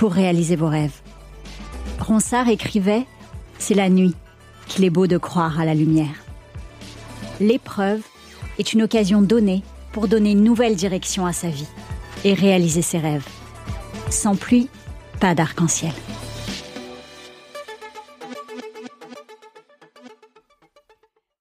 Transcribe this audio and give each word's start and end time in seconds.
pour 0.00 0.14
réaliser 0.14 0.56
vos 0.56 0.68
rêves. 0.68 1.02
Ronsard 1.98 2.48
écrivait 2.48 3.04
C'est 3.58 3.74
la 3.74 3.90
nuit 3.90 4.14
qu'il 4.66 4.86
est 4.86 4.88
beau 4.88 5.06
de 5.06 5.18
croire 5.18 5.60
à 5.60 5.66
la 5.66 5.74
lumière. 5.74 6.24
L'épreuve 7.38 8.00
est 8.58 8.72
une 8.72 8.80
occasion 8.80 9.20
donnée 9.20 9.62
pour 9.92 10.08
donner 10.08 10.30
une 10.30 10.42
nouvelle 10.42 10.74
direction 10.74 11.26
à 11.26 11.34
sa 11.34 11.50
vie 11.50 11.68
et 12.24 12.32
réaliser 12.32 12.80
ses 12.80 12.96
rêves. 12.96 13.28
Sans 14.08 14.36
pluie, 14.36 14.70
pas 15.20 15.34
d'arc-en-ciel. 15.34 15.92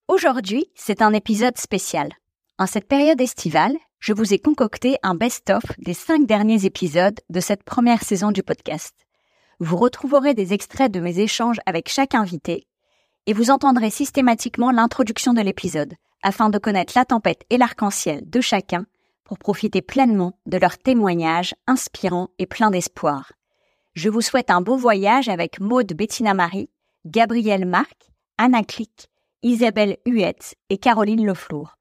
Aujourd'hui, 0.10 0.66
c'est 0.76 1.02
un 1.02 1.14
épisode 1.14 1.58
spécial. 1.58 2.10
En 2.58 2.66
cette 2.66 2.90
période 2.90 3.22
estivale, 3.22 3.78
je 4.00 4.14
vous 4.14 4.34
ai 4.34 4.40
concocté 4.40 4.98
un 5.04 5.14
best-of 5.14 5.64
des 5.78 5.94
cinq 5.94 6.26
derniers 6.26 6.66
épisodes 6.66 7.20
de 7.30 7.40
cette 7.40 7.64
première 7.64 8.04
saison 8.04 8.32
du 8.32 8.44
podcast. 8.44 8.96
Vous 9.60 9.76
retrouverez 9.76 10.34
des 10.34 10.54
extraits 10.54 10.92
de 10.92 11.02
mes 11.02 11.20
échanges 11.20 11.60
avec 11.66 11.90
chaque 11.90 12.16
invité 12.16 12.66
et 13.26 13.34
vous 13.34 13.52
entendrez 13.52 13.90
systématiquement 13.90 14.72
l'introduction 14.72 15.34
de 15.34 15.42
l'épisode 15.42 15.96
afin 16.24 16.50
de 16.50 16.58
connaître 16.58 16.94
la 16.96 17.04
tempête 17.04 17.44
et 17.50 17.58
l'arc-en-ciel 17.58 18.22
de 18.30 18.40
chacun 18.40 18.86
pour 19.26 19.38
profiter 19.38 19.82
pleinement 19.82 20.40
de 20.46 20.58
leurs 20.58 20.78
témoignages 20.78 21.54
inspirants 21.68 22.30
et 22.40 22.46
pleins 22.46 22.72
d'espoir. 22.72 23.34
Je 23.94 24.10
vous 24.10 24.22
souhaite 24.22 24.50
un 24.50 24.62
beau 24.62 24.78
voyage 24.78 25.28
avec 25.28 25.60
Maude 25.60 25.94
Bettina 25.94 26.34
Marie, 26.34 26.70
Gabrielle 27.06 27.66
Marc, 27.66 28.12
Anna 28.38 28.64
Click, 28.64 29.10
Isabelle 29.44 29.98
Huette 30.06 30.56
et 30.70 30.78
Caroline 30.78 31.26
Leflour. 31.26 31.79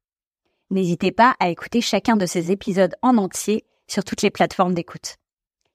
N'hésitez 0.71 1.11
pas 1.11 1.35
à 1.39 1.49
écouter 1.49 1.81
chacun 1.81 2.15
de 2.15 2.25
ces 2.25 2.51
épisodes 2.51 2.95
en 3.01 3.17
entier 3.17 3.65
sur 3.87 4.03
toutes 4.03 4.21
les 4.21 4.29
plateformes 4.29 4.73
d'écoute. 4.73 5.15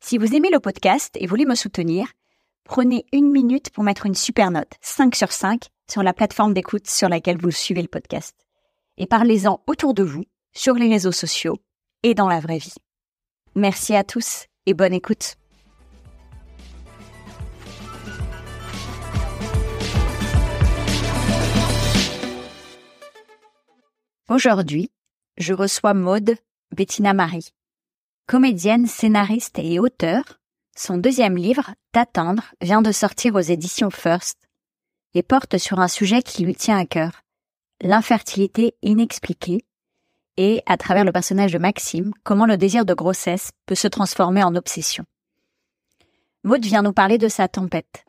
Si 0.01 0.19
vous 0.19 0.35
aimez 0.35 0.51
le 0.51 0.61
podcast 0.61 1.17
et 1.19 1.27
voulez 1.27 1.47
me 1.47 1.55
soutenir, 1.55 2.07
prenez 2.65 3.05
une 3.13 3.31
minute 3.31 3.71
pour 3.71 3.85
mettre 3.85 4.07
une 4.07 4.15
super 4.15 4.51
note, 4.51 4.73
5 4.81 5.15
sur 5.15 5.33
5, 5.33 5.63
sur 5.91 6.03
la 6.03 6.13
plateforme 6.13 6.55
d'écoute 6.55 6.89
sur 6.89 7.09
laquelle 7.09 7.39
vous 7.39 7.51
suivez 7.51 7.83
le 7.83 7.89
podcast. 7.89 8.37
Et 8.97 9.07
parlez-en 9.07 9.63
autour 9.67 9.95
de 9.95 10.03
vous 10.03 10.25
sur 10.53 10.75
les 10.75 10.89
réseaux 10.89 11.13
sociaux 11.13 11.59
et 12.03 12.15
dans 12.15 12.29
la 12.29 12.41
vraie 12.41 12.59
vie. 12.59 12.75
Merci 13.55 13.95
à 13.95 14.05
tous 14.05 14.47
et 14.67 14.75
bonne 14.75 14.95
écoute. 14.95 15.37
Aujourd'hui, 24.31 24.91
je 25.37 25.53
reçois 25.53 25.93
Maude 25.93 26.37
Bettina 26.75 27.13
Marie. 27.13 27.51
Comédienne, 28.27 28.87
scénariste 28.87 29.59
et 29.59 29.79
auteur, 29.79 30.41
son 30.75 30.97
deuxième 30.97 31.37
livre, 31.37 31.75
T'attendre, 31.93 32.45
vient 32.63 32.81
de 32.81 32.91
sortir 32.91 33.35
aux 33.35 33.41
éditions 33.41 33.91
First 33.91 34.39
et 35.13 35.23
porte 35.23 35.59
sur 35.59 35.79
un 35.79 35.89
sujet 35.89 36.23
qui 36.23 36.43
lui 36.43 36.55
tient 36.55 36.79
à 36.79 36.87
cœur, 36.87 37.21
l'infertilité 37.83 38.75
inexpliquée 38.81 39.67
et, 40.39 40.63
à 40.65 40.79
travers 40.79 41.05
le 41.05 41.13
personnage 41.13 41.53
de 41.53 41.59
Maxime, 41.59 42.15
comment 42.23 42.47
le 42.47 42.57
désir 42.57 42.87
de 42.87 42.95
grossesse 42.95 43.51
peut 43.67 43.75
se 43.75 43.89
transformer 43.89 44.43
en 44.43 44.55
obsession. 44.57 45.05
Maud 46.45 46.65
vient 46.65 46.83
nous 46.83 46.95
parler 46.95 47.19
de 47.19 47.29
sa 47.29 47.47
tempête. 47.47 48.07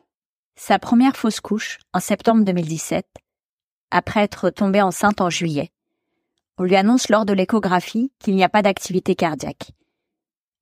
Sa 0.54 0.78
première 0.78 1.14
fausse 1.14 1.40
couche, 1.40 1.78
en 1.92 2.00
septembre 2.00 2.42
2017, 2.42 3.06
après 3.90 4.22
être 4.22 4.48
tombée 4.48 4.80
enceinte 4.80 5.20
en 5.20 5.28
juillet. 5.28 5.70
On 6.58 6.64
lui 6.64 6.76
annonce 6.76 7.10
lors 7.10 7.26
de 7.26 7.34
l'échographie 7.34 8.10
qu'il 8.18 8.34
n'y 8.34 8.44
a 8.44 8.48
pas 8.48 8.62
d'activité 8.62 9.14
cardiaque. 9.14 9.72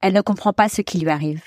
Elle 0.00 0.15
ne 0.15 0.22
comprend 0.22 0.53
pas 0.53 0.69
ce 0.69 0.82
qui 0.82 0.99
lui 0.99 1.09
arrive. 1.09 1.44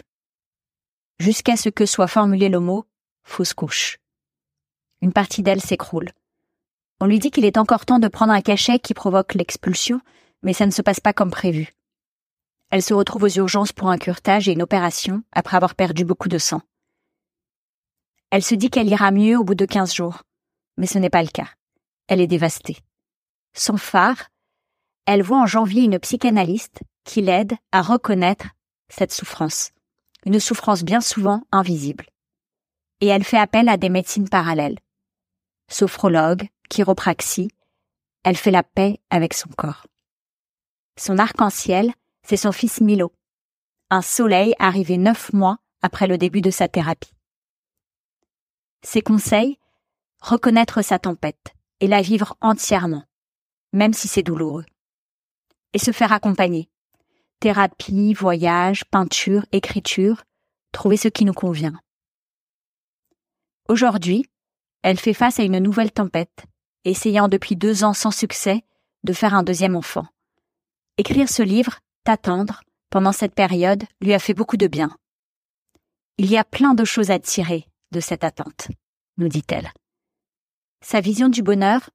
Jusqu'à 1.20 1.58
ce 1.58 1.70
que 1.70 1.86
soit 1.86 2.08
formulé 2.08 2.48
le 2.48 2.60
mot 2.60 2.86
fausse 3.24 3.54
couche. 3.54 4.00
Une 5.02 5.12
partie 5.12 5.44
d'elle 5.44 5.62
s'écroule. 5.62 6.12
On 7.00 7.06
lui 7.06 7.20
dit 7.20 7.30
qu'il 7.30 7.46
est 7.46 7.58
encore 7.58 7.86
temps 7.86 8.00
de 8.00 8.08
prendre 8.08 8.32
un 8.32 8.42
cachet 8.42 8.80
qui 8.80 8.94
provoque 8.94 9.34
l'expulsion, 9.34 10.00
mais 10.42 10.54
ça 10.54 10.66
ne 10.66 10.72
se 10.72 10.82
passe 10.82 11.02
pas 11.02 11.14
comme 11.14 11.30
prévu. 11.30 11.76
Elle 12.70 12.82
se 12.82 12.94
retrouve 12.94 13.24
aux 13.24 13.38
urgences 13.38 13.74
pour 13.74 13.90
un 13.90 13.98
curtage 13.98 14.48
et 14.48 14.54
une 14.54 14.62
opération 14.62 15.24
après 15.32 15.58
avoir 15.58 15.76
perdu 15.76 16.06
beaucoup 16.06 16.30
de 16.30 16.38
sang. 16.38 16.62
Elle 18.30 18.44
se 18.44 18.56
dit 18.56 18.70
qu'elle 18.70 18.90
ira 18.90 19.12
mieux 19.12 19.38
au 19.38 19.44
bout 19.44 19.56
de 19.56 19.66
quinze 19.66 19.94
jours, 19.94 20.24
mais 20.78 20.88
ce 20.88 20.98
n'est 20.98 21.10
pas 21.10 21.22
le 21.22 21.30
cas. 21.30 21.50
Elle 22.08 22.22
est 22.22 22.28
dévastée. 22.28 22.78
Son 23.54 23.78
phare, 23.78 24.30
elle 25.08 25.24
voit 25.24 25.40
en 25.40 25.46
janvier 25.46 25.84
une 25.84 26.00
psychanalyste 26.00 26.82
qui 27.06 27.22
l'aide 27.22 27.54
à 27.72 27.82
reconnaître 27.82 28.48
cette 28.90 29.14
souffrance, 29.14 29.72
une 30.26 30.40
souffrance 30.40 30.84
bien 30.84 31.00
souvent 31.00 31.44
invisible. 31.54 32.06
Et 33.00 33.08
elle 33.08 33.24
fait 33.24 33.38
appel 33.38 33.70
à 33.70 33.78
des 33.78 33.88
médecines 33.88 34.28
parallèles. 34.28 34.78
Sophrologue, 35.70 36.50
chiropraxie, 36.70 37.48
elle 38.24 38.36
fait 38.36 38.52
la 38.52 38.64
paix 38.64 39.00
avec 39.10 39.34
son 39.34 39.48
corps. 39.50 39.88
Son 40.98 41.18
arc-en-ciel, 41.18 41.94
c'est 42.24 42.38
son 42.38 42.52
fils 42.52 42.82
Milo, 42.82 43.14
un 43.90 44.02
soleil 44.02 44.54
arrivé 44.60 44.98
neuf 44.98 45.32
mois 45.32 45.60
après 45.82 46.08
le 46.08 46.18
début 46.18 46.42
de 46.42 46.52
sa 46.52 46.68
thérapie. 46.68 47.14
Ses 48.84 49.02
conseils, 49.02 49.58
reconnaître 50.20 50.82
sa 50.82 51.00
tempête 51.00 51.54
et 51.80 51.88
la 51.88 52.02
vivre 52.02 52.36
entièrement, 52.42 53.06
même 53.72 53.94
si 53.94 54.10
c'est 54.10 54.24
douloureux. 54.24 54.66
Et 55.78 55.80
se 55.80 55.92
faire 55.92 56.12
accompagner. 56.12 56.72
Thérapie, 57.40 58.16
voyage, 58.16 58.84
peinture, 58.86 59.46
écriture, 59.52 60.24
trouver 60.72 60.98
ce 60.98 61.08
qui 61.08 61.24
nous 61.24 61.36
convient. 61.36 61.80
Aujourd'hui, 63.70 64.26
elle 64.82 65.00
fait 65.00 65.14
face 65.14 65.40
à 65.40 65.44
une 65.44 65.60
nouvelle 65.60 65.92
tempête 65.92 66.46
essayant 66.84 67.28
depuis 67.28 67.56
deux 67.56 67.84
ans 67.84 67.94
sans 67.94 68.10
succès 68.10 68.64
de 69.04 69.14
faire 69.14 69.36
un 69.36 69.44
deuxième 69.44 69.76
enfant. 69.76 70.08
Écrire 70.98 71.30
ce 71.30 71.44
livre, 71.44 71.78
T'attendre, 72.04 72.64
pendant 72.90 73.12
cette 73.12 73.36
période, 73.36 73.84
lui 74.02 74.16
a 74.16 74.20
fait 74.20 74.34
beaucoup 74.34 74.58
de 74.58 74.66
bien. 74.66 74.90
Il 76.18 76.26
y 76.26 76.38
a 76.38 76.44
plein 76.44 76.74
de 76.74 76.86
choses 76.86 77.12
à 77.12 77.20
tirer 77.20 77.68
de 77.92 78.00
cette 78.00 78.24
attente, 78.24 78.70
nous 79.18 79.28
dit-elle. 79.28 79.72
Sa 80.82 81.02
vision 81.02 81.30
du 81.30 81.44
bonheur, 81.44 81.92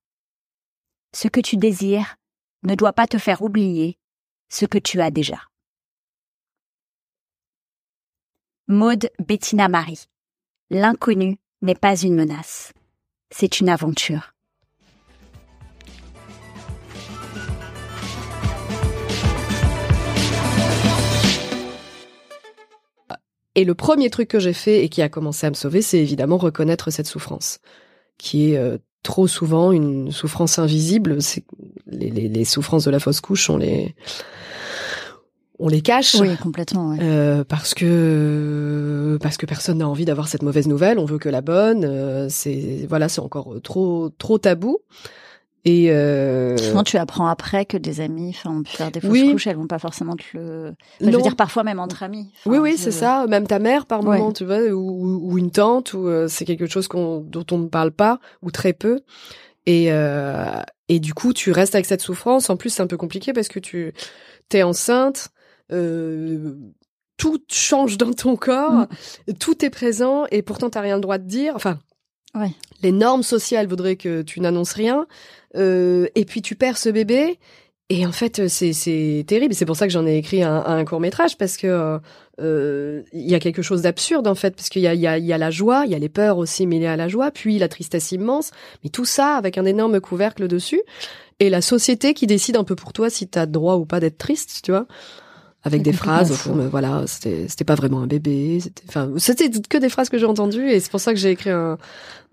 ce 1.13 1.27
que 1.27 1.41
tu 1.41 1.57
désires 1.57 2.15
ne 2.63 2.75
doit 2.75 2.93
pas 2.93 3.07
te 3.07 3.19
faire 3.19 3.43
oublier 3.43 3.99
ce 4.49 4.67
que 4.67 4.79
tu 4.79 5.01
as 5.01 5.11
déjà. 5.11 5.41
Maude 8.69 9.11
Bettina 9.19 9.69
Marie. 9.69 10.07
L'inconnu 10.71 11.39
n'est 11.61 11.75
pas 11.75 11.97
une 12.01 12.15
menace, 12.15 12.73
c'est 13.31 13.61
une 13.61 13.69
aventure. 13.69 14.33
Et 23.55 23.65
le 23.65 23.75
premier 23.75 24.09
truc 24.09 24.29
que 24.29 24.41
j'ai 24.41 24.55
fait 24.55 24.83
et 24.83 24.89
qui 24.89 25.03
a 25.03 25.11
commencé 25.11 25.47
à 25.47 25.51
me 25.51 25.55
sauver, 25.55 25.83
c'est 25.83 25.99
évidemment 25.99 26.39
reconnaître 26.39 26.91
cette 26.91 27.07
souffrance, 27.07 27.59
qui 28.17 28.53
est 28.53 28.57
euh, 28.57 28.79
trop 29.03 29.27
souvent 29.27 29.73
une 29.73 30.11
souffrance 30.13 30.59
invisible. 30.59 31.21
C'est 31.23 31.45
les, 31.87 32.11
les, 32.11 32.29
les, 32.29 32.45
souffrances 32.45 32.85
de 32.85 32.91
la 32.91 33.01
fausse 33.01 33.21
couche, 33.21 33.51
on 33.51 33.57
les 33.57 33.95
on 35.59 35.69
les 35.69 35.81
cache. 35.81 36.17
Oui, 36.17 36.37
complètement. 36.37 36.91
Ouais. 36.91 36.99
Euh, 37.01 37.45
parce 37.45 37.73
que 37.75 39.19
parce 39.23 39.37
que 39.37 39.47
personne 39.47 39.79
n'a 39.79 39.89
envie 39.89 40.05
d'avoir 40.05 40.29
cette 40.29 40.43
mauvaise 40.43 40.67
nouvelle. 40.67 40.99
On 40.99 41.05
veut 41.05 41.19
que 41.19 41.29
la 41.29 41.41
bonne. 41.41 41.85
Euh, 41.85 42.27
c'est 42.29 42.87
voilà, 42.89 43.09
c'est 43.09 43.21
encore 43.21 43.55
trop 43.63 44.11
trop 44.19 44.39
tabou. 44.39 44.79
Et 45.65 45.93
euh... 45.93 46.57
Souvent, 46.57 46.83
tu 46.83 46.97
apprends 46.97 47.27
après 47.29 47.65
que 47.67 47.77
des 47.77 48.01
amis, 48.01 48.31
enfin, 48.31 48.51
ont 48.51 48.63
pu 48.65 48.73
faire 48.73 48.91
des 48.91 49.01
fausses 49.01 49.11
Oui. 49.11 49.31
couches, 49.33 49.47
elles 49.47 49.57
vont 49.57 49.69
pas 49.69 49.79
forcément 49.79 50.17
te 50.17 50.25
le. 50.35 50.75
Enfin, 51.01 51.11
je 51.11 51.17
veux 51.17 51.23
dire, 51.23 51.37
parfois 51.37 51.63
même 51.63 51.79
entre 51.79 52.03
amis. 52.03 52.33
Oui, 52.47 52.59
oui, 52.59 52.77
c'est 52.77 52.91
ça. 52.91 53.27
Même 53.29 53.47
ta 53.47 53.61
mère, 53.61 53.87
par 53.87 54.01
Ouais. 54.05 54.19
moment, 54.19 54.33
tu 54.33 54.45
vois, 54.45 54.61
ou, 54.73 55.21
ou 55.23 55.39
une 55.39 55.53
tante, 55.53 55.95
ou 55.95 56.09
euh, 56.09 56.27
c'est 56.27 56.45
quelque 56.45 56.67
chose 56.67 56.89
qu'on, 56.89 57.21
dont 57.21 57.47
on 57.53 57.59
ne 57.59 57.69
parle 57.69 57.93
pas, 57.93 58.19
ou 58.43 58.51
très 58.51 58.73
peu. 58.73 59.01
Et, 59.67 59.93
euh, 59.93 60.61
et 60.89 60.99
du 60.99 61.15
coup, 61.15 61.33
tu 61.33 61.53
restes 61.53 61.77
avec 61.77 61.87
cette 61.87 62.03
souffrance. 62.03 62.51
En 62.51 62.57
plus, 62.57 62.71
c'est 62.71 62.83
un 62.83 62.89
peu 62.89 62.97
compliqué 62.97 63.33
parce 63.33 63.47
que 63.49 63.61
tu 63.61 63.93
t'es 64.49 64.65
enceinte, 64.65 65.29
euh, 65.71 66.57
tout 67.17 67.39
change 67.49 67.99
dans 67.99 68.13
ton 68.13 68.35
corps, 68.35 68.87
tout 69.39 69.65
est 69.65 69.71
présent, 69.71 70.25
et 70.33 70.43
pourtant 70.43 70.71
t'as 70.71 70.81
rien 70.81 70.97
le 70.97 71.01
droit 71.03 71.19
de 71.19 71.27
dire. 71.29 71.53
Enfin, 71.55 71.79
Ouais. 72.35 72.53
les 72.83 72.93
normes 72.93 73.23
sociales 73.23 73.67
voudraient 73.67 73.97
que 73.97 74.23
tu 74.23 74.41
n'annonces 74.41 74.73
rien. 74.73 75.07
Euh, 75.57 76.07
et 76.15 76.25
puis 76.25 76.43
tu 76.43 76.55
perds 76.55 76.79
ce 76.79 76.89
bébé. 76.89 77.39
Et 77.89 78.07
en 78.07 78.13
fait, 78.13 78.49
c'est 78.49 79.25
terrible. 79.27 79.55
C'est 79.55 79.67
pour 79.67 79.77
ça 79.77 79.87
que 79.87 79.93
j'en 79.93 80.07
ai 80.07 80.17
écrit 80.17 80.43
un, 80.43 80.65
un 80.65 80.85
court 80.85 81.01
métrage 81.01 81.37
parce 81.37 81.59
que 81.59 81.67
euh, 81.67 81.99
euh, 82.41 83.03
il 83.13 83.31
y 83.31 83.35
a 83.35 83.39
quelque 83.39 83.61
chose 83.61 83.83
d'absurde 83.83 84.27
en 84.27 84.35
fait, 84.35 84.57
parce 84.57 84.69
qu'il 84.71 84.83
y 84.83 84.87
a, 84.87 84.95
y, 84.95 85.07
a, 85.07 85.19
y 85.19 85.33
a 85.33 85.39
la 85.39 85.51
joie, 85.51 85.83
il 85.85 85.93
y 85.93 85.95
a 85.95 85.99
les 85.99 86.09
peurs 86.09 86.39
aussi 86.39 86.67
mêlées 86.67 86.87
à 86.87 86.97
la 86.97 87.09
joie, 87.09 87.31
puis 87.31 87.59
la 87.59 87.69
tristesse 87.69 88.11
immense, 88.13 88.51
mais 88.83 88.91
tout 88.91 89.05
ça 89.05 89.37
avec 89.37 89.59
un 89.59 89.67
énorme 89.67 90.01
couvercle 90.01 90.49
dessus, 90.49 90.81
et 91.41 91.51
la 91.51 91.61
société 91.61 92.15
qui 92.15 92.27
décide 92.27 92.57
un 92.57 92.65
peu 92.65 92.75
pour 92.75 92.95
toi 92.95 93.11
si 93.11 93.29
t'as 93.29 93.45
droit 93.45 93.77
ou 93.77 93.85
pas 93.85 94.01
d'être 94.01 94.17
triste, 94.17 94.61
tu 94.63 94.71
vois, 94.71 94.87
avec 95.63 95.83
des 95.83 95.93
phrases 95.93 96.33
fou. 96.33 96.51
comme 96.51 96.67
voilà, 96.69 97.05
c'était 97.07 97.65
pas 97.65 97.75
vraiment 97.75 98.01
un 98.01 98.07
bébé, 98.07 98.61
c'était 98.61 98.83
enfin 98.89 99.11
c'était 99.19 99.51
que 99.51 99.77
des 99.79 99.91
phrases 99.91 100.09
que 100.09 100.17
j'ai 100.17 100.27
entendues, 100.27 100.71
et 100.71 100.81
c'est 100.81 100.91
pour 100.91 101.01
ça 101.01 101.13
que 101.13 101.19
j'ai 101.19 101.31
écrit 101.31 101.51
un, 101.51 101.77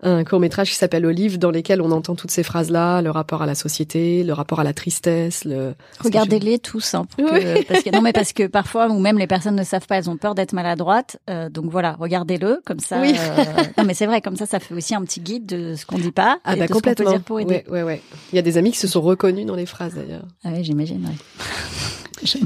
un 0.02 0.24
court 0.24 0.40
métrage 0.40 0.70
qui 0.70 0.76
s'appelle 0.76 1.04
Olive, 1.04 1.38
dans 1.38 1.50
lesquels 1.50 1.82
on 1.82 1.90
entend 1.90 2.14
toutes 2.14 2.30
ces 2.30 2.42
phrases 2.42 2.70
là, 2.70 3.02
le 3.02 3.10
rapport 3.10 3.42
à 3.42 3.46
la 3.46 3.54
société, 3.54 4.24
le 4.24 4.32
rapport 4.32 4.58
à 4.60 4.64
la 4.64 4.72
tristesse, 4.72 5.44
le 5.44 5.74
Regardez-les 6.02 6.58
tous, 6.58 6.94
hein, 6.94 7.04
pour 7.04 7.26
que- 7.28 7.58
Oui. 7.58 7.64
parce 7.68 7.82
que 7.82 7.90
non, 7.90 8.00
mais 8.00 8.12
parce 8.12 8.32
que 8.32 8.46
parfois, 8.46 8.88
ou 8.88 8.98
même 8.98 9.18
les 9.18 9.26
personnes 9.26 9.56
ne 9.56 9.62
savent 9.64 9.86
pas, 9.86 9.96
elles 9.98 10.08
ont 10.08 10.16
peur 10.16 10.34
d'être 10.34 10.52
maladroites. 10.54 11.18
euh, 11.28 11.48
donc 11.50 11.70
voilà, 11.70 11.96
regardez-le 12.00 12.60
comme 12.64 12.80
ça. 12.80 13.00
Oui. 13.00 13.12
euh, 13.14 13.44
non, 13.78 13.84
mais 13.84 13.94
c'est 13.94 14.06
vrai, 14.06 14.20
comme 14.22 14.36
ça, 14.36 14.46
ça 14.46 14.58
fait 14.58 14.74
aussi 14.74 14.94
un 14.94 15.02
petit 15.04 15.20
guide 15.20 15.44
de 15.46 15.74
ce 15.76 15.84
qu'on 15.84 15.98
dit 15.98 16.12
pas 16.12 16.38
Ah 16.44 16.56
et 16.56 16.58
bah 16.60 16.66
de 16.66 16.68
ce 16.68 16.72
qu'on 16.74 16.80
peut 16.80 16.90
complètement. 16.90 17.12
dire 17.12 17.22
pour 17.22 17.40
aider. 17.40 17.64
Ouais, 17.68 17.70
ouais, 17.70 17.82
ouais. 17.82 18.02
Il 18.32 18.36
y 18.36 18.38
a 18.38 18.42
des 18.42 18.56
amis 18.56 18.70
qui 18.72 18.78
se 18.78 18.88
sont 18.88 19.02
reconnus 19.02 19.44
dans 19.46 19.54
les 19.56 19.66
phrases 19.66 19.94
d'ailleurs. 19.94 20.24
Ah 20.44 20.50
oui, 20.54 20.64
j'imagine. 20.64 21.04
ouais. 21.04 22.30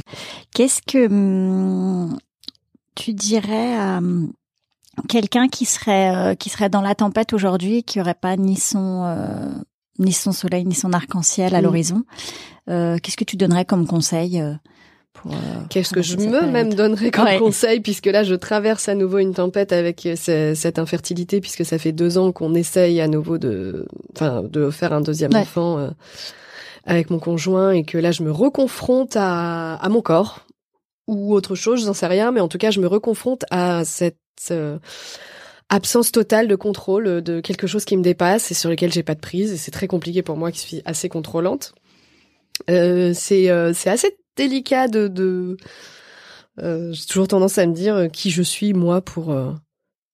Qu'est-ce 0.55 0.81
que 0.87 1.07
hum, 1.07 2.17
tu 2.95 3.13
dirais 3.13 3.75
à 3.77 3.99
hum, 3.99 4.33
quelqu'un 5.09 5.49
qui 5.49 5.65
serait 5.65 6.15
euh, 6.15 6.35
qui 6.35 6.51
serait 6.51 6.69
dans 6.69 6.81
la 6.83 6.95
tempête 6.95 7.33
aujourd'hui, 7.33 7.83
qui 7.83 8.01
aurait 8.01 8.15
pas 8.15 8.37
ni 8.37 8.57
son 8.57 9.05
euh, 9.05 9.51
ni 9.99 10.13
son 10.13 10.33
soleil 10.33 10.65
ni 10.65 10.75
son 10.75 10.93
arc-en-ciel 10.93 11.55
à 11.55 11.61
Mm. 11.61 11.65
l'horizon 11.65 12.03
euh, 12.69 12.97
Qu'est-ce 13.03 13.17
que 13.17 13.25
tu 13.25 13.37
donnerais 13.37 13.65
comme 13.65 13.87
conseil 13.87 14.41
euh, 14.41 14.55
pour 15.13 15.33
euh, 15.33 15.37
Qu'est-ce 15.71 15.93
que 15.93 16.03
je 16.03 16.17
me 16.17 16.47
même 16.51 16.75
donnerais 16.75 17.11
comme 17.13 17.25
Ouais. 17.27 17.39
conseil 17.39 17.81
puisque 17.81 18.07
là 18.07 18.25
je 18.25 18.35
traverse 18.35 18.89
à 18.89 18.95
nouveau 18.95 19.19
une 19.19 19.35
tempête 19.35 19.73
avec 19.73 20.05
euh, 20.07 20.17
ce- 20.17 20.55
cette 20.55 20.79
infertilité 20.81 21.41
puisque 21.41 21.65
ça 21.65 21.79
fait 21.79 21.93
deux 21.93 22.19
ans 22.19 22.33
qu'on 22.33 22.55
essaye 22.55 23.01
à 23.01 23.07
nouveau 23.09 23.39
de, 23.39 23.87
enfin, 24.17 24.43
de 24.43 24.71
faire 24.71 24.93
un 24.93 25.01
deuxième 25.01 25.33
Ouais. 25.33 25.41
enfant 25.41 25.79
euh, 25.79 25.91
avec 26.87 27.11
mon 27.11 27.19
conjoint 27.21 27.71
et 27.71 27.85
que 27.85 27.97
là 27.99 28.11
je 28.11 28.23
me 28.25 28.33
reconfronte 28.33 29.17
à, 29.17 29.75
à 29.77 29.89
mon 29.89 30.03
corps 30.03 30.41
ou 31.07 31.35
autre 31.35 31.55
chose, 31.55 31.85
j'en 31.85 31.95
sais 31.95 32.07
rien, 32.07 32.33
mais 32.33 32.41
en 32.41 32.49
tout 32.49 32.59
cas 32.59 32.71
je 32.71 32.81
me 32.81 32.87
reconfronte 32.87 33.45
à 33.51 33.85
cette 33.85 34.19
euh, 34.51 34.79
absence 35.69 36.13
totale 36.13 36.49
de 36.49 36.57
contrôle 36.57 37.07
euh, 37.07 37.21
de 37.21 37.41
quelque 37.41 37.67
chose 37.67 37.85
qui 37.85 37.97
me 37.97 38.03
dépasse 38.03 38.51
et 38.51 38.55
sur 38.55 38.71
lequel 38.71 38.93
j'ai 38.93 39.03
pas 39.03 39.15
de 39.15 39.21
prise 39.21 39.53
et 39.53 39.57
c'est 39.57 39.71
très 39.71 39.87
compliqué 39.87 40.23
pour 40.23 40.37
moi 40.37 40.51
qui 40.51 40.61
suis 40.61 40.83
assez 40.85 41.09
contrôlante. 41.09 41.75
Euh, 42.71 43.13
c'est 43.15 43.51
euh, 43.51 43.73
c'est 43.75 43.91
assez 43.91 44.17
délicat 44.37 44.89
de, 44.89 45.09
de 45.09 45.57
euh, 46.61 46.93
j'ai 46.93 47.07
toujours 47.07 47.29
tendance 47.29 47.59
à 47.59 47.67
me 47.67 47.75
dire 47.75 47.97
euh, 47.97 48.09
qui 48.09 48.31
je 48.31 48.43
suis 48.43 48.73
moi 48.73 49.01
pour 49.01 49.37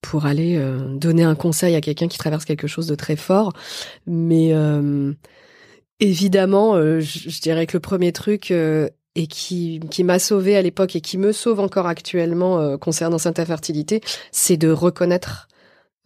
pour 0.01 0.25
aller 0.25 0.59
donner 0.97 1.25
un 1.25 1.35
conseil 1.35 1.75
à 1.75 1.83
quelqu'un 1.83 2.09
qui 2.09 2.17
traverse 2.17 2.47
quelque 2.47 2.67
chose 2.67 2.87
de 2.87 2.95
très 2.95 3.17
fort 3.17 3.53
mais 4.07 4.55
évidemment 6.01 6.75
euh, 6.75 7.01
je, 7.01 7.29
je 7.29 7.41
dirais 7.41 7.67
que 7.67 7.77
le 7.77 7.81
premier 7.81 8.13
truc 8.13 8.51
euh, 8.51 8.89
et 9.17 9.27
qui 9.27 9.81
qui 9.91 10.05
m'a 10.05 10.19
sauvé 10.19 10.57
à 10.57 10.63
l'époque 10.63 10.95
et 10.97 11.01
qui 11.01 11.19
me 11.19 11.33
sauve 11.33 11.61
encore 11.61 11.87
actuellement 11.87 12.59
euh, 12.61 12.77
concernant 12.77 13.19
cette 13.19 13.39
infertilité 13.41 14.01
c'est 14.33 14.57
de 14.57 14.71
reconnaître 14.71 15.49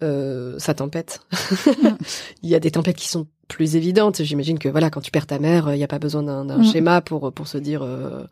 euh, 0.03 0.59
sa 0.59 0.75
tempête. 0.75 1.21
il 2.43 2.49
y 2.51 2.55
a 2.55 2.61
des 2.61 2.71
tempêtes 2.73 2.97
qui 2.97 3.09
sont 3.09 3.27
plus 3.47 3.77
évidentes. 3.77 4.23
J'imagine 4.23 4.59
que 4.59 4.69
voilà, 4.69 4.89
quand 4.91 5.01
tu 5.03 5.11
perds 5.11 5.27
ta 5.27 5.39
mère, 5.39 5.73
il 5.73 5.77
n'y 5.77 5.85
a 5.85 5.89
pas 5.89 5.99
besoin 5.99 6.23
d'un 6.23 6.45
d'un 6.45 6.59
Mm. 6.59 6.65
schéma 6.65 7.01
pour 7.01 7.33
pour 7.33 7.47
se 7.47 7.59
dire 7.59 7.83
euh, 7.83 8.25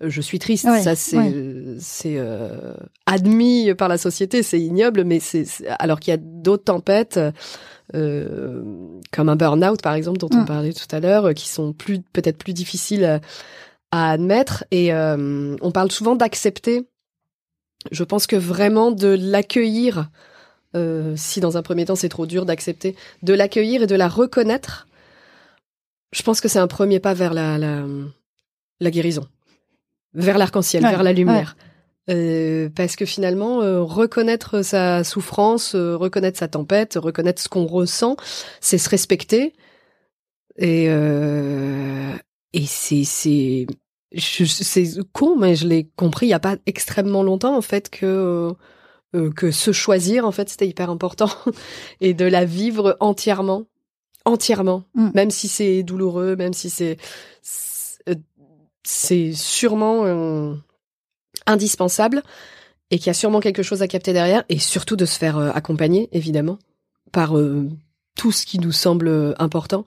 je 0.00 0.20
suis 0.20 0.38
triste. 0.38 0.66
Ouais, 0.66 0.82
Ça 0.82 0.94
c'est 0.96 1.16
ouais. 1.16 1.76
c'est 1.78 2.16
euh, 2.18 2.74
admis 3.06 3.72
par 3.74 3.88
la 3.88 3.96
société, 3.96 4.42
c'est 4.42 4.60
ignoble, 4.60 5.04
mais 5.04 5.20
c'est 5.20 5.46
alors 5.78 6.00
qu'il 6.00 6.10
y 6.10 6.14
a 6.14 6.20
d'autres 6.20 6.64
tempêtes. 6.64 7.18
euh, 7.94 8.62
comme 9.12 9.28
un 9.28 9.36
burn-out 9.36 9.80
par 9.80 9.94
exemple 9.94 10.18
dont 10.18 10.28
on 10.32 10.42
Mm. 10.42 10.46
parlait 10.46 10.72
tout 10.72 10.88
à 10.94 10.98
l'heure, 11.00 11.32
qui 11.34 11.48
sont 11.48 11.72
plus 11.72 12.00
peut-être 12.12 12.36
plus 12.38 12.52
difficiles 12.52 13.04
à, 13.04 13.20
à 13.96 14.10
admettre 14.10 14.64
et 14.70 14.92
euh, 14.92 15.56
on 15.60 15.70
parle 15.72 15.90
souvent 15.90 16.16
d'accepter. 16.16 16.86
Je 17.90 18.04
pense 18.04 18.26
que 18.26 18.36
vraiment 18.36 18.90
de 18.90 19.08
l'accueillir, 19.08 20.10
euh, 20.74 21.14
si 21.16 21.40
dans 21.40 21.56
un 21.56 21.62
premier 21.62 21.84
temps 21.84 21.96
c'est 21.96 22.08
trop 22.08 22.26
dur 22.26 22.46
d'accepter, 22.46 22.96
de 23.22 23.32
l'accueillir 23.32 23.82
et 23.82 23.86
de 23.86 23.94
la 23.94 24.08
reconnaître, 24.08 24.86
je 26.12 26.22
pense 26.22 26.40
que 26.40 26.48
c'est 26.48 26.58
un 26.58 26.66
premier 26.66 27.00
pas 27.00 27.14
vers 27.14 27.34
la, 27.34 27.58
la, 27.58 27.84
la 28.80 28.90
guérison, 28.90 29.26
vers 30.14 30.38
l'arc-en-ciel, 30.38 30.82
Ouais, 30.84 30.90
vers 30.90 31.02
la 31.02 31.12
lumière. 31.12 31.56
Euh, 32.08 32.68
parce 32.74 32.94
que 32.94 33.04
finalement, 33.04 33.62
euh, 33.62 33.82
reconnaître 33.82 34.62
sa 34.62 35.02
souffrance, 35.02 35.74
euh, 35.74 35.96
reconnaître 35.96 36.38
sa 36.38 36.46
tempête, 36.46 36.94
reconnaître 36.94 37.42
ce 37.42 37.48
qu'on 37.48 37.66
ressent, 37.66 38.16
c'est 38.60 38.78
se 38.78 38.88
respecter. 38.88 39.54
Et, 40.58 40.86
et 42.54 42.64
c'est, 42.66 43.66
c'est 44.16 44.86
con, 45.12 45.36
mais 45.36 45.56
je 45.56 45.66
l'ai 45.66 45.88
compris 45.96 46.26
il 46.26 46.30
y 46.30 46.34
a 46.34 46.40
pas 46.40 46.56
extrêmement 46.66 47.22
longtemps 47.22 47.56
en 47.56 47.62
fait 47.62 47.90
que 47.90 48.52
euh, 49.14 49.30
que 49.32 49.50
se 49.50 49.72
choisir 49.72 50.26
en 50.26 50.32
fait 50.32 50.48
c'était 50.48 50.66
hyper 50.68 50.90
important 50.90 51.28
et 52.00 52.14
de 52.14 52.24
la 52.24 52.44
vivre 52.44 52.96
entièrement, 53.00 53.64
entièrement, 54.24 54.84
Mm. 54.94 55.10
même 55.14 55.30
si 55.30 55.48
c'est 55.48 55.82
douloureux, 55.82 56.36
même 56.36 56.52
si 56.52 56.70
c'est 56.70 56.96
c'est 57.42 58.08
euh, 58.08 58.14
c'est 58.84 59.32
sûrement 59.32 60.04
euh, 60.04 60.54
indispensable 61.46 62.22
et 62.90 62.98
qu'il 62.98 63.08
y 63.08 63.10
a 63.10 63.14
sûrement 63.14 63.40
quelque 63.40 63.62
chose 63.62 63.82
à 63.82 63.88
capter 63.88 64.12
derrière 64.12 64.44
et 64.48 64.58
surtout 64.58 64.96
de 64.96 65.04
se 65.06 65.18
faire 65.18 65.38
euh, 65.38 65.50
accompagner 65.54 66.08
évidemment 66.12 66.58
par 67.12 67.36
euh, 67.36 67.68
tout 68.16 68.32
ce 68.32 68.46
qui 68.46 68.58
nous 68.58 68.72
semble 68.72 69.08
euh, 69.08 69.34
important. 69.38 69.84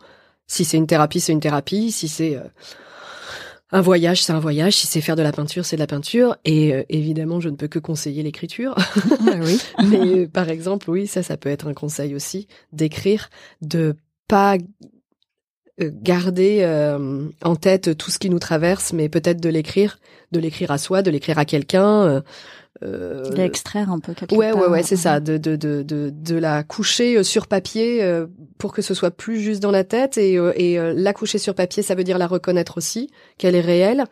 Si 0.48 0.66
c'est 0.66 0.78
une 0.78 0.88
thérapie, 0.88 1.20
c'est 1.20 1.32
une 1.32 1.40
thérapie. 1.40 1.92
Si 1.92 2.08
c'est 2.08 2.36
euh, 2.36 2.44
un 3.72 3.82
voyage, 3.82 4.24
c'est 4.24 4.34
un 4.34 4.40
voyage. 4.40 4.76
Si 4.76 4.88
c'est 4.88 5.02
faire 5.02 5.16
de 5.16 5.22
la 5.22 5.32
peinture, 5.32 5.66
c'est 5.66 5.76
de 5.76 5.82
la 5.82 5.88
peinture. 5.88 6.38
Et 6.46 6.74
euh, 6.74 6.84
évidemment, 6.90 7.40
je 7.40 7.50
ne 7.50 7.56
peux 7.56 7.68
que 7.68 7.80
conseiller 7.80 8.24
l'écriture. 8.24 8.76
Ouais, 9.26 9.40
oui. 9.42 9.60
Mais 9.88 10.00
euh, 10.00 10.28
par 10.28 10.50
exemple, 10.50 10.90
oui, 10.90 11.08
ça, 11.08 11.22
ça 11.22 11.38
peut 11.38 11.50
être 11.50 11.68
un 11.68 11.74
conseil 11.74 12.16
aussi 12.16 12.48
d'écrire, 12.74 13.30
de 13.62 13.96
pas 14.28 14.58
euh, 15.82 15.92
garder 15.94 16.60
euh, 16.62 17.28
en 17.44 17.56
tête 17.56 17.96
tout 17.98 18.12
ce 18.12 18.20
qui 18.20 18.30
nous 18.30 18.40
traverse, 18.40 18.92
mais 18.92 19.08
peut-être 19.08 19.40
de 19.40 19.50
l'écrire, 19.50 20.00
de 20.32 20.40
l'écrire 20.40 20.72
à 20.72 20.78
soi, 20.78 21.02
de 21.02 21.12
l'écrire 21.12 21.38
à 21.38 21.46
quelqu'un. 21.46 22.24
Euh, 22.84 23.30
L'extraire 23.36 23.92
un 23.92 24.00
peu 24.00 24.14
quelque 24.14 24.34
Ouais, 24.36 24.52
ouais, 24.54 24.60
part. 24.60 24.72
ouais, 24.72 24.84
c'est 24.84 24.96
ça, 24.96 25.20
de, 25.20 25.38
de, 25.38 25.56
de, 25.56 25.84
de, 25.84 26.12
de 26.14 26.36
la 26.36 26.64
coucher 26.64 27.18
euh, 27.18 27.24
sur 27.24 27.48
papier 27.48 28.04
euh, 28.04 28.28
pour 28.58 28.74
que 28.74 28.82
ce 28.82 28.94
soit 28.94 29.12
plus 29.12 29.40
juste 29.40 29.62
dans 29.62 29.72
la 29.72 29.84
tête 29.84 30.18
et, 30.18 30.38
euh, 30.38 30.54
et 30.56 30.80
euh, 30.80 30.94
la 30.96 31.14
coucher 31.14 31.38
sur 31.38 31.56
papier, 31.56 31.84
ça 31.84 31.96
veut 31.96 32.04
dire 32.04 32.18
la 32.18 32.28
reconnaître 32.28 32.78
aussi, 32.78 33.10
qu'elle 33.38 33.56
est 33.56 33.62
réelle. 33.62 34.06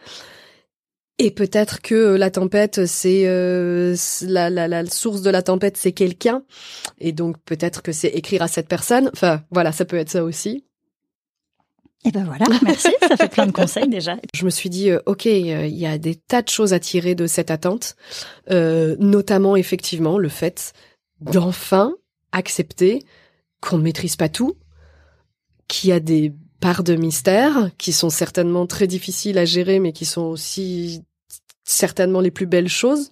Et 1.19 1.31
peut-être 1.31 1.81
que 1.81 2.15
la 2.15 2.29
tempête, 2.29 2.85
c'est 2.85 3.23
euh, 3.25 3.95
la, 4.21 4.51
la, 4.51 4.67
la 4.67 4.85
source 4.85 5.23
de 5.23 5.31
la 5.31 5.41
tempête, 5.41 5.75
c'est 5.75 5.91
quelqu'un, 5.91 6.43
et 6.99 7.11
donc 7.11 7.37
peut-être 7.43 7.81
que 7.81 7.91
c'est 7.91 8.09
écrire 8.09 8.43
à 8.43 8.47
cette 8.47 8.67
personne. 8.67 9.09
Enfin, 9.13 9.41
voilà, 9.49 9.71
ça 9.71 9.85
peut 9.85 9.97
être 9.97 10.11
ça 10.11 10.23
aussi. 10.23 10.63
Et 12.05 12.11
ben 12.11 12.23
voilà, 12.23 12.45
merci, 12.63 12.89
ça 13.07 13.17
fait 13.17 13.27
plein 13.27 13.47
de 13.47 13.51
conseils 13.51 13.89
déjà. 13.89 14.17
Je 14.33 14.45
me 14.45 14.49
suis 14.49 14.69
dit, 14.69 14.91
euh, 14.91 14.99
ok, 15.05 15.25
euh, 15.25 15.65
il 15.65 15.77
y 15.77 15.85
a 15.85 15.97
des 15.97 16.15
tas 16.15 16.41
de 16.41 16.49
choses 16.49 16.73
à 16.73 16.79
tirer 16.79 17.15
de 17.15 17.27
cette 17.27 17.51
attente, 17.51 17.95
euh, 18.51 18.95
notamment 18.99 19.55
effectivement 19.55 20.17
le 20.17 20.29
fait 20.29 20.73
d'enfin 21.19 21.95
accepter 22.31 23.03
qu'on 23.61 23.79
ne 23.79 23.83
maîtrise 23.83 24.15
pas 24.15 24.29
tout, 24.29 24.55
qu'il 25.67 25.89
y 25.89 25.93
a 25.93 25.99
des 25.99 26.33
parts 26.59 26.83
de 26.83 26.95
mystère 26.95 27.71
qui 27.77 27.91
sont 27.91 28.09
certainement 28.09 28.67
très 28.67 28.87
difficiles 28.87 29.37
à 29.37 29.45
gérer, 29.45 29.79
mais 29.79 29.91
qui 29.91 30.05
sont 30.05 30.23
aussi 30.23 31.03
certainement 31.63 32.21
les 32.21 32.31
plus 32.31 32.45
belles 32.45 32.69
choses. 32.69 33.11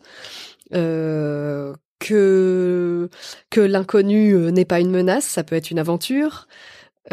Que 0.72 1.74
que 3.50 3.62
l'inconnu 3.62 4.36
n'est 4.52 4.66
pas 4.66 4.82
une 4.82 4.92
menace, 4.92 5.26
ça 5.26 5.44
peut 5.44 5.56
être 5.56 5.72
une 5.72 5.80
aventure. 5.80 6.48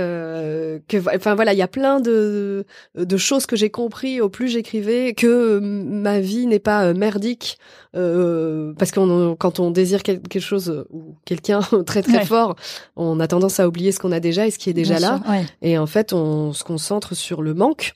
Euh, 0.00 0.78
que 0.88 0.96
enfin 1.14 1.34
voilà 1.34 1.52
il 1.52 1.58
y 1.58 1.62
a 1.62 1.68
plein 1.68 2.00
de 2.00 2.64
de 2.96 3.16
choses 3.18 3.44
que 3.44 3.56
j'ai 3.56 3.68
compris 3.68 4.22
au 4.22 4.30
plus 4.30 4.48
j'écrivais 4.48 5.12
que 5.12 5.58
ma 5.58 6.18
vie 6.20 6.46
n'est 6.46 6.58
pas 6.58 6.86
euh, 6.86 6.94
merdique. 6.94 7.58
Euh, 7.94 8.72
parce 8.78 8.90
qu'on 8.90 9.36
quand 9.38 9.60
on 9.60 9.70
désire 9.70 10.02
quelque 10.02 10.40
chose 10.40 10.86
ou 10.90 11.14
quelqu'un 11.26 11.60
très 11.86 12.00
très 12.00 12.24
fort 12.24 12.56
on 12.96 13.20
a 13.20 13.28
tendance 13.28 13.60
à 13.60 13.68
oublier 13.68 13.92
ce 13.92 14.00
qu'on 14.00 14.12
a 14.12 14.20
déjà 14.20 14.46
et 14.46 14.50
ce 14.50 14.58
qui 14.58 14.70
est 14.70 14.74
déjà 14.74 14.98
là. 14.98 15.20
et 15.60 15.76
en 15.76 15.86
fait 15.86 16.14
on 16.14 16.54
se 16.54 16.64
concentre 16.64 17.14
sur 17.14 17.42
le 17.42 17.52
manque 17.52 17.92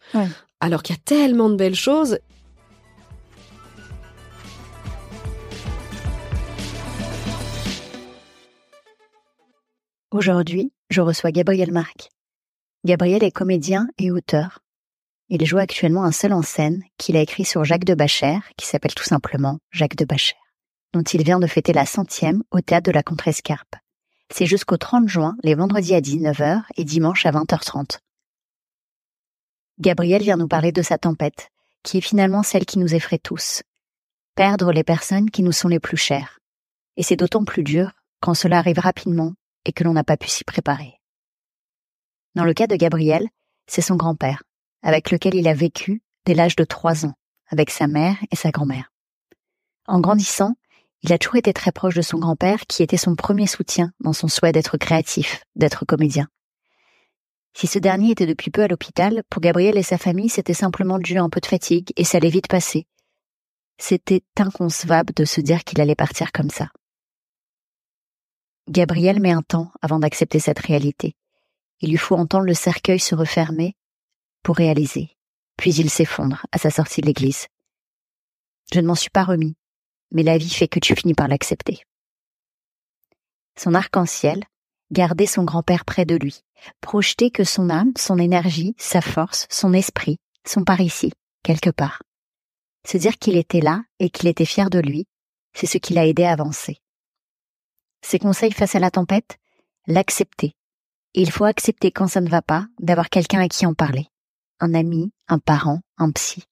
alors 0.61 0.83
qu'il 0.83 0.95
y 0.95 0.99
a 0.99 1.03
tellement 1.03 1.49
de 1.49 1.57
belles 1.57 1.75
choses. 1.75 2.19
Aujourd'hui, 10.13 10.73
je 10.91 11.01
reçois 11.01 11.33
Gabriel 11.33 11.73
Marc. 11.73 12.11
Gabriel 12.85 13.25
est 13.25 13.33
comédien 13.33 13.89
et 13.99 14.11
auteur. 14.11 14.61
Il 15.29 15.45
joue 15.45 15.59
actuellement 15.59 16.05
un 16.05 16.13
seul 16.13 16.33
en 16.33 16.43
scène 16.43 16.83
qu'il 16.99 17.17
a 17.17 17.21
écrit 17.21 17.45
sur 17.45 17.65
Jacques 17.65 17.85
de 17.85 17.95
Bachère, 17.95 18.43
qui 18.57 18.67
s'appelle 18.67 18.95
tout 18.95 19.05
simplement 19.05 19.59
Jacques 19.73 19.97
de 19.97 20.05
Bachère, 20.05 20.39
dont 20.93 21.03
il 21.03 21.25
vient 21.25 21.41
de 21.41 21.49
fêter 21.49 21.73
la 21.73 21.87
centième 21.87 22.43
au 22.53 22.61
théâtre 22.61 22.87
de 22.87 22.93
la 22.93 23.03
Contrescarpe. 23.03 23.75
C'est 24.33 24.47
jusqu'au 24.47 24.77
30 24.77 25.09
juin, 25.09 25.37
les 25.43 25.55
vendredis 25.55 25.95
à 25.95 26.01
19h 26.01 26.63
et 26.77 26.85
dimanche 26.85 27.27
à 27.27 27.33
20h30. 27.33 27.99
Gabriel 29.81 30.23
vient 30.23 30.37
nous 30.37 30.49
parler 30.49 30.73
de 30.73 30.83
sa 30.83 30.99
tempête, 30.99 31.51
qui 31.83 31.99
est 31.99 32.03
finalement 32.03 32.43
celle 32.43 32.65
qui 32.65 32.79
nous 32.79 32.95
effraie 32.95 33.19
tous. 33.19 33.63
Perdre 34.37 34.73
les 34.73 34.85
personnes 34.85 35.31
qui 35.31 35.43
nous 35.43 35.53
sont 35.53 35.69
les 35.69 35.81
plus 35.81 35.97
chères. 35.97 36.39
Et 36.97 37.03
c'est 37.03 37.17
d'autant 37.17 37.45
plus 37.45 37.63
dur 37.63 37.93
quand 38.21 38.35
cela 38.35 38.59
arrive 38.59 38.79
rapidement 38.79 39.35
et 39.67 39.73
que 39.73 39.85
l'on 39.85 39.93
n'a 39.93 40.05
pas 40.05 40.17
pu 40.17 40.29
s'y 40.29 40.45
préparer. 40.45 40.95
Dans 42.35 42.45
le 42.45 42.55
cas 42.55 42.67
de 42.67 42.77
Gabriel, 42.77 43.29
c'est 43.67 43.83
son 43.83 43.97
grand-père, 43.97 44.43
avec 44.83 45.11
lequel 45.11 45.35
il 45.35 45.49
a 45.49 45.55
vécu 45.55 46.03
dès 46.25 46.35
l'âge 46.35 46.57
de 46.57 46.65
trois 46.65 47.05
ans, 47.05 47.15
avec 47.49 47.71
sa 47.71 47.87
mère 47.87 48.17
et 48.31 48.37
sa 48.37 48.51
grand-mère. 48.51 48.93
En 49.87 50.01
grandissant, 50.01 50.55
il 51.03 51.13
a 51.13 51.19
toujours 51.19 51.37
été 51.37 51.53
très 51.53 51.73
proche 51.73 51.95
de 51.95 52.03
son 52.03 52.19
grand-père 52.19 52.67
qui 52.67 52.83
était 52.83 52.97
son 52.97 53.15
premier 53.15 53.47
soutien 53.47 53.93
dans 54.01 54.13
son 54.13 54.29
souhait 54.29 54.53
d'être 54.53 54.77
créatif, 54.77 55.45
d'être 55.55 55.85
comédien. 55.85 56.29
Si 57.55 57.67
ce 57.67 57.79
dernier 57.79 58.11
était 58.11 58.27
depuis 58.27 58.51
peu 58.51 58.63
à 58.63 58.69
l'hôpital, 58.69 59.23
pour 59.31 59.41
Gabriel 59.41 59.79
et 59.79 59.83
sa 59.83 59.99
famille, 59.99 60.29
c'était 60.29 60.55
simplement 60.55 60.99
dû 60.99 61.17
à 61.17 61.23
un 61.23 61.31
peu 61.31 61.41
de 61.41 61.47
fatigue 61.47 61.91
et 61.97 62.05
ça 62.05 62.19
allait 62.19 62.29
vite 62.29 62.49
passer. 62.49 62.87
C'était 63.79 64.23
inconcevable 64.39 65.15
de 65.15 65.25
se 65.25 65.41
dire 65.41 65.65
qu'il 65.65 65.81
allait 65.81 65.95
partir 65.95 66.33
comme 66.33 66.51
ça. 66.51 66.69
Gabriel 68.69 69.21
met 69.21 69.31
un 69.31 69.43
temps 69.43 69.71
avant 69.81 70.01
d'accepter 70.01 70.41
cette 70.41 70.59
réalité. 70.59 71.15
Il 71.81 71.91
lui 71.91 71.99
faut 71.99 72.17
entendre 72.17 72.47
le 72.47 72.55
cercueil 72.55 72.99
se 72.99 73.15
refermer 73.15 73.77
pour 74.43 74.57
réaliser. 74.57 75.17
Puis 75.57 75.75
il 75.75 75.91
s'effondre 75.91 76.47
à 76.53 76.59
sa 76.59 76.71
sortie 76.71 77.01
de 77.01 77.07
l'église. 77.07 77.47
Je 78.73 78.81
ne 78.81 78.87
m'en 78.87 78.95
suis 78.95 79.11
pas 79.11 79.25
remis, 79.25 79.57
mais 80.11 80.23
la 80.23 80.39
vie 80.39 80.51
fait 80.51 80.69
que 80.69 80.81
tu 80.81 80.95
finis 80.97 81.15
par 81.15 81.29
l'accepter. 81.29 81.83
Son 83.57 83.75
arc-en-ciel, 83.75 84.45
garder 84.91 85.27
son 85.27 85.45
grand-père 85.45 85.85
près 85.85 86.05
de 86.05 86.17
lui, 86.17 86.43
projeter 86.81 87.31
que 87.31 87.45
son 87.45 87.71
âme, 87.71 87.93
son 87.97 88.19
énergie, 88.19 88.75
sa 88.79 89.01
force, 89.01 89.47
son 89.51 89.73
esprit 89.73 90.19
sont 90.45 90.65
par 90.65 90.81
ici, 90.81 91.13
quelque 91.43 91.71
part. 91.71 92.03
Se 92.87 92.99
dire 92.99 93.19
qu'il 93.19 93.37
était 93.37 93.61
là 93.61 93.83
et 93.99 94.11
qu'il 94.11 94.29
était 94.29 94.45
fier 94.45 94.71
de 94.71 94.79
lui, 94.79 95.07
c'est 95.55 95.67
ce 95.67 95.79
qui 95.79 95.95
l'a 95.95 96.07
aidé 96.07 96.25
à 96.25 96.33
avancer. 96.33 96.81
Ses 98.09 98.21
conseils 98.21 98.53
face 98.53 98.77
à 98.77 98.79
la 98.79 98.93
tempête 98.93 99.37
L'accepter. 99.89 100.55
il 101.13 101.33
faut 101.33 101.45
accepter 101.45 101.91
quand 101.91 102.07
ça 102.07 102.21
ne 102.21 102.29
va 102.29 102.41
pas 102.41 102.69
d'avoir 102.79 103.09
quelqu'un 103.09 103.41
à 103.41 103.49
qui 103.49 103.67
en 103.67 103.75
parler. 103.75 104.07
Un 104.61 104.75
ami, 104.75 105.11
un 105.27 105.41
parent, 105.41 105.81
un 105.99 106.13
psy. 106.13 106.45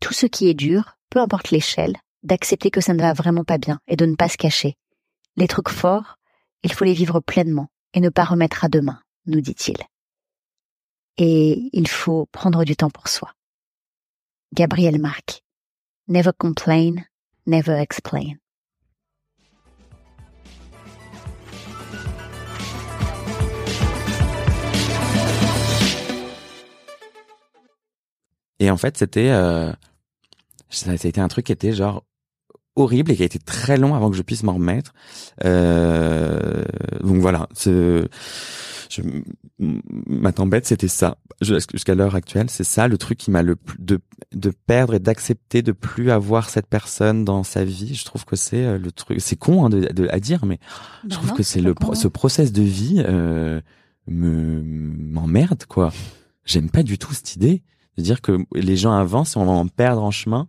Tout 0.00 0.12
ce 0.12 0.26
qui 0.26 0.48
est 0.48 0.54
dur, 0.54 0.96
peu 1.08 1.20
importe 1.20 1.52
l'échelle, 1.52 1.96
d'accepter 2.24 2.72
que 2.72 2.80
ça 2.80 2.94
ne 2.94 3.00
va 3.00 3.12
vraiment 3.12 3.44
pas 3.44 3.58
bien 3.58 3.78
et 3.86 3.94
de 3.94 4.04
ne 4.04 4.16
pas 4.16 4.28
se 4.28 4.36
cacher. 4.36 4.74
Les 5.36 5.46
trucs 5.46 5.68
forts, 5.68 6.16
il 6.64 6.72
faut 6.72 6.84
les 6.84 6.94
vivre 6.94 7.20
pleinement 7.20 7.68
et 7.94 8.00
ne 8.00 8.08
pas 8.08 8.24
remettre 8.24 8.64
à 8.64 8.68
demain, 8.68 9.00
nous 9.26 9.40
dit-il. 9.40 9.76
Et 11.16 11.70
il 11.72 11.86
faut 11.86 12.26
prendre 12.32 12.64
du 12.64 12.74
temps 12.74 12.90
pour 12.90 13.06
soi. 13.06 13.32
Gabriel 14.52 15.00
Marc. 15.00 15.44
Never 16.08 16.32
complain, 16.36 16.96
never 17.46 17.78
explain. 17.78 18.34
Et 28.60 28.70
en 28.70 28.76
fait, 28.76 28.96
c'était 28.96 29.30
euh, 29.30 29.72
ça 30.68 30.92
a 30.92 30.94
été 30.94 31.20
un 31.20 31.28
truc 31.28 31.46
qui 31.46 31.52
était 31.52 31.72
genre 31.72 32.04
horrible 32.76 33.10
et 33.10 33.16
qui 33.16 33.22
a 33.22 33.26
été 33.26 33.38
très 33.38 33.76
long 33.76 33.94
avant 33.94 34.10
que 34.10 34.16
je 34.16 34.22
puisse 34.22 34.42
m'en 34.42 34.54
remettre. 34.54 34.94
Euh, 35.44 36.64
donc 37.02 37.16
voilà, 37.20 37.48
je, 37.58 38.06
ma 39.68 40.32
tempête, 40.32 40.66
c'était 40.66 40.88
ça. 40.88 41.18
Jusqu'à 41.40 41.94
l'heure 41.94 42.14
actuelle, 42.14 42.50
c'est 42.50 42.64
ça 42.64 42.86
le 42.86 42.98
truc 42.98 43.18
qui 43.18 43.30
m'a 43.30 43.42
le 43.42 43.56
plus 43.56 43.78
de, 43.78 44.00
de 44.32 44.50
perdre 44.50 44.94
et 44.94 44.98
d'accepter 44.98 45.62
de 45.62 45.72
plus 45.72 46.10
avoir 46.10 46.50
cette 46.50 46.66
personne 46.66 47.24
dans 47.24 47.44
sa 47.44 47.64
vie. 47.64 47.94
Je 47.94 48.04
trouve 48.04 48.24
que 48.24 48.36
c'est 48.36 48.64
euh, 48.64 48.78
le 48.78 48.92
truc. 48.92 49.20
C'est 49.20 49.36
con 49.36 49.64
hein, 49.64 49.70
de, 49.70 49.80
de, 49.92 50.08
à 50.10 50.20
dire, 50.20 50.44
mais 50.44 50.58
je 51.04 51.08
bah 51.08 51.14
trouve 51.16 51.32
que 51.32 51.42
c'est 51.42 51.60
le 51.60 51.74
ce 51.94 52.08
process 52.08 52.52
de 52.52 52.62
vie 52.62 53.02
euh, 53.06 53.60
me 54.06 54.62
m'emmerde 54.62 55.64
quoi. 55.66 55.92
J'aime 56.44 56.70
pas 56.70 56.82
du 56.82 56.98
tout 56.98 57.12
cette 57.14 57.36
idée 57.36 57.62
de 58.00 58.04
dire 58.04 58.20
que 58.20 58.38
les 58.54 58.76
gens 58.76 58.92
avancent 58.92 59.36
et 59.36 59.38
on 59.38 59.44
va 59.44 59.52
en 59.52 59.66
perdre 59.68 60.02
en 60.02 60.10
chemin, 60.10 60.48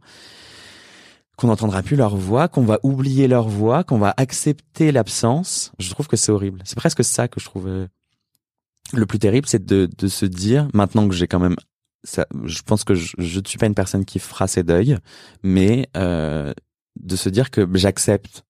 qu'on 1.37 1.47
n'entendra 1.47 1.81
plus 1.81 1.95
leur 1.95 2.15
voix, 2.15 2.47
qu'on 2.47 2.63
va 2.63 2.79
oublier 2.83 3.27
leur 3.27 3.47
voix, 3.47 3.83
qu'on 3.83 3.97
va 3.97 4.13
accepter 4.17 4.91
l'absence. 4.91 5.71
Je 5.79 5.89
trouve 5.89 6.07
que 6.07 6.17
c'est 6.17 6.31
horrible. 6.31 6.61
C'est 6.65 6.77
presque 6.77 7.03
ça 7.03 7.27
que 7.27 7.39
je 7.39 7.45
trouve 7.45 7.67
euh, 7.67 7.87
le 8.93 9.05
plus 9.05 9.19
terrible, 9.19 9.47
c'est 9.47 9.65
de, 9.65 9.89
de 9.97 10.07
se 10.07 10.25
dire, 10.25 10.67
maintenant 10.73 11.07
que 11.07 11.15
j'ai 11.15 11.27
quand 11.27 11.39
même 11.39 11.55
ça, 12.03 12.25
je 12.45 12.61
pense 12.61 12.83
que 12.83 12.95
je, 12.95 13.15
ne 13.17 13.45
suis 13.45 13.57
pas 13.57 13.67
une 13.67 13.75
personne 13.75 14.05
qui 14.05 14.19
fera 14.19 14.47
ses 14.47 14.63
deuils, 14.63 14.97
mais 15.43 15.87
euh, 15.97 16.53
de 16.99 17.15
se 17.15 17.29
dire 17.29 17.51
que 17.51 17.67
j'accepte 17.75 18.43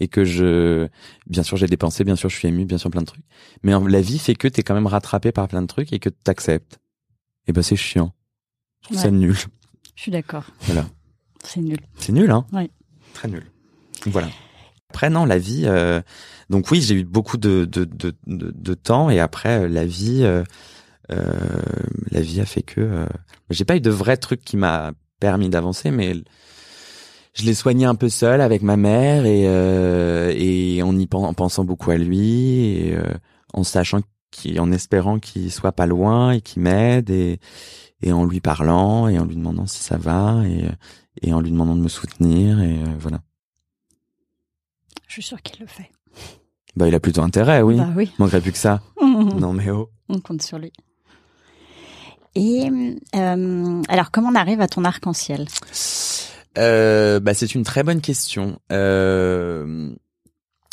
et 0.00 0.08
que 0.08 0.24
je, 0.24 0.88
bien 1.26 1.42
sûr 1.42 1.56
j'ai 1.56 1.66
dépensé, 1.66 2.04
bien 2.04 2.16
sûr 2.16 2.28
je 2.28 2.36
suis 2.36 2.48
ému, 2.48 2.64
bien 2.64 2.78
sûr 2.78 2.90
plein 2.90 3.02
de 3.02 3.06
trucs, 3.06 3.24
mais 3.62 3.72
la 3.72 4.00
vie 4.00 4.18
fait 4.18 4.34
que 4.34 4.48
t'es 4.48 4.62
quand 4.62 4.74
même 4.74 4.86
rattrapé 4.86 5.32
par 5.32 5.48
plein 5.48 5.62
de 5.62 5.66
trucs 5.66 5.92
et 5.92 5.98
que 5.98 6.08
t'acceptes. 6.08 6.78
Et 7.46 7.52
ben 7.52 7.62
c'est 7.62 7.76
chiant. 7.76 8.12
Je 8.82 8.86
trouve 8.86 8.98
ça 8.98 9.10
nul. 9.10 9.36
Je 9.94 10.02
suis 10.02 10.10
d'accord. 10.10 10.44
Voilà. 10.62 10.86
C'est 11.44 11.60
nul. 11.60 11.78
C'est 11.98 12.12
nul, 12.12 12.30
hein 12.30 12.46
Oui. 12.52 12.70
Très 13.14 13.28
nul. 13.28 13.44
Voilà. 14.06 14.28
Après, 14.90 15.10
non, 15.10 15.24
la 15.24 15.38
vie. 15.38 15.64
Euh... 15.66 16.00
Donc 16.50 16.70
oui, 16.70 16.82
j'ai 16.82 16.96
eu 16.96 17.04
beaucoup 17.04 17.36
de, 17.36 17.64
de, 17.64 17.84
de, 17.84 18.12
de, 18.26 18.74
temps 18.74 19.08
et 19.08 19.20
après, 19.20 19.60
euh, 19.60 19.68
la 19.68 19.84
vie, 19.84 20.22
euh, 20.24 20.42
euh, 21.12 21.32
la 22.10 22.20
vie 22.20 22.40
a 22.40 22.44
fait 22.44 22.62
que 22.62 22.80
euh, 22.80 23.06
j'ai 23.50 23.64
pas 23.64 23.76
eu 23.76 23.80
de 23.80 23.90
vrai 23.90 24.16
truc 24.16 24.42
qui 24.44 24.56
m'a 24.56 24.92
permis 25.20 25.48
d'avancer, 25.48 25.92
mais 25.92 26.14
je 27.34 27.44
l'ai 27.44 27.54
soigné 27.54 27.84
un 27.84 27.94
peu 27.94 28.08
seul 28.08 28.40
avec 28.40 28.62
ma 28.62 28.76
mère 28.76 29.26
et 29.26 29.44
et 29.44 30.82
en 30.82 30.98
y 30.98 31.08
en 31.12 31.34
pensant 31.34 31.64
beaucoup 31.64 31.92
à 31.92 31.96
lui 31.96 32.64
et 32.64 32.98
en 33.52 33.62
sachant 33.62 34.00
qui, 34.32 34.58
en 34.58 34.72
espérant 34.72 35.20
qu'il 35.20 35.52
soit 35.52 35.72
pas 35.72 35.86
loin 35.86 36.32
et 36.32 36.40
qu'il 36.40 36.62
m'aide 36.62 37.10
et 37.10 37.38
et 38.02 38.12
en 38.12 38.24
lui 38.24 38.40
parlant 38.40 39.08
et 39.08 39.18
en 39.18 39.24
lui 39.24 39.36
demandant 39.36 39.66
si 39.66 39.82
ça 39.82 39.96
va 39.96 40.42
et, 40.46 40.64
et 41.22 41.32
en 41.32 41.40
lui 41.40 41.50
demandant 41.50 41.76
de 41.76 41.82
me 41.82 41.88
soutenir 41.88 42.60
et 42.60 42.78
euh, 42.78 42.86
voilà. 42.98 43.20
Je 45.06 45.14
suis 45.14 45.22
sûre 45.22 45.42
qu'il 45.42 45.60
le 45.60 45.66
fait. 45.66 45.90
Bah 46.76 46.86
il 46.86 46.94
a 46.94 47.00
plutôt 47.00 47.22
intérêt, 47.22 47.62
oui. 47.62 47.76
Bah 47.76 47.88
oui. 47.96 48.12
Manquerait 48.18 48.40
plus 48.40 48.52
que 48.52 48.58
ça. 48.58 48.80
non 49.02 49.52
mais 49.52 49.70
oh. 49.70 49.90
On 50.08 50.20
compte 50.20 50.42
sur 50.42 50.58
lui. 50.58 50.72
Et 52.36 52.70
euh, 53.16 53.82
alors 53.88 54.10
comment 54.12 54.28
on 54.28 54.34
arrive 54.36 54.60
à 54.60 54.68
ton 54.68 54.84
arc-en-ciel? 54.84 55.46
Euh, 56.58 57.18
Bah 57.20 57.34
c'est 57.34 57.54
une 57.54 57.64
très 57.64 57.82
bonne 57.82 58.00
question. 58.00 58.60
Euh, 58.70 59.90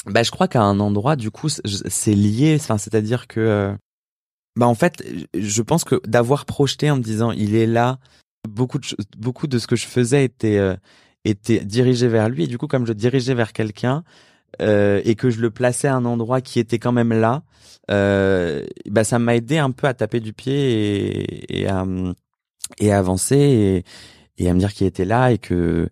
bah 0.05 0.23
je 0.23 0.31
crois 0.31 0.47
qu'à 0.47 0.61
un 0.61 0.79
endroit 0.79 1.15
du 1.15 1.31
coup 1.31 1.49
c'est 1.49 2.13
lié. 2.13 2.57
Enfin 2.59 2.77
c'est-à-dire 2.77 3.27
que 3.27 3.39
euh, 3.39 3.73
bah 4.57 4.67
en 4.67 4.73
fait, 4.73 5.03
je 5.35 5.61
pense 5.61 5.83
que 5.83 6.01
d'avoir 6.07 6.45
projeté 6.45 6.89
en 6.89 6.97
me 6.97 7.03
disant 7.03 7.31
il 7.31 7.55
est 7.55 7.67
là, 7.67 7.99
beaucoup 8.49 8.79
de 8.79 8.87
beaucoup 9.15 9.45
de 9.45 9.59
ce 9.59 9.67
que 9.67 9.75
je 9.75 9.85
faisais 9.85 10.25
était 10.25 10.57
euh, 10.57 10.75
était 11.25 11.63
dirigé 11.63 12.07
vers 12.07 12.27
lui. 12.27 12.45
Et 12.45 12.47
du 12.47 12.57
coup 12.57 12.67
comme 12.67 12.87
je 12.87 12.93
dirigeais 12.93 13.35
vers 13.35 13.53
quelqu'un 13.53 14.03
euh, 14.61 14.99
et 15.05 15.13
que 15.13 15.29
je 15.29 15.41
le 15.41 15.51
plaçais 15.51 15.87
à 15.87 15.95
un 15.95 16.05
endroit 16.05 16.41
qui 16.41 16.59
était 16.59 16.79
quand 16.79 16.91
même 16.91 17.13
là, 17.13 17.43
euh, 17.91 18.65
bah 18.89 19.03
ça 19.03 19.19
m'a 19.19 19.35
aidé 19.35 19.59
un 19.59 19.69
peu 19.69 19.85
à 19.85 19.93
taper 19.93 20.19
du 20.19 20.33
pied 20.33 21.61
et, 21.61 21.67
à 21.67 22.97
avancer 22.97 23.37
et 23.37 23.83
et 24.43 24.49
à 24.49 24.53
me 24.55 24.59
dire 24.59 24.73
qu'il 24.73 24.87
était 24.87 25.05
là 25.05 25.31
et 25.31 25.37
que 25.37 25.87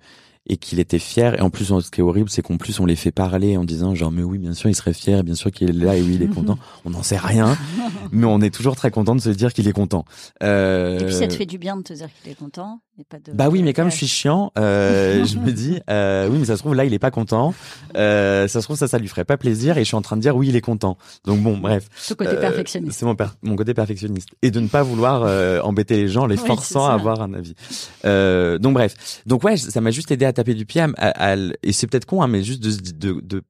et 0.47 0.57
qu'il 0.57 0.79
était 0.79 0.99
fier. 0.99 1.37
Et 1.37 1.41
en 1.41 1.49
plus, 1.49 1.65
ce 1.65 1.91
qui 1.91 2.01
est 2.01 2.03
horrible, 2.03 2.29
c'est 2.29 2.41
qu'en 2.41 2.57
plus, 2.57 2.79
on 2.79 2.85
les 2.85 2.95
fait 2.95 3.11
parler 3.11 3.57
en 3.57 3.63
disant 3.63 3.95
genre, 3.95 4.11
mais 4.11 4.23
oui, 4.23 4.37
bien 4.37 4.53
sûr, 4.53 4.69
il 4.69 4.75
serait 4.75 4.93
fier, 4.93 5.23
bien 5.23 5.35
sûr 5.35 5.51
qu'il 5.51 5.69
est 5.69 5.73
là, 5.73 5.95
et 5.95 6.01
oui, 6.01 6.15
il 6.15 6.23
est 6.23 6.27
content. 6.33 6.57
On 6.85 6.91
n'en 6.91 7.03
sait 7.03 7.17
rien, 7.17 7.57
mais 8.11 8.25
on 8.25 8.41
est 8.41 8.53
toujours 8.53 8.75
très 8.75 8.91
content 8.91 9.15
de 9.15 9.21
se 9.21 9.29
dire 9.29 9.53
qu'il 9.53 9.67
est 9.67 9.73
content. 9.73 10.05
Euh... 10.43 10.99
Et 10.99 11.05
puis, 11.05 11.13
ça 11.13 11.27
te 11.27 11.33
fait 11.33 11.45
du 11.45 11.57
bien 11.57 11.77
de 11.77 11.83
te 11.83 11.93
dire 11.93 12.09
qu'il 12.21 12.31
est 12.31 12.35
content. 12.35 12.81
Pas 13.03 13.19
de... 13.19 13.33
Bah 13.33 13.49
oui, 13.49 13.61
mais 13.61 13.73
comme 13.73 13.91
je 13.91 13.95
suis 13.95 14.07
chiant, 14.07 14.51
euh, 14.57 15.25
je 15.25 15.37
me 15.37 15.51
dis, 15.51 15.79
euh, 15.89 16.29
oui, 16.29 16.39
mais 16.39 16.45
ça 16.45 16.55
se 16.55 16.61
trouve, 16.61 16.75
là, 16.75 16.85
il 16.85 16.93
est 16.93 16.99
pas 16.99 17.11
content. 17.11 17.53
Euh, 17.95 18.47
ça 18.47 18.61
se 18.61 18.65
trouve, 18.65 18.77
ça, 18.77 18.87
ça 18.87 18.97
lui 18.97 19.07
ferait 19.07 19.25
pas 19.25 19.37
plaisir, 19.37 19.77
et 19.77 19.81
je 19.81 19.87
suis 19.87 19.95
en 19.95 20.01
train 20.01 20.15
de 20.15 20.21
dire, 20.21 20.35
oui, 20.35 20.47
il 20.47 20.55
est 20.55 20.61
content. 20.61 20.97
Donc 21.25 21.41
bon, 21.41 21.57
bref. 21.57 21.89
Ce 21.97 22.13
côté 22.13 22.31
euh, 22.31 22.39
perfectionniste. 22.39 22.97
C'est 22.97 23.05
mon, 23.05 23.15
mon 23.43 23.55
côté 23.55 23.73
perfectionniste. 23.73 24.29
Et 24.41 24.51
de 24.51 24.59
ne 24.59 24.67
pas 24.67 24.83
vouloir 24.83 25.23
euh, 25.23 25.59
embêter 25.61 25.97
les 25.97 26.07
gens, 26.07 26.25
les 26.25 26.37
forçant 26.45 26.85
à 26.87 26.93
avoir 26.93 27.21
un 27.21 27.33
avis. 27.33 27.55
donc 28.03 28.73
bref. 28.73 29.21
Donc 29.25 29.43
ouais, 29.43 29.57
ça 29.57 29.81
m'a 29.81 29.91
juste 29.91 30.11
aidé 30.11 30.25
à 30.25 30.33
taper 30.33 30.53
du 30.53 30.65
pied 30.65 30.85
à, 30.97 31.35
et 31.63 31.71
c'est 31.73 31.87
peut-être 31.87 32.05
con, 32.05 32.21
hein, 32.21 32.27
mais 32.27 32.43
juste 32.43 32.63
de, 32.63 33.13
de, 33.13 33.21
de, 33.21 33.43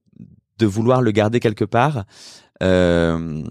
de, 0.57 0.65
vouloir 0.65 1.01
le 1.01 1.11
garder 1.11 1.39
quelque 1.39 1.65
part. 1.65 2.05
Euh, 2.63 3.43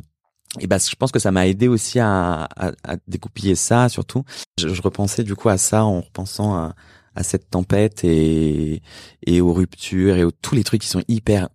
et 0.60 0.66
ben, 0.66 0.78
je 0.78 0.94
pense 0.96 1.12
que 1.12 1.18
ça 1.18 1.32
m'a 1.32 1.46
aidé 1.46 1.68
aussi 1.68 1.98
à, 1.98 2.44
à, 2.56 2.72
à, 2.84 2.96
découpiller 3.08 3.54
ça, 3.54 3.88
surtout. 3.88 4.24
Je, 4.58 4.68
je, 4.68 4.82
repensais 4.82 5.24
du 5.24 5.34
coup 5.34 5.48
à 5.48 5.58
ça 5.58 5.84
en 5.84 6.00
repensant 6.00 6.54
à, 6.54 6.74
à 7.14 7.22
cette 7.22 7.50
tempête 7.50 8.04
et, 8.04 8.82
et 9.26 9.40
aux 9.40 9.52
ruptures 9.52 10.16
et 10.16 10.24
aux 10.24 10.30
tous 10.30 10.54
les 10.54 10.64
trucs 10.64 10.82
qui 10.82 10.88
sont 10.88 11.02
hyper 11.08 11.48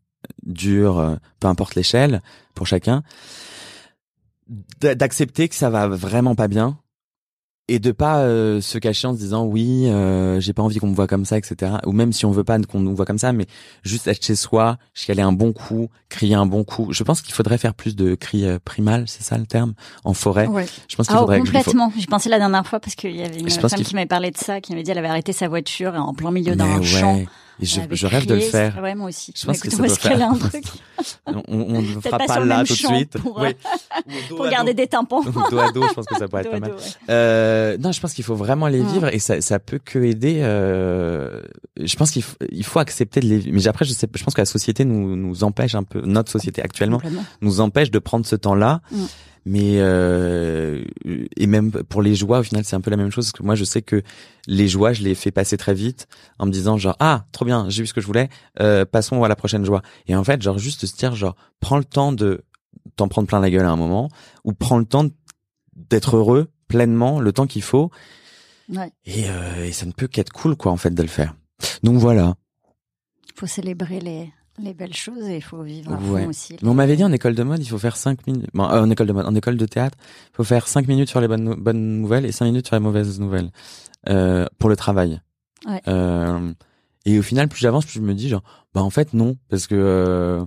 durs, 0.44 1.00
euh, 1.00 1.15
peu 1.39 1.48
importe 1.48 1.75
l'échelle 1.75 2.22
pour 2.56 2.68
chacun. 2.68 3.03
D'accepter 4.79 5.48
que 5.48 5.56
ça 5.56 5.70
va 5.70 5.88
vraiment 5.88 6.36
pas 6.36 6.48
bien 6.48 6.79
et 7.70 7.80
de 7.80 7.92
pas 7.92 8.20
euh, 8.20 8.62
se 8.62 8.78
cacher 8.78 9.08
en 9.08 9.14
se 9.14 9.20
disant 9.20 9.46
oui 9.46 9.88
euh, 9.88 10.40
j'ai 10.40 10.54
pas 10.54 10.64
envie 10.64 10.80
qu'on 10.80 10.88
me 10.88 10.96
voit 10.96 11.08
comme 11.08 11.26
ça 11.26 11.38
etc 11.38 11.74
ou 11.86 11.92
même 11.92 12.12
si 12.12 12.26
on 12.26 12.32
veut 12.32 12.44
pas 12.44 12.60
qu'on 12.60 12.80
nous 12.80 12.96
voit 12.96 13.06
comme 13.06 13.18
ça 13.18 13.32
mais 13.32 13.46
juste 13.84 14.08
être 14.08 14.26
chez 14.26 14.36
soi 14.36 14.78
chialer 14.94 15.22
un 15.22 15.32
bon 15.32 15.54
coup 15.54 15.90
crier 16.10 16.36
un 16.36 16.46
bon 16.46 16.64
coup. 16.64 16.88
Je 16.92 17.04
pense 17.04 17.22
qu'il 17.22 17.34
faudrait 17.34 17.58
faire 17.58 17.74
plus 17.74 17.96
de 17.96 18.16
cris 18.16 18.46
euh, 18.46 18.58
primal 18.64 19.04
c'est 19.08 19.24
ça 19.24 19.38
le 19.38 19.46
terme? 19.46 19.74
En 20.04 20.14
forêt. 20.14 20.48
Ouais. 20.48 20.66
je 20.88 20.96
pense 20.96 21.08
qu'il 21.08 21.16
ah, 21.16 21.20
faudrait 21.20 21.40
complètement. 21.40 21.92
J'ai 21.98 22.08
pensé 22.08 22.30
la 22.30 22.40
dernière 22.40 22.66
fois 22.66 22.80
parce 22.80 22.96
qu'il 22.96 23.16
y 23.16 23.24
avait 23.24 23.40
une 23.40 23.50
femme 23.50 23.70
qui 23.70 23.96
m'avait 23.96 24.08
parlé 24.08 24.32
de 24.32 24.38
ça 24.38 24.60
qui 24.60 24.72
m'avait 24.72 24.84
dit 24.84 24.92
elle 24.92 24.98
avait 24.98 25.08
arrêté 25.08 25.32
sa 25.32 25.48
voiture 25.48 25.94
en 25.94 26.14
plein 26.14 26.32
milieu 26.32 26.56
d'un 26.56 26.82
champ 26.82 27.22
et 27.62 27.66
je, 27.66 27.82
je 27.92 28.08
rêve 28.08 28.25
de 28.25 28.36
le 28.36 28.42
faire. 28.42 28.80
Ouais, 28.82 28.96
moi 28.96 29.10
aussi. 29.10 29.34
Je 29.36 29.46
pense 29.46 29.60
que 29.60 29.70
ça 29.70 29.78
doit 29.78 29.89
faire. 29.89 30.22
Un 30.22 30.36
truc. 30.36 30.66
on, 31.28 31.44
on 31.48 31.82
ne 31.82 32.01
fera 32.01 32.18
pas, 32.20 32.39
là 32.39 32.63
tout 32.63 32.74
de 32.74 32.78
suite. 32.78 33.18
Pour, 33.20 33.39
oui. 33.39 33.50
pour 34.30 34.48
garder 34.50 34.74
des 34.74 34.88
tampons. 34.88 35.22
dos 35.24 35.60
à 35.60 35.72
dos, 35.72 35.86
je 35.88 35.94
pense 35.94 36.06
que 36.06 36.18
ça 36.18 36.28
pourrait 36.28 36.42
être 36.46 36.51
pas 36.51 36.60
mal. 36.60 36.74
Euh, 37.10 37.78
non, 37.78 37.92
je 37.92 38.00
pense 38.00 38.13
qu'il 38.13 38.24
faut 38.24 38.36
vraiment 38.36 38.68
les 38.68 38.82
vivre 38.82 39.13
et 39.13 39.20
ça, 39.20 39.42
ça 39.42 39.60
peut 39.60 39.80
que 39.84 40.00
aider. 40.00 40.39
Euh, 40.42 41.42
je 41.78 41.96
pense 41.96 42.12
qu'il 42.12 42.24
faut, 42.24 42.38
il 42.50 42.63
faut 42.63 42.80
accepter 42.80 43.20
de 43.20 43.28
les 43.28 43.39
vivre. 43.39 43.56
Mais 43.56 43.68
après, 43.68 43.86
je 43.86 43.94
sais, 43.94 44.08
je 44.13 44.24
pense 44.24 44.34
que 44.34 44.42
la 44.42 44.46
société 44.46 44.86
nous, 44.86 45.16
nous 45.16 45.44
empêche 45.44 45.75
un 45.75 45.84
peu, 45.84 46.01
notre 46.01 46.32
société 46.32 46.62
actuellement 46.62 47.01
nous 47.42 47.62
empêche 47.62 47.92
de 47.92 48.00
prendre 48.00 48.25
ce 48.25 48.36
temps-là. 48.36 48.82
Mm 48.92 49.06
mais 49.46 49.75
euh, 49.77 50.84
et 51.36 51.48
même 51.48 51.72
pour 51.72 52.01
les 52.01 52.15
joies 52.15 52.39
au 52.39 52.43
final 52.43 52.63
c'est 52.63 52.75
un 52.75 52.81
peu 52.81 52.91
la 52.91 52.98
même 52.98 53.12
chose 53.12 53.27
parce 53.27 53.31
que 53.39 53.43
moi 53.43 53.55
je 53.55 53.63
sais 53.63 53.81
que 53.81 54.01
les 54.48 54.67
joies 54.67 54.93
je 54.93 55.03
les 55.03 55.15
fais 55.15 55.31
passer 55.31 55.58
très 55.58 55.74
vite 55.74 56.08
en 56.38 56.46
me 56.46 56.51
disant 56.51 56.77
genre 56.77 56.96
ah 57.00 57.25
trop 57.31 57.46
bien 57.46 57.69
j'ai 57.69 57.84
vu 57.84 57.88
ce 57.88 57.93
que 57.93 58.01
je 58.01 58.08
voulais 58.08 58.29
euh, 58.60 58.86
passons 58.86 59.24
à 59.24 59.27
la 59.27 59.36
prochaine 59.36 59.65
joie 59.65 59.81
et 60.08 60.15
en 60.15 60.24
fait 60.24 60.41
genre 60.41 60.58
juste 60.58 60.86
se 60.86 60.96
dire 60.96 61.15
genre 61.15 61.36
prends 61.60 61.77
le 61.77 61.86
temps 61.86 62.12
de 62.12 62.43
t'en 62.96 63.08
prendre 63.08 63.27
plein 63.27 63.39
la 63.39 63.50
gueule 63.50 63.65
à 63.65 63.72
un 63.72 63.77
moment 63.77 64.10
ou 64.43 64.53
prends 64.53 64.77
le 64.77 64.86
temps 64.86 65.05
d'être 65.75 66.17
heureux 66.17 66.51
pleinement 66.67 67.19
le 67.19 67.34
temps 67.34 67.48
qu'il 67.48 67.63
faut. 67.63 67.89
Ouais. 68.69 68.91
et, 69.05 69.24
euh, 69.29 69.65
et 69.65 69.72
ça 69.72 69.88
ne 69.88 69.91
peut 69.91 70.08
qu'être 70.08 70.31
cool 70.31 70.55
quoi 70.55 70.72
en 70.72 70.77
fait 70.77 70.91
de 70.93 71.01
le 71.01 71.08
faire. 71.08 71.34
Donc 71.81 71.98
voilà. 71.98 72.36
Faut 73.36 73.48
célébrer 73.48 74.00
les 74.00 74.32
les 74.62 74.74
belles 74.74 74.95
choses 74.95 75.28
et 75.28 75.38
il 75.38 75.41
faut 75.41 75.62
vivre 75.62 75.93
à 75.93 75.98
fond 75.98 76.28
aussi. 76.28 76.58
Mais 76.62 76.69
on 76.69 76.74
m'avait 76.74 76.95
dit 76.95 77.04
en 77.04 77.12
école 77.12 77.36
de 77.36 77.43
mode, 77.43 77.62
il 77.62 77.67
faut 77.67 77.78
faire 77.78 77.98
5 77.98 78.26
minutes. 78.28 78.50
Bon, 78.54 78.65
euh, 78.65 78.82
en 78.82 78.89
école 78.89 79.08
de 79.08 79.13
mode, 79.13 79.26
en 79.26 79.36
école 79.36 79.58
de 79.58 79.65
théâtre, 79.65 79.98
il 80.32 80.36
faut 80.36 80.43
faire 80.43 80.67
5 80.67 80.88
minutes 80.88 81.10
sur 81.10 81.22
les 81.22 81.28
bonnes, 81.28 81.56
bonnes 81.56 82.02
nouvelles 82.02 82.26
et 82.26 82.32
5 82.32 82.45
minutes 82.45 82.67
sur 82.67 82.76
les 82.76 82.82
mauvaises 82.82 83.19
nouvelles 83.19 83.52
euh, 84.08 84.45
pour 84.58 84.69
le 84.69 84.76
travail. 84.76 85.22
Ouais. 85.67 85.82
Euh, 85.88 86.52
et 87.06 87.19
au 87.19 87.22
final, 87.22 87.48
plus 87.48 87.60
j'avance, 87.60 87.86
plus 87.86 87.95
je 87.95 88.02
me 88.02 88.13
dis 88.13 88.30
genre, 88.30 88.43
bah 88.74 88.82
en 88.82 88.89
fait 88.89 89.13
non, 89.13 89.38
parce 89.50 89.67
que 89.67 90.45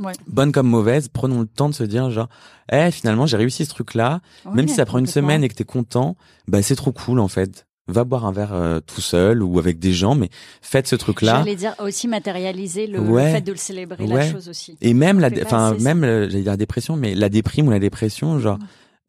ouais. 0.00 0.12
bonne 0.26 0.52
comme 0.52 0.68
mauvaise, 0.68 1.08
prenons 1.08 1.40
le 1.40 1.46
temps 1.46 1.68
de 1.68 1.74
se 1.74 1.84
dire 1.84 2.10
genre, 2.10 2.28
eh 2.70 2.90
finalement 2.90 3.26
j'ai 3.26 3.36
réussi 3.36 3.64
ce 3.64 3.70
truc-là, 3.70 4.20
même 4.52 4.68
si 4.68 4.74
ça 4.74 4.84
prend 4.84 4.98
une 4.98 5.06
semaine 5.06 5.44
et 5.44 5.48
que 5.48 5.54
t'es 5.54 5.64
content, 5.64 6.16
bah 6.48 6.62
c'est 6.62 6.76
trop 6.76 6.92
cool 6.92 7.20
en 7.20 7.28
fait 7.28 7.66
va 7.88 8.04
boire 8.04 8.24
un 8.24 8.32
verre 8.32 8.54
euh, 8.54 8.80
tout 8.80 9.00
seul 9.00 9.42
ou 9.42 9.58
avec 9.58 9.78
des 9.78 9.92
gens, 9.92 10.14
mais 10.14 10.28
faites 10.60 10.86
ce 10.86 10.96
truc-là. 10.96 11.38
J'allais 11.38 11.56
dire 11.56 11.74
aussi 11.78 12.08
matérialiser 12.08 12.86
le, 12.86 13.02
fait 13.16 13.40
de 13.40 13.52
le 13.52 13.58
célébrer, 13.58 14.06
la 14.06 14.30
chose 14.30 14.48
aussi. 14.48 14.76
Et 14.80 14.94
même 14.94 15.20
la, 15.20 15.30
enfin 15.44 15.76
même 15.80 16.04
euh, 16.04 16.28
j'allais 16.28 16.42
dire 16.42 16.52
la 16.52 16.56
dépression, 16.56 16.96
mais 16.96 17.14
la 17.14 17.28
déprime 17.28 17.68
ou 17.68 17.70
la 17.70 17.80
dépression, 17.80 18.38
genre. 18.38 18.58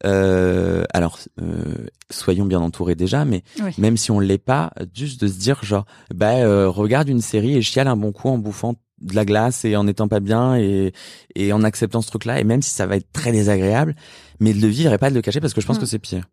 Euh, 0.04 0.84
alors, 0.92 1.18
euh, 1.40 1.86
soyons 2.10 2.44
bien 2.44 2.60
entourés 2.60 2.94
déjà, 2.94 3.24
mais 3.24 3.42
même 3.78 3.96
si 3.96 4.10
on 4.10 4.20
l'est 4.20 4.38
pas, 4.38 4.72
juste 4.94 5.20
de 5.22 5.28
se 5.28 5.38
dire 5.38 5.62
genre, 5.64 5.86
bah 6.14 6.34
euh, 6.34 6.68
regarde 6.68 7.08
une 7.08 7.20
série 7.20 7.56
et 7.56 7.62
chiale 7.62 7.88
un 7.88 7.96
bon 7.96 8.12
coup 8.12 8.28
en 8.28 8.38
bouffant 8.38 8.74
de 9.00 9.14
la 9.14 9.24
glace 9.24 9.64
et 9.64 9.76
en 9.76 9.86
étant 9.86 10.08
pas 10.08 10.20
bien 10.20 10.56
et 10.56 10.92
et 11.34 11.52
en 11.52 11.62
acceptant 11.62 12.02
ce 12.02 12.08
truc-là, 12.08 12.40
et 12.40 12.44
même 12.44 12.60
si 12.60 12.70
ça 12.70 12.86
va 12.86 12.96
être 12.96 13.10
très 13.12 13.32
désagréable, 13.32 13.94
mais 14.40 14.52
de 14.52 14.60
le 14.60 14.68
vivre 14.68 14.92
et 14.92 14.98
pas 14.98 15.10
de 15.10 15.14
le 15.14 15.22
cacher 15.22 15.40
parce 15.40 15.54
que 15.54 15.60
je 15.60 15.66
pense 15.66 15.78
mm. 15.78 15.80
que 15.80 15.86
c'est 15.86 15.98
pire. 15.98 16.24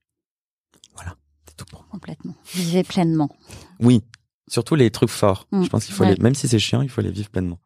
Complètement. 1.89 2.35
Vivez 2.53 2.83
pleinement. 2.83 3.29
Oui, 3.79 4.03
surtout 4.47 4.75
les 4.75 4.91
trucs 4.91 5.09
forts. 5.09 5.47
Mm. 5.51 5.63
Je 5.63 5.69
pense 5.69 5.85
qu'il 5.85 5.93
faut 5.93 6.03
les, 6.03 6.15
même 6.17 6.35
si 6.35 6.47
c'est 6.47 6.59
chiant, 6.59 6.81
il 6.81 6.89
faut 6.89 7.01
les 7.01 7.11
vivre 7.11 7.29
pleinement. 7.29 7.59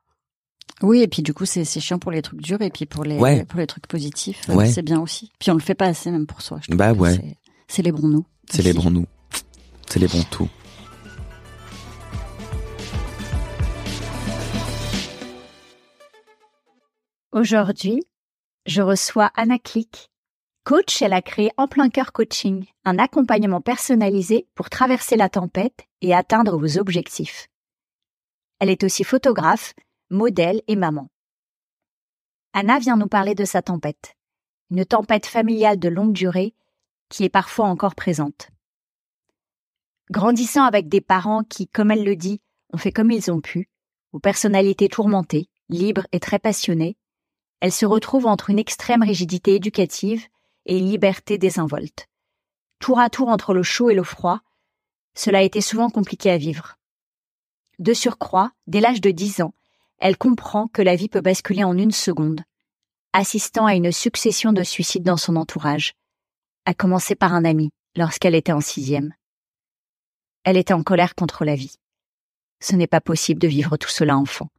Oui, 0.82 1.02
et 1.02 1.08
puis 1.08 1.22
du 1.22 1.34
coup, 1.34 1.46
c'est 1.46 1.64
chiant 1.66 2.00
pour 2.00 2.12
les 2.12 2.22
trucs 2.22 2.42
durs 2.42 2.62
et 2.62 2.70
puis 2.70 2.86
pour 2.86 3.04
les, 3.06 3.46
pour 3.46 3.60
les 3.60 3.68
trucs 3.68 3.88
positifs, 3.88 4.42
c'est 4.66 4.82
bien 4.82 5.00
aussi. 5.00 5.32
Puis 5.40 5.52
on 5.52 5.54
le 5.54 5.62
fait 5.62 5.76
pas 5.76 5.86
assez 5.86 6.12
même 6.12 6.28
pour 6.28 6.42
soi. 6.42 6.60
bah 6.70 6.94
ouais. 6.94 7.38
Célébrons-nous. 7.68 8.26
Célébrons-nous. 8.50 9.06
Célébrons 9.88 10.24
tout. 10.30 10.50
Aujourd'hui, 17.32 18.02
je 18.66 18.82
reçois 18.82 19.30
Anna 19.36 19.60
Click, 19.60 20.10
Coach, 20.66 21.04
elle 21.04 21.14
a 21.14 21.22
créé 21.22 21.52
En 21.58 21.68
plein 21.68 21.90
cœur 21.90 22.12
coaching, 22.12 22.66
un 22.86 22.98
accompagnement 22.98 23.62
personnalisé 23.62 24.48
pour 24.56 24.72
traverser 24.72 25.16
la 25.16 25.30
tempête 25.30 25.86
et 26.02 26.12
atteindre 26.12 26.58
vos 26.58 26.80
objectifs. 26.80 27.50
Elle 28.58 28.72
est 28.72 28.84
aussi 28.84 29.04
photographe, 29.04 29.76
modèle 30.10 30.64
et 30.68 30.76
maman. 30.76 31.12
Anna 32.54 32.80
vient 32.80 32.98
nous 32.98 33.08
parler 33.08 33.36
de 33.36 33.46
sa 33.46 33.62
tempête, 33.62 34.16
une 34.72 34.86
tempête 34.86 35.28
familiale 35.28 35.78
de 35.78 35.88
longue 35.88 36.14
durée 36.14 36.56
qui 37.10 37.26
est 37.26 37.30
parfois 37.30 37.68
encore 37.68 37.94
présente. 37.94 38.50
Grandissant 40.10 40.64
avec 40.64 40.90
des 40.90 41.02
parents 41.02 41.44
qui, 41.44 41.68
comme 41.68 41.92
elle 41.92 42.04
le 42.04 42.16
dit, 42.16 42.42
ont 42.74 42.78
fait 42.78 42.92
comme 42.92 43.12
ils 43.12 43.30
ont 43.30 43.42
pu, 43.42 43.70
aux 44.14 44.20
personnalités 44.20 44.90
tourmentées, 44.90 45.48
libres 45.70 46.08
et 46.12 46.20
très 46.20 46.40
passionnées, 46.40 46.98
elle 47.60 47.72
se 47.72 47.86
retrouve 47.86 48.26
entre 48.26 48.50
une 48.50 48.60
extrême 48.60 49.04
rigidité 49.04 49.54
éducative 49.54 50.26
et 50.66 50.80
liberté 50.80 51.38
désinvolte. 51.38 52.08
Tour 52.80 53.00
à 53.00 53.10
tour 53.10 53.30
entre 53.30 53.54
le 53.54 53.64
chaud 53.64 53.90
et 53.90 53.96
le 53.96 54.04
froid, 54.04 54.42
cela 55.16 55.40
a 55.40 55.44
été 55.44 55.62
souvent 55.62 55.90
compliqué 55.90 56.30
à 56.30 56.38
vivre. 56.38 56.76
De 57.80 57.94
surcroît, 57.94 58.52
dès 58.68 58.82
l'âge 58.82 59.02
de 59.02 59.12
dix 59.12 59.42
ans, 59.42 59.54
elle 59.98 60.18
comprend 60.18 60.68
que 60.68 60.82
la 60.82 60.96
vie 60.96 61.10
peut 61.10 61.22
basculer 61.22 61.64
en 61.64 61.78
une 61.78 61.92
seconde, 61.92 62.42
assistant 63.14 63.66
à 63.66 63.76
une 63.76 63.92
succession 63.92 64.52
de 64.52 64.64
suicides 64.64 65.04
dans 65.04 65.18
son 65.18 65.36
entourage, 65.36 65.94
à 66.66 66.74
commencer 66.74 67.16
par 67.16 67.34
un 67.34 67.46
ami 67.46 67.72
lorsqu'elle 67.96 68.36
était 68.36 68.52
en 68.52 68.62
sixième. 68.62 69.14
Elle 70.44 70.58
était 70.58 70.74
en 70.74 70.84
colère 70.84 71.16
contre 71.16 71.46
la 71.46 71.56
vie. 71.56 71.76
Ce 72.60 72.76
n'est 72.76 72.88
pas 72.88 73.02
possible 73.02 73.40
de 73.40 73.48
vivre 73.48 73.78
tout 73.78 73.90
cela 73.90 74.18
enfant. 74.18 74.50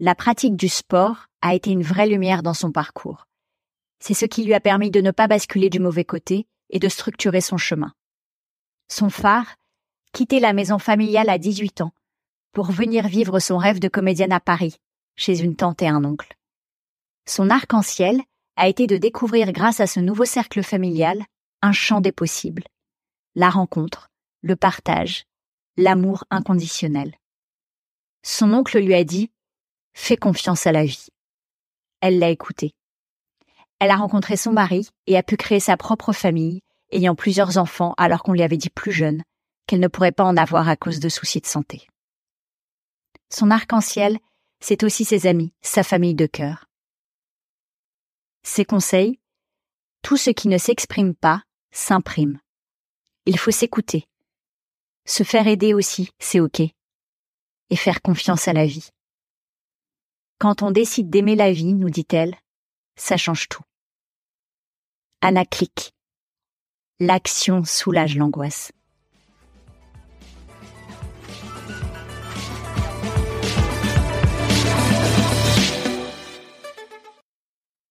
La 0.00 0.14
pratique 0.14 0.56
du 0.56 0.68
sport 0.68 1.26
a 1.42 1.54
été 1.54 1.70
une 1.70 1.82
vraie 1.82 2.08
lumière 2.08 2.42
dans 2.42 2.54
son 2.54 2.72
parcours. 2.72 3.27
C'est 4.00 4.14
ce 4.14 4.26
qui 4.26 4.44
lui 4.44 4.54
a 4.54 4.60
permis 4.60 4.90
de 4.90 5.00
ne 5.00 5.10
pas 5.10 5.26
basculer 5.26 5.70
du 5.70 5.80
mauvais 5.80 6.04
côté 6.04 6.46
et 6.70 6.78
de 6.78 6.88
structurer 6.88 7.40
son 7.40 7.56
chemin. 7.56 7.92
Son 8.88 9.10
phare, 9.10 9.56
quitter 10.12 10.40
la 10.40 10.52
maison 10.52 10.78
familiale 10.78 11.28
à 11.28 11.38
18 11.38 11.80
ans 11.82 11.92
pour 12.52 12.70
venir 12.70 13.06
vivre 13.06 13.38
son 13.40 13.58
rêve 13.58 13.78
de 13.78 13.88
comédienne 13.88 14.32
à 14.32 14.40
Paris, 14.40 14.76
chez 15.16 15.40
une 15.40 15.56
tante 15.56 15.82
et 15.82 15.88
un 15.88 16.04
oncle. 16.04 16.36
Son 17.26 17.50
arc-en-ciel 17.50 18.20
a 18.56 18.68
été 18.68 18.86
de 18.86 18.96
découvrir 18.96 19.52
grâce 19.52 19.80
à 19.80 19.86
ce 19.86 20.00
nouveau 20.00 20.24
cercle 20.24 20.62
familial 20.62 21.24
un 21.62 21.72
champ 21.72 22.00
des 22.00 22.12
possibles. 22.12 22.64
La 23.34 23.50
rencontre, 23.50 24.08
le 24.42 24.56
partage, 24.56 25.24
l'amour 25.76 26.24
inconditionnel. 26.30 27.14
Son 28.22 28.52
oncle 28.52 28.78
lui 28.80 28.94
a 28.94 29.04
dit 29.04 29.30
Fais 29.94 30.16
confiance 30.16 30.66
à 30.66 30.72
la 30.72 30.84
vie. 30.84 31.08
Elle 32.00 32.18
l'a 32.18 32.30
écouté. 32.30 32.74
Elle 33.80 33.90
a 33.90 33.96
rencontré 33.96 34.36
son 34.36 34.52
mari 34.52 34.88
et 35.06 35.16
a 35.16 35.22
pu 35.22 35.36
créer 35.36 35.60
sa 35.60 35.76
propre 35.76 36.12
famille, 36.12 36.60
ayant 36.90 37.14
plusieurs 37.14 37.58
enfants 37.58 37.94
alors 37.96 38.22
qu'on 38.22 38.32
lui 38.32 38.42
avait 38.42 38.56
dit 38.56 38.70
plus 38.70 38.92
jeune 38.92 39.22
qu'elle 39.66 39.80
ne 39.80 39.88
pourrait 39.88 40.12
pas 40.12 40.24
en 40.24 40.36
avoir 40.36 40.68
à 40.68 40.76
cause 40.76 40.98
de 40.98 41.08
soucis 41.08 41.40
de 41.40 41.46
santé. 41.46 41.86
Son 43.30 43.50
arc-en-ciel, 43.50 44.18
c'est 44.60 44.82
aussi 44.82 45.04
ses 45.04 45.26
amis, 45.26 45.52
sa 45.60 45.82
famille 45.82 46.14
de 46.14 46.26
cœur. 46.26 46.64
Ses 48.42 48.64
conseils, 48.64 49.20
tout 50.02 50.16
ce 50.16 50.30
qui 50.30 50.48
ne 50.48 50.58
s'exprime 50.58 51.14
pas 51.14 51.42
s'imprime. 51.70 52.40
Il 53.26 53.38
faut 53.38 53.50
s'écouter. 53.50 54.06
Se 55.04 55.22
faire 55.22 55.46
aider 55.46 55.74
aussi, 55.74 56.10
c'est 56.18 56.40
ok. 56.40 56.60
Et 56.60 57.76
faire 57.76 58.00
confiance 58.00 58.48
à 58.48 58.54
la 58.54 58.64
vie. 58.64 58.88
Quand 60.38 60.62
on 60.62 60.70
décide 60.70 61.10
d'aimer 61.10 61.36
la 61.36 61.52
vie, 61.52 61.74
nous 61.74 61.90
dit-elle, 61.90 62.36
ça 62.96 63.18
change 63.18 63.48
tout. 63.48 63.62
Anna 65.20 65.44
clique. 65.44 65.94
L'action 67.00 67.64
soulage 67.64 68.16
l'angoisse. 68.16 68.70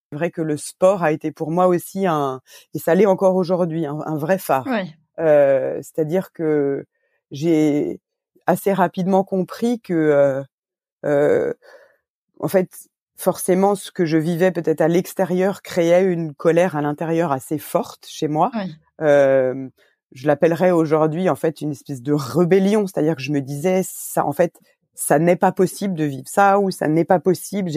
C'est 0.10 0.16
vrai 0.16 0.32
que 0.32 0.42
le 0.42 0.56
sport 0.56 1.04
a 1.04 1.12
été 1.12 1.34
pour 1.34 1.52
moi 1.52 1.68
aussi 1.68 2.08
un, 2.08 2.40
et 2.74 2.80
ça 2.80 2.96
l'est 2.96 3.06
encore 3.06 3.36
aujourd'hui, 3.36 3.86
un, 3.86 4.16
vrai 4.16 4.38
phare. 4.38 4.66
Euh, 5.20 5.76
C'est-à-dire 5.82 6.32
que 6.32 6.86
j'ai 7.32 8.00
assez 8.46 8.72
rapidement 8.72 9.26
compris 9.26 9.82
que, 9.82 9.94
euh, 9.94 10.44
euh, 11.04 11.54
en 12.40 12.48
fait, 12.48 12.88
forcément, 13.18 13.76
ce 13.76 13.92
que 13.92 14.06
je 14.06 14.18
vivais 14.18 14.52
peut-être 14.52 14.82
à 14.82 14.88
l'extérieur 14.88 15.62
créait 15.62 16.06
une 16.06 16.34
colère 16.34 16.76
à 16.76 16.82
l'intérieur 16.82 17.32
assez 17.32 17.58
forte 17.58 18.06
chez 18.08 18.28
moi. 18.28 18.52
Euh, 19.02 19.68
je 20.14 20.28
l'appellerais 20.28 20.72
aujourd'hui 20.72 21.30
en 21.30 21.36
fait 21.36 21.62
une 21.62 21.72
espèce 21.72 22.02
de 22.02 22.14
rébellion, 22.14 22.88
c'est-à-dire 22.88 23.16
que 23.16 23.22
je 23.22 23.32
me 23.32 23.42
disais 23.42 23.82
ça, 23.84 24.26
en 24.26 24.32
fait, 24.32 24.60
ça 24.94 25.20
n'est 25.20 25.36
pas 25.36 25.52
possible 25.52 25.94
de 25.94 26.06
vivre 26.06 26.28
ça 26.28 26.60
ou 26.60 26.72
ça 26.72 26.88
n'est 26.88 27.06
pas 27.06 27.20
possible. 27.20 27.70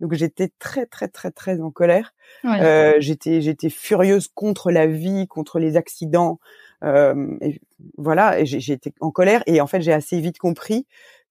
Donc 0.00 0.14
j'étais 0.14 0.50
très 0.58 0.86
très 0.86 1.08
très 1.08 1.30
très 1.30 1.60
en 1.60 1.70
colère. 1.70 2.14
Euh, 2.44 2.94
j'étais 2.98 3.42
j'étais 3.42 3.68
furieuse 3.68 4.28
contre 4.28 4.70
la 4.70 4.86
vie, 4.86 5.26
contre 5.26 5.58
les 5.58 5.76
accidents. 5.76 6.40
Euh, 6.82 7.36
et 7.40 7.60
voilà, 7.98 8.40
et 8.40 8.46
j'étais 8.46 8.92
en 9.00 9.10
colère 9.10 9.42
et 9.46 9.60
en 9.60 9.66
fait 9.66 9.82
j'ai 9.82 9.92
assez 9.92 10.20
vite 10.20 10.38
compris 10.38 10.86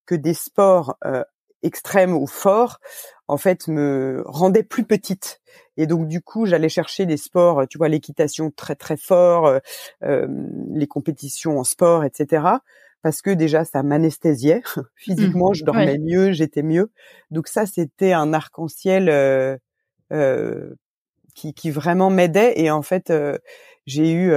que 0.06 0.16
des 0.16 0.34
sports 0.36 0.98
euh, 1.06 1.24
extrêmes 1.64 2.16
ou 2.16 2.28
forts 2.28 2.80
en 3.28 3.38
fait 3.38 3.68
me 3.68 4.24
rendaient 4.26 4.64
plus 4.64 4.84
petite. 4.84 5.42
Et 5.78 5.88
donc 5.88 6.08
du 6.08 6.22
coup 6.22 6.46
j'allais 6.46 6.70
chercher 6.70 7.06
des 7.06 7.18
sports 7.18 7.68
tu 7.68 7.78
vois 7.78 7.90
l'équitation 7.90 8.52
très 8.52 8.76
très 8.76 8.98
fort 8.98 9.48
euh, 9.48 9.60
euh 10.04 10.28
les 10.72 10.88
compétitions 10.88 11.60
en 11.60 11.64
sport 11.64 12.04
etc 12.04 12.44
parce 13.02 13.22
que 13.22 13.30
déjà 13.30 13.66
ça 13.66 13.84
m'anesthésiait. 13.84 14.62
Physiquement 14.96 15.52
mmh. 15.52 15.56
je 15.56 15.64
dormais 15.64 15.98
mieux 16.00 16.32
j'étais 16.32 16.64
mieux. 16.64 16.92
Donc 17.32 17.48
ça 17.48 17.66
c'était 17.66 18.14
un 18.14 18.34
arc-en-ciel 18.34 19.10
euh, 19.10 19.58
euh, 20.12 20.74
qui, 21.36 21.54
qui 21.54 21.72
vraiment 21.72 22.10
m'aidait. 22.10 22.54
Et 22.60 22.72
en 22.72 22.82
fait 22.82 23.10
euh, 23.10 23.38
j'ai 23.86 24.12
eu 24.12 24.34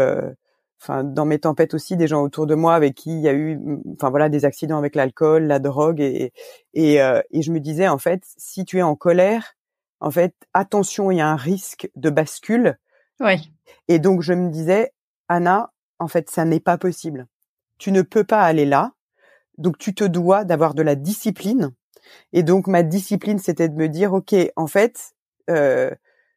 enfin 0.81 1.05
dans 1.05 1.25
mes 1.25 1.39
tempêtes 1.39 1.75
aussi 1.75 1.97
des 1.97 2.07
gens 2.07 2.23
autour 2.23 2.47
de 2.47 2.55
moi 2.55 2.75
avec 2.75 2.95
qui 2.95 3.11
il 3.11 3.21
y 3.21 3.29
a 3.29 3.33
eu 3.33 3.59
enfin 3.93 4.11
voilà 4.11 4.29
des 4.29 4.45
accidents 4.45 4.79
avec 4.79 4.95
l'alcool 4.95 5.45
la 5.45 5.59
drogue 5.59 6.01
et 6.01 6.33
et, 6.75 7.01
euh, 7.01 7.23
et 7.31 7.43
je 7.43 7.53
me 7.53 7.61
disais 7.61 7.89
en 7.89 7.99
fait 7.99 8.23
si 8.37 8.65
tu 8.65 8.79
es 8.79 8.83
en 8.83 8.95
colère 8.95 9.55
en 10.01 10.11
fait 10.11 10.35
attention 10.55 11.11
il 11.11 11.19
y 11.19 11.21
a 11.21 11.29
un 11.29 11.37
risque 11.37 11.91
de 11.97 12.11
bascule. 12.11 12.79
Oui 13.21 13.51
et 13.89 13.99
donc 13.99 14.23
je 14.23 14.33
me 14.33 14.51
disais 14.51 14.93
Anna 15.29 15.73
en 15.99 16.09
fait 16.09 16.31
ça 16.31 16.45
n'est 16.45 16.61
pas 16.61 16.79
possible. 16.79 17.27
Tu 17.79 17.93
ne 17.93 18.03
peux 18.03 18.25
pas 18.25 18.43
aller 18.43 18.67
là. 18.67 18.93
Donc 19.59 19.79
tu 19.79 19.95
te 19.95 20.05
dois 20.05 20.45
d'avoir 20.45 20.75
de 20.75 20.83
la 20.83 20.95
discipline. 20.95 21.73
Et 22.33 22.43
donc 22.43 22.67
ma 22.67 22.83
discipline 22.83 23.39
c'était 23.39 23.69
de 23.69 23.75
me 23.75 23.89
dire 23.89 24.13
ok 24.13 24.35
en 24.57 24.67
fait 24.67 25.15
euh, 25.51 25.91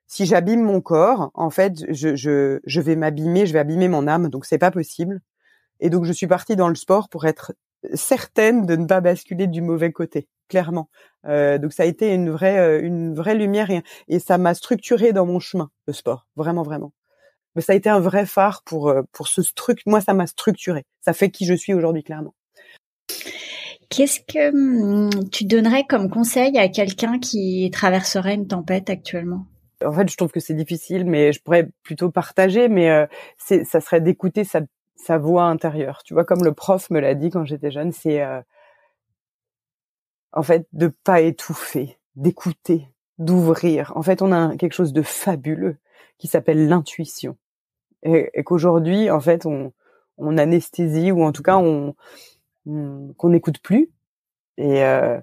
si 0.10 0.26
j'abîme 0.26 0.64
mon 0.64 0.82
corps, 0.82 1.30
en 1.36 1.52
fait, 1.52 1.86
je, 1.94 2.16
je, 2.16 2.60
je 2.66 2.82
vais 2.82 2.96
m'abîmer, 2.96 3.46
je 3.46 3.54
vais 3.54 3.60
abîmer 3.60 3.88
mon 3.88 4.08
âme, 4.08 4.28
donc 4.28 4.46
c'est 4.46 4.58
pas 4.58 4.72
possible. 4.72 5.22
Et 5.80 5.92
donc 5.92 6.04
je 6.04 6.12
suis 6.12 6.26
partie 6.26 6.56
dans 6.56 6.68
le 6.68 6.76
sport 6.76 7.10
pour 7.10 7.26
être 7.26 7.54
certaine 7.94 8.66
de 8.66 8.76
ne 8.76 8.88
pas 8.88 9.02
basculer 9.02 9.46
du 9.46 9.62
mauvais 9.62 9.92
côté, 9.92 10.28
clairement. 10.50 10.90
Euh, 11.26 11.60
donc 11.60 11.74
ça 11.74 11.84
a 11.84 11.86
été 11.86 12.12
une 12.12 12.32
vraie, 12.32 12.58
euh, 12.58 12.82
une 12.82 13.14
vraie 13.14 13.36
lumière 13.36 13.70
et, 13.70 13.84
et 14.08 14.18
ça 14.18 14.40
m'a 14.40 14.56
structuré 14.56 15.14
dans 15.14 15.28
mon 15.28 15.40
chemin 15.40 15.70
le 15.86 15.94
sport, 15.94 16.26
vraiment, 16.36 16.64
vraiment. 16.64 16.92
Mais 17.56 17.62
ça 17.62 17.74
a 17.74 17.76
été 17.76 17.90
un 17.90 18.00
vrai 18.00 18.26
phare 18.26 18.64
pour 18.66 18.90
euh, 18.90 19.04
pour 19.12 19.28
ce 19.28 19.42
truc. 19.54 19.82
Moi, 19.86 20.02
ça 20.02 20.16
m'a 20.16 20.26
structuré. 20.26 20.86
Ça 21.02 21.14
fait 21.14 21.30
qui 21.30 21.46
je 21.46 21.54
suis 21.54 21.76
aujourd'hui, 21.76 22.04
clairement. 22.04 22.34
Qu'est-ce 23.90 24.22
que 24.22 24.50
hum, 24.50 25.30
tu 25.32 25.46
donnerais 25.46 25.86
comme 25.88 26.10
conseil 26.10 26.58
à 26.58 26.68
quelqu'un 26.68 27.20
qui 27.20 27.70
traverserait 27.72 28.34
une 28.34 28.48
tempête 28.48 28.90
actuellement? 28.90 29.46
En 29.84 29.92
fait, 29.94 30.10
je 30.10 30.18
trouve 30.18 30.32
que 30.32 30.40
c'est 30.40 30.54
difficile, 30.54 31.06
mais 31.06 31.34
je 31.34 31.42
pourrais 31.42 31.70
plutôt 31.84 32.12
partager. 32.12 32.70
Mais 32.70 32.90
euh, 32.92 33.06
ça 33.38 33.82
serait 33.82 34.02
d'écouter 34.02 34.44
sa, 34.44 34.62
sa 34.96 35.18
voix 35.18 35.46
intérieure. 35.46 36.04
Tu 36.04 36.14
vois, 36.14 36.26
comme 36.26 36.44
le 36.44 36.54
prof 36.54 36.90
me 36.90 37.00
l'a 37.00 37.16
dit 37.16 37.30
quand 37.30 37.46
j'étais 37.46 37.72
jeune, 37.72 37.92
c'est 37.92 38.22
euh, 38.22 38.42
en 40.34 40.44
fait 40.44 40.68
de 40.74 40.88
pas 40.88 41.22
étouffer, 41.22 41.98
d'écouter, 42.16 42.88
d'ouvrir. 43.18 43.94
En 43.96 44.02
fait, 44.02 44.22
on 44.22 44.32
a 44.32 44.56
quelque 44.58 44.74
chose 44.74 44.94
de 44.94 45.02
fabuleux 45.02 45.78
qui 46.18 46.28
s'appelle 46.28 46.68
l'intuition, 46.68 47.38
et, 48.04 48.30
et 48.34 48.44
qu'aujourd'hui, 48.44 49.10
en 49.10 49.22
fait, 49.22 49.46
on, 49.46 49.72
on 50.18 50.38
anesthésie 50.38 51.12
ou 51.12 51.24
en 51.24 51.32
tout 51.32 51.44
cas 51.44 51.58
on, 51.58 51.96
qu'on 52.66 53.30
n'écoute 53.30 53.60
plus. 53.60 53.90
Et, 54.58 54.84
euh, 54.84 55.20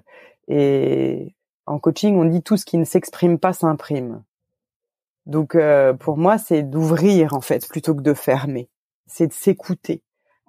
et 0.47 1.35
en 1.65 1.79
coaching, 1.79 2.15
on 2.17 2.25
dit 2.25 2.41
tout 2.41 2.57
ce 2.57 2.65
qui 2.65 2.77
ne 2.77 2.85
s'exprime 2.85 3.39
pas 3.39 3.53
s'imprime. 3.53 4.23
Donc 5.27 5.55
euh, 5.55 5.93
pour 5.93 6.17
moi, 6.17 6.37
c'est 6.37 6.63
d'ouvrir 6.63 7.33
en 7.33 7.41
fait 7.41 7.67
plutôt 7.67 7.93
que 7.93 8.01
de 8.01 8.13
fermer. 8.13 8.69
C'est 9.05 9.27
de 9.27 9.33
s'écouter. 9.33 10.01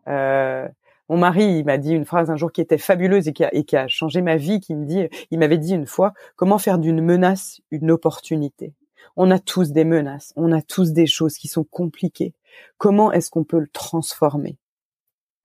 Euh, 0.07 0.67
mon 1.09 1.19
mari, 1.19 1.59
il 1.59 1.65
m'a 1.65 1.79
dit 1.79 1.93
une 1.93 2.05
phrase 2.05 2.31
un 2.31 2.37
jour 2.37 2.53
qui 2.53 2.61
était 2.61 2.79
fabuleuse 2.79 3.29
et 3.29 3.33
qui 3.33 3.45
a, 3.45 3.53
et 3.55 3.65
qui 3.65 3.77
a 3.77 3.89
changé 3.89 4.23
ma 4.23 4.37
vie. 4.37 4.61
Qui 4.61 4.75
me 4.75 4.87
dit, 4.87 5.09
il 5.31 5.39
m'avait 5.39 5.59
dit 5.59 5.75
une 5.75 5.87
fois, 5.87 6.15
comment 6.37 6.59
faire 6.59 6.79
d'une 6.79 7.03
menace 7.03 7.61
une 7.71 7.91
opportunité? 7.91 8.73
On 9.17 9.31
a 9.31 9.39
tous 9.41 9.73
des 9.73 9.85
menaces, 9.85 10.33
on 10.37 10.53
a 10.53 10.63
tous 10.63 10.93
des 10.93 11.07
choses 11.07 11.39
qui 11.39 11.49
sont 11.49 11.65
compliquées. 11.65 12.35
Comment 12.77 13.11
est-ce 13.11 13.31
qu'on 13.31 13.45
peut 13.45 13.59
le 13.59 13.69
transformer? 13.69 14.59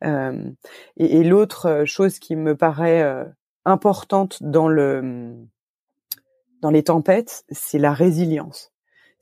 Euh, 0.03 0.51
Et, 0.97 1.19
et 1.19 1.23
l'autre 1.23 1.85
chose 1.85 2.19
qui 2.19 2.35
me 2.35 2.55
paraît 2.55 3.01
euh, 3.01 3.23
importante 3.65 4.43
dans 4.43 4.67
le 4.67 5.33
dans 6.61 6.71
les 6.71 6.83
tempêtes, 6.83 7.45
c'est 7.49 7.79
la 7.79 7.93
résilience 7.93 8.72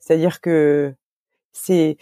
c'est-à-dire 0.02 0.40
que 0.40 0.94
c'est 1.52 1.96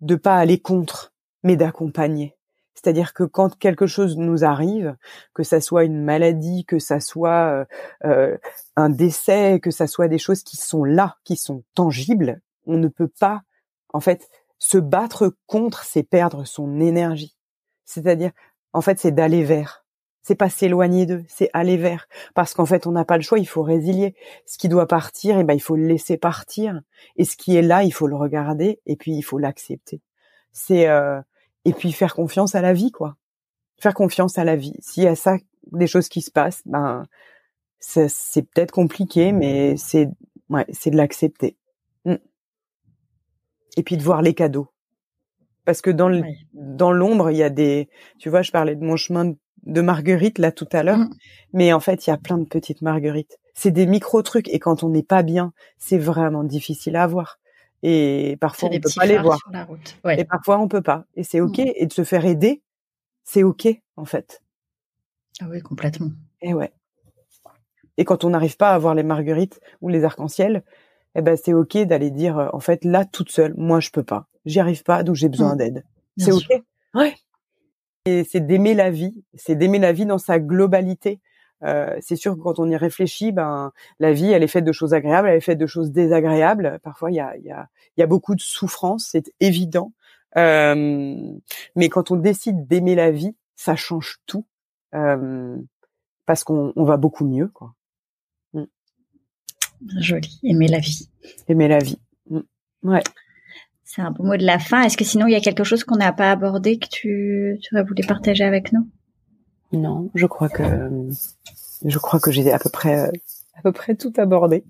de 0.00 0.14
pas 0.16 0.36
aller 0.36 0.60
contre, 0.60 1.14
mais 1.42 1.56
d'accompagner. 1.56 2.36
C'est-à-dire 2.74 3.12
que 3.14 3.24
quand 3.24 3.58
quelque 3.58 3.86
chose 3.86 4.16
nous 4.18 4.44
arrive, 4.44 4.96
que 5.34 5.42
ça 5.42 5.60
soit 5.60 5.84
une 5.84 6.04
maladie, 6.04 6.64
que 6.64 6.78
ça 6.78 7.00
soit 7.00 7.50
euh, 7.50 7.64
euh, 8.04 8.38
un 8.76 8.90
décès, 8.90 9.58
que 9.60 9.72
ça 9.72 9.86
soit 9.88 10.08
des 10.08 10.18
choses 10.18 10.44
qui 10.44 10.56
sont 10.56 10.84
là, 10.84 11.16
qui 11.24 11.36
sont 11.36 11.64
tangibles, 11.74 12.40
on 12.66 12.76
ne 12.76 12.86
peut 12.86 13.10
pas, 13.18 13.42
en 13.92 14.00
fait, 14.00 14.28
se 14.58 14.78
battre 14.78 15.34
contre, 15.46 15.84
c'est 15.84 16.04
perdre 16.04 16.44
son 16.44 16.80
énergie. 16.80 17.36
C'est-à-dire, 17.84 18.30
en 18.72 18.82
fait, 18.82 19.00
c'est 19.00 19.12
d'aller 19.12 19.42
vers 19.42 19.84
c'est 20.22 20.34
pas 20.34 20.50
s'éloigner 20.50 21.06
d'eux, 21.06 21.24
c'est 21.28 21.48
aller 21.52 21.76
vers. 21.76 22.06
Parce 22.34 22.54
qu'en 22.54 22.66
fait, 22.66 22.86
on 22.86 22.92
n'a 22.92 23.04
pas 23.04 23.16
le 23.16 23.22
choix, 23.22 23.38
il 23.38 23.48
faut 23.48 23.62
résilier. 23.62 24.14
Ce 24.46 24.58
qui 24.58 24.68
doit 24.68 24.86
partir, 24.86 25.38
eh 25.38 25.44
ben, 25.44 25.54
il 25.54 25.60
faut 25.60 25.76
le 25.76 25.86
laisser 25.86 26.16
partir. 26.16 26.80
Et 27.16 27.24
ce 27.24 27.36
qui 27.36 27.56
est 27.56 27.62
là, 27.62 27.82
il 27.84 27.92
faut 27.92 28.06
le 28.06 28.16
regarder, 28.16 28.80
et 28.86 28.96
puis 28.96 29.12
il 29.12 29.22
faut 29.22 29.38
l'accepter. 29.38 30.00
C'est 30.52 30.88
euh, 30.88 31.20
et 31.64 31.72
puis 31.72 31.92
faire 31.92 32.14
confiance 32.14 32.54
à 32.54 32.60
la 32.60 32.72
vie, 32.72 32.90
quoi. 32.90 33.16
Faire 33.78 33.94
confiance 33.94 34.38
à 34.38 34.44
la 34.44 34.56
vie. 34.56 34.74
S'il 34.80 35.04
y 35.04 35.06
a 35.06 35.14
ça, 35.14 35.36
des 35.72 35.86
choses 35.86 36.08
qui 36.08 36.22
se 36.22 36.30
passent, 36.30 36.62
ben 36.66 37.06
c'est 37.80 38.42
peut-être 38.42 38.72
compliqué, 38.72 39.32
mais 39.32 39.76
c'est 39.76 40.08
ouais, 40.50 40.66
c'est 40.72 40.90
de 40.90 40.96
l'accepter. 40.96 41.56
Mm. 42.04 42.16
Et 43.76 43.82
puis 43.82 43.96
de 43.96 44.02
voir 44.02 44.22
les 44.22 44.34
cadeaux. 44.34 44.68
Parce 45.64 45.82
que 45.82 45.90
dans 45.90 46.10
dans 46.54 46.92
l'ombre, 46.92 47.30
il 47.30 47.36
y 47.36 47.42
a 47.42 47.50
des, 47.50 47.88
tu 48.18 48.30
vois, 48.30 48.42
je 48.42 48.50
parlais 48.50 48.74
de 48.74 48.84
mon 48.84 48.96
chemin 48.96 49.26
de 49.26 49.36
marguerite 49.76 50.38
là 50.38 50.52
tout 50.52 50.68
à 50.72 50.82
l'heure, 50.82 50.98
mm. 50.98 51.14
mais 51.52 51.72
en 51.72 51.80
fait 51.80 52.06
il 52.06 52.10
y 52.10 52.12
a 52.12 52.16
plein 52.16 52.38
de 52.38 52.46
petites 52.46 52.82
marguerites. 52.82 53.38
C'est 53.54 53.70
des 53.70 53.86
micro 53.86 54.22
trucs 54.22 54.48
et 54.48 54.58
quand 54.58 54.82
on 54.82 54.88
n'est 54.88 55.02
pas 55.02 55.22
bien, 55.22 55.52
c'est 55.78 55.98
vraiment 55.98 56.44
difficile 56.44 56.96
à 56.96 57.06
voir. 57.06 57.38
Et 57.82 58.36
parfois 58.40 58.70
on 58.72 58.80
peut 58.80 58.90
pas 58.94 59.06
les 59.06 59.18
voir. 59.18 59.38
Et 60.10 60.24
parfois 60.24 60.58
on 60.58 60.68
peut 60.68 60.82
pas. 60.82 61.04
Et 61.14 61.24
c'est 61.24 61.40
ok. 61.40 61.58
Mm. 61.58 61.72
Et 61.76 61.86
de 61.86 61.92
se 61.92 62.04
faire 62.04 62.24
aider, 62.24 62.62
c'est 63.24 63.42
ok 63.42 63.68
en 63.96 64.04
fait. 64.04 64.42
Ah 65.40 65.46
oui 65.50 65.60
complètement. 65.60 66.10
Et 66.40 66.54
ouais. 66.54 66.72
Et 67.96 68.04
quand 68.04 68.24
on 68.24 68.30
n'arrive 68.30 68.56
pas 68.56 68.70
à 68.70 68.78
voir 68.78 68.94
les 68.94 69.02
marguerites 69.02 69.60
ou 69.80 69.88
les 69.88 70.04
arcs-en-ciel, 70.04 70.62
eh 71.14 71.22
ben 71.22 71.36
c'est 71.36 71.52
ok 71.52 71.78
d'aller 71.78 72.10
dire 72.10 72.38
euh, 72.38 72.48
en 72.52 72.60
fait 72.60 72.84
là 72.84 73.04
toute 73.04 73.30
seule, 73.30 73.54
moi 73.56 73.80
je 73.80 73.90
peux 73.90 74.04
pas, 74.04 74.28
j'y 74.44 74.60
arrive 74.60 74.84
pas 74.84 75.02
donc 75.02 75.16
j'ai 75.16 75.28
besoin 75.28 75.54
mm. 75.54 75.58
d'aide. 75.58 75.84
C'est 76.16 76.32
ok. 76.32 76.62
Ouais. 76.94 77.14
Et 78.08 78.24
c'est 78.24 78.40
d'aimer 78.40 78.74
la 78.74 78.90
vie, 78.90 79.22
c'est 79.34 79.54
d'aimer 79.54 79.78
la 79.78 79.92
vie 79.92 80.06
dans 80.06 80.18
sa 80.18 80.38
globalité. 80.38 81.20
Euh, 81.62 81.96
c'est 82.00 82.16
sûr 82.16 82.36
que 82.36 82.40
quand 82.40 82.58
on 82.58 82.70
y 82.70 82.76
réfléchit, 82.76 83.32
ben 83.32 83.72
la 83.98 84.12
vie, 84.12 84.30
elle 84.30 84.42
est 84.42 84.48
faite 84.48 84.64
de 84.64 84.72
choses 84.72 84.94
agréables, 84.94 85.28
elle 85.28 85.36
est 85.36 85.40
faite 85.40 85.58
de 85.58 85.66
choses 85.66 85.90
désagréables. 85.92 86.78
Parfois, 86.82 87.10
il 87.10 87.16
y 87.16 87.20
a, 87.20 87.36
y, 87.36 87.50
a, 87.50 87.68
y 87.96 88.02
a 88.02 88.06
beaucoup 88.06 88.34
de 88.34 88.40
souffrance, 88.40 89.08
c'est 89.10 89.32
évident. 89.40 89.92
Euh, 90.36 91.16
mais 91.76 91.88
quand 91.88 92.10
on 92.10 92.16
décide 92.16 92.66
d'aimer 92.66 92.94
la 92.94 93.10
vie, 93.10 93.34
ça 93.56 93.76
change 93.76 94.18
tout 94.26 94.46
euh, 94.94 95.56
parce 96.26 96.44
qu'on 96.44 96.72
on 96.76 96.84
va 96.84 96.96
beaucoup 96.96 97.26
mieux, 97.26 97.48
quoi. 97.48 97.74
Mm. 98.54 98.64
Joli, 99.98 100.40
aimer 100.44 100.68
la 100.68 100.78
vie. 100.78 101.10
Aimer 101.48 101.68
la 101.68 101.78
vie. 101.78 101.98
Mm. 102.30 102.40
Ouais. 102.84 103.02
C'est 103.90 104.02
un 104.02 104.10
beau 104.10 104.22
mot 104.22 104.36
de 104.36 104.44
la 104.44 104.58
fin. 104.58 104.82
Est-ce 104.82 104.98
que 104.98 105.04
sinon 105.04 105.26
il 105.28 105.32
y 105.32 105.34
a 105.34 105.40
quelque 105.40 105.64
chose 105.64 105.82
qu'on 105.82 105.96
n'a 105.96 106.12
pas 106.12 106.30
abordé 106.30 106.78
que 106.78 106.88
tu, 106.88 107.58
tu 107.62 107.74
aurais 107.74 107.84
voulu 107.84 108.02
partager 108.06 108.44
avec 108.44 108.70
nous? 108.70 108.86
Non, 109.72 110.10
je 110.14 110.26
crois 110.26 110.50
que 110.50 110.62
je 111.82 111.98
crois 111.98 112.20
que 112.20 112.30
j'ai 112.30 112.52
à 112.52 112.58
peu 112.58 112.68
près 112.68 113.10
à 113.54 113.62
peu 113.62 113.72
près 113.72 113.94
tout 113.94 114.12
abordé. 114.18 114.62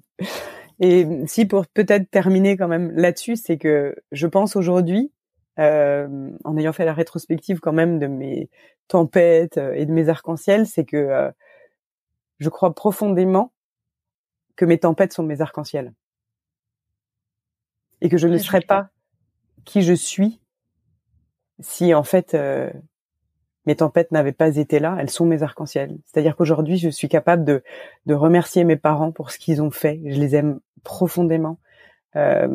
Et 0.79 1.05
si 1.27 1.47
pour 1.47 1.67
peut-être 1.67 2.09
terminer 2.09 2.57
quand 2.57 2.69
même 2.69 2.93
là-dessus, 2.93 3.35
c'est 3.35 3.59
que 3.59 3.97
je 4.13 4.29
pense 4.29 4.55
aujourd'hui, 4.55 5.11
euh, 5.59 6.31
en 6.45 6.57
ayant 6.57 6.73
fait 6.73 6.85
la 6.85 6.95
rétrospective 6.95 7.59
quand 7.59 7.73
même 7.73 7.99
de 7.99 8.07
mes 8.07 8.49
tempêtes 8.87 9.59
et 9.75 9.85
de 9.85 9.91
mes 9.91 10.09
arcs-en-ciel, 10.09 10.65
c'est 10.65 10.85
que 10.85 10.97
euh, 10.97 11.29
je 12.39 12.49
crois 12.51 12.73
profondément 12.73 13.53
que 14.55 14.65
mes 14.65 14.79
tempêtes 14.79 15.13
sont 15.13 15.25
mes 15.25 15.41
arcs-en-ciel 15.41 15.93
et 18.01 18.09
que 18.09 18.17
je 18.17 18.29
ne 18.29 18.39
serais 18.39 18.61
pas 18.61 18.91
qui 19.69 19.83
je 19.83 19.93
suis 19.93 20.41
si 21.61 21.93
en 21.93 22.03
fait 22.03 22.35
euh, 22.35 22.71
mes 23.67 23.77
tempêtes 23.77 24.13
n'avaient 24.13 24.33
pas 24.33 24.57
été 24.57 24.79
là, 24.79 24.97
elles 24.99 25.11
sont 25.11 25.27
mes 25.27 25.43
arcs-en-ciel. 25.43 25.99
C'est-à-dire 26.07 26.37
qu'aujourd'hui, 26.37 26.79
je 26.79 26.89
suis 26.89 27.09
capable 27.09 27.45
de, 27.45 27.63
de 28.07 28.15
remercier 28.15 28.65
mes 28.65 28.77
parents 28.77 29.13
pour 29.13 29.31
ce 29.31 29.39
qu'ils 29.39 29.61
ont 29.61 29.71
fait. 29.71 30.01
Je 30.07 30.19
les 30.19 30.35
aime 30.35 30.61
profondément. 30.85 31.59
Euh, 32.17 32.49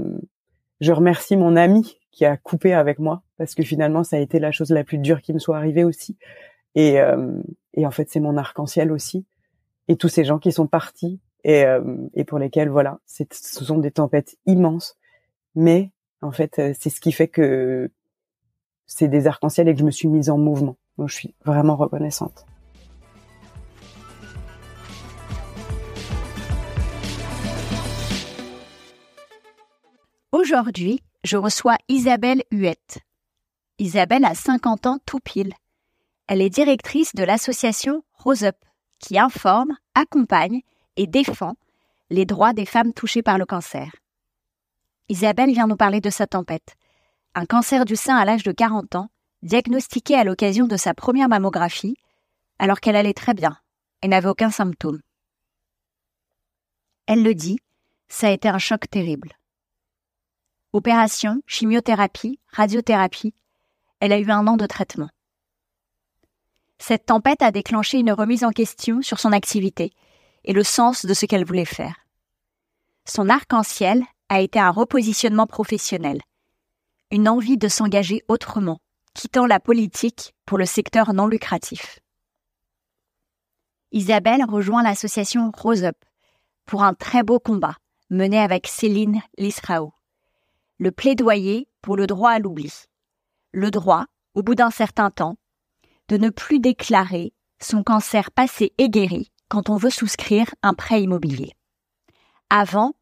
je 0.82 0.92
remercie 0.92 1.38
mon 1.38 1.56
ami 1.56 2.00
qui 2.12 2.26
a 2.26 2.36
coupé 2.36 2.74
avec 2.74 2.98
moi 2.98 3.22
parce 3.38 3.54
que 3.54 3.62
finalement, 3.62 4.04
ça 4.04 4.16
a 4.16 4.20
été 4.20 4.40
la 4.40 4.52
chose 4.52 4.72
la 4.72 4.84
plus 4.84 4.98
dure 4.98 5.22
qui 5.22 5.34
me 5.34 5.40
soit 5.40 5.56
arrivée 5.56 5.84
aussi. 5.84 6.18
Et, 6.74 7.00
euh, 7.00 7.40
et 7.76 7.86
en 7.86 7.92
fait, 7.92 8.10
c'est 8.10 8.20
mon 8.20 8.36
arc-en-ciel 8.36 8.92
aussi. 8.92 9.24
Et 9.88 9.98
tous 9.98 10.10
ces 10.10 10.24
gens 10.24 10.40
qui 10.40 10.52
sont 10.52 10.66
partis 10.66 11.20
et, 11.44 11.64
euh, 11.64 11.84
et 12.16 12.24
pour 12.24 12.40
lesquels, 12.40 12.70
voilà, 12.70 13.00
ce 13.06 13.24
sont 13.64 13.78
des 13.78 13.92
tempêtes 13.92 14.36
immenses. 14.48 14.98
Mais 15.54 15.92
en 16.24 16.32
fait, 16.32 16.60
euh, 16.60 16.74
c'est 16.80 16.90
ce 16.90 17.02
qui 17.02 17.12
fait 17.12 17.28
que 17.28 17.92
c'est 18.86 19.08
des 19.08 19.28
arcs-en-ciel 19.28 19.68
et 19.68 19.74
que 19.74 19.80
je 19.80 19.86
me 19.86 19.92
suis 19.92 20.08
mise 20.08 20.30
en 20.30 20.38
mouvement. 20.38 20.78
Donc 20.98 21.10
je 21.10 21.16
suis 21.16 21.36
vraiment 21.46 21.76
reconnaissante. 21.76 22.46
Aujourd'hui, 30.32 31.02
je 31.24 31.38
reçois 31.38 31.78
Isabelle 31.90 32.44
Huette. 32.52 33.00
Isabelle 33.80 34.26
a 34.26 34.36
50 34.36 34.86
ans 34.88 35.00
tout 35.06 35.20
pile. 35.20 35.54
Elle 36.28 36.42
est 36.42 36.50
directrice 36.50 37.16
de 37.16 37.24
l'association 37.24 38.04
Rose 38.14 38.44
Up, 38.44 38.56
qui 39.00 39.20
informe, 39.20 39.76
accompagne 39.94 40.62
et 40.96 41.08
défend 41.08 41.54
les 42.10 42.26
droits 42.26 42.54
des 42.54 42.66
femmes 42.66 42.94
touchées 42.94 43.24
par 43.24 43.38
le 43.38 43.46
cancer. 43.46 43.92
Isabelle 45.10 45.52
vient 45.52 45.68
nous 45.68 45.76
parler 45.76 46.02
de 46.02 46.10
sa 46.10 46.28
tempête. 46.28 46.76
Un 47.36 47.46
cancer 47.46 47.86
du 47.86 47.96
sein 47.96 48.16
à 48.16 48.26
l'âge 48.26 48.44
de 48.44 48.52
40 48.52 48.96
ans, 48.96 49.10
diagnostiqué 49.42 50.16
à 50.16 50.24
l'occasion 50.24 50.68
de 50.68 50.78
sa 50.78 50.94
première 50.94 51.30
mammographie, 51.30 51.96
alors 52.60 52.80
qu'elle 52.80 52.96
allait 52.96 53.14
très 53.14 53.34
bien 53.34 53.58
et 54.02 54.08
n'avait 54.08 54.30
aucun 54.30 54.50
symptôme. 54.50 55.02
Elle 57.06 57.24
le 57.24 57.36
dit, 57.36 57.60
ça 58.08 58.28
a 58.28 58.32
été 58.32 58.48
un 58.48 58.60
choc 58.60 58.90
terrible. 58.90 59.34
Opération, 60.72 61.42
chimiothérapie, 61.46 62.40
radiothérapie, 62.48 63.36
elle 64.00 64.14
a 64.14 64.20
eu 64.20 64.30
un 64.30 64.48
an 64.48 64.58
de 64.58 64.66
traitement. 64.66 65.10
Cette 66.78 67.06
tempête 67.06 67.42
a 67.42 67.52
déclenché 67.52 68.00
une 68.00 68.12
remise 68.12 68.44
en 68.44 68.52
question 68.52 69.02
sur 69.02 69.20
son 69.20 69.32
activité 69.32 69.94
et 70.44 70.54
le 70.54 70.64
sens 70.64 71.06
de 71.06 71.14
ce 71.14 71.26
qu'elle 71.26 71.46
voulait 71.46 71.66
faire. 71.66 71.96
Son 73.06 73.30
arc-en-ciel 73.30 74.04
a 74.34 74.40
été 74.42 74.60
un 74.60 74.72
repositionnement 74.72 75.46
professionnel, 75.46 76.20
une 77.12 77.30
envie 77.30 77.58
de 77.58 77.68
s'engager 77.68 78.24
autrement, 78.28 78.80
quittant 79.14 79.46
la 79.46 79.60
politique 79.60 80.34
pour 80.48 80.58
le 80.58 80.66
secteur 80.66 81.14
non 81.14 81.28
lucratif. 81.28 82.00
Isabelle 83.92 84.44
rejoint 84.50 84.82
l'association 84.82 85.52
Rose 85.56 85.84
Up 85.84 85.98
pour 86.66 86.82
un 86.84 86.96
très 86.96 87.22
beau 87.22 87.40
combat 87.40 87.76
mené 88.10 88.40
avec 88.40 88.66
Céline 88.66 89.22
Lisrao. 89.38 89.94
Le 90.80 90.92
plaidoyer 90.92 91.68
pour 91.84 91.96
le 91.96 92.08
droit 92.08 92.32
à 92.32 92.40
l'oubli. 92.40 92.74
Le 93.52 93.70
droit, 93.70 94.06
au 94.34 94.42
bout 94.42 94.56
d'un 94.56 94.72
certain 94.72 95.12
temps, 95.12 95.38
de 96.10 96.18
ne 96.18 96.32
plus 96.32 96.60
déclarer 96.60 97.34
son 97.60 97.84
cancer 97.84 98.32
passé 98.32 98.74
et 98.80 98.90
guéri 98.90 99.32
quand 99.48 99.70
on 99.70 99.78
veut 99.78 99.92
souscrire 99.92 100.48
un 100.64 100.74
prêt 100.74 101.04
immobilier. 101.04 101.52
Avant, 102.50 102.94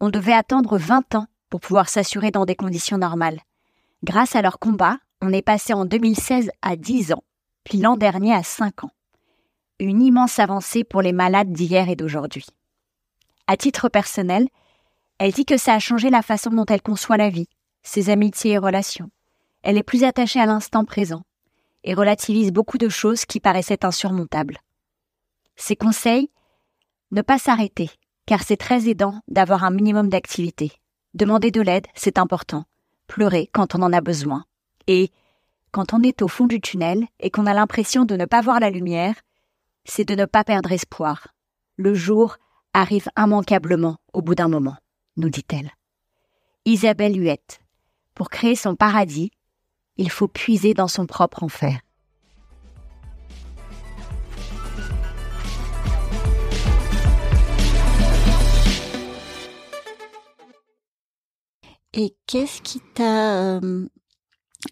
on 0.00 0.08
devait 0.08 0.32
attendre 0.32 0.78
20 0.78 1.14
ans 1.14 1.26
pour 1.50 1.60
pouvoir 1.60 1.88
s'assurer 1.88 2.30
dans 2.30 2.46
des 2.46 2.56
conditions 2.56 2.98
normales. 2.98 3.40
Grâce 4.02 4.34
à 4.34 4.42
leur 4.42 4.58
combat, 4.58 4.98
on 5.20 5.32
est 5.32 5.42
passé 5.42 5.74
en 5.74 5.84
2016 5.84 6.50
à 6.62 6.76
10 6.76 7.12
ans, 7.12 7.22
puis 7.64 7.78
l'an 7.78 7.96
dernier 7.96 8.34
à 8.34 8.42
5 8.42 8.84
ans. 8.84 8.90
Une 9.78 10.02
immense 10.02 10.38
avancée 10.38 10.84
pour 10.84 11.02
les 11.02 11.12
malades 11.12 11.52
d'hier 11.52 11.88
et 11.88 11.96
d'aujourd'hui. 11.96 12.46
À 13.46 13.56
titre 13.56 13.88
personnel, 13.88 14.48
elle 15.18 15.32
dit 15.32 15.44
que 15.44 15.58
ça 15.58 15.74
a 15.74 15.78
changé 15.78 16.08
la 16.08 16.22
façon 16.22 16.50
dont 16.50 16.64
elle 16.66 16.82
conçoit 16.82 17.18
la 17.18 17.28
vie, 17.28 17.48
ses 17.82 18.08
amitiés 18.08 18.52
et 18.52 18.58
relations. 18.58 19.10
Elle 19.62 19.76
est 19.76 19.82
plus 19.82 20.04
attachée 20.04 20.40
à 20.40 20.46
l'instant 20.46 20.86
présent 20.86 21.22
et 21.84 21.92
relativise 21.92 22.52
beaucoup 22.52 22.78
de 22.78 22.88
choses 22.88 23.26
qui 23.26 23.40
paraissaient 23.40 23.84
insurmontables. 23.84 24.58
Ses 25.56 25.76
conseils 25.76 26.30
Ne 27.10 27.20
pas 27.20 27.38
s'arrêter, 27.38 27.90
car 28.30 28.44
c'est 28.44 28.56
très 28.56 28.88
aidant 28.88 29.18
d'avoir 29.26 29.64
un 29.64 29.72
minimum 29.72 30.08
d'activité. 30.08 30.70
Demander 31.14 31.50
de 31.50 31.60
l'aide, 31.60 31.88
c'est 31.96 32.16
important. 32.16 32.64
Pleurer 33.08 33.50
quand 33.52 33.74
on 33.74 33.82
en 33.82 33.92
a 33.92 34.00
besoin. 34.00 34.44
Et 34.86 35.10
quand 35.72 35.94
on 35.94 36.02
est 36.04 36.22
au 36.22 36.28
fond 36.28 36.46
du 36.46 36.60
tunnel 36.60 37.08
et 37.18 37.32
qu'on 37.32 37.46
a 37.46 37.54
l'impression 37.54 38.04
de 38.04 38.14
ne 38.14 38.26
pas 38.26 38.40
voir 38.40 38.60
la 38.60 38.70
lumière, 38.70 39.16
c'est 39.84 40.04
de 40.04 40.14
ne 40.14 40.26
pas 40.26 40.44
perdre 40.44 40.70
espoir. 40.70 41.34
Le 41.74 41.92
jour 41.92 42.36
arrive 42.72 43.08
immanquablement 43.18 43.96
au 44.12 44.22
bout 44.22 44.36
d'un 44.36 44.46
moment, 44.46 44.76
nous 45.16 45.28
dit-elle. 45.28 45.72
Isabelle 46.66 47.20
Huette. 47.20 47.58
Pour 48.14 48.30
créer 48.30 48.54
son 48.54 48.76
paradis, 48.76 49.32
il 49.96 50.08
faut 50.08 50.28
puiser 50.28 50.72
dans 50.72 50.86
son 50.86 51.06
propre 51.06 51.42
enfer. 51.42 51.80
Et 61.92 62.14
qu'est-ce 62.26 62.62
qui 62.62 62.80
t'a 62.94 63.58
euh, 63.58 63.86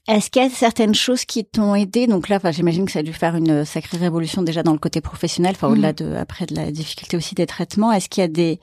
est-ce 0.07 0.31
qu'il 0.31 0.42
y 0.42 0.44
a 0.44 0.50
certaines 0.50 0.94
choses 0.94 1.24
qui 1.24 1.44
t'ont 1.46 1.74
aidé? 1.74 2.07
Donc 2.07 2.28
là, 2.28 2.37
enfin, 2.37 2.50
j'imagine 2.50 2.85
que 2.85 2.92
ça 2.92 2.98
a 2.98 3.02
dû 3.02 3.14
faire 3.14 3.35
une 3.37 3.64
sacrée 3.64 3.96
révolution 3.96 4.42
déjà 4.42 4.62
dans 4.62 4.72
le 4.72 4.78
côté 4.78 5.00
professionnel, 5.00 5.52
enfin 5.54 5.68
au-delà 5.68 5.92
mmh. 5.92 5.96
de 5.96 6.14
après 6.14 6.46
de 6.46 6.54
la 6.54 6.70
difficulté 6.70 7.16
aussi 7.16 7.35
des 7.35 7.46
traitements. 7.46 7.90
Est-ce 7.90 8.09
qu'il 8.09 8.20
y 8.20 8.24
a 8.24 8.28
des 8.28 8.61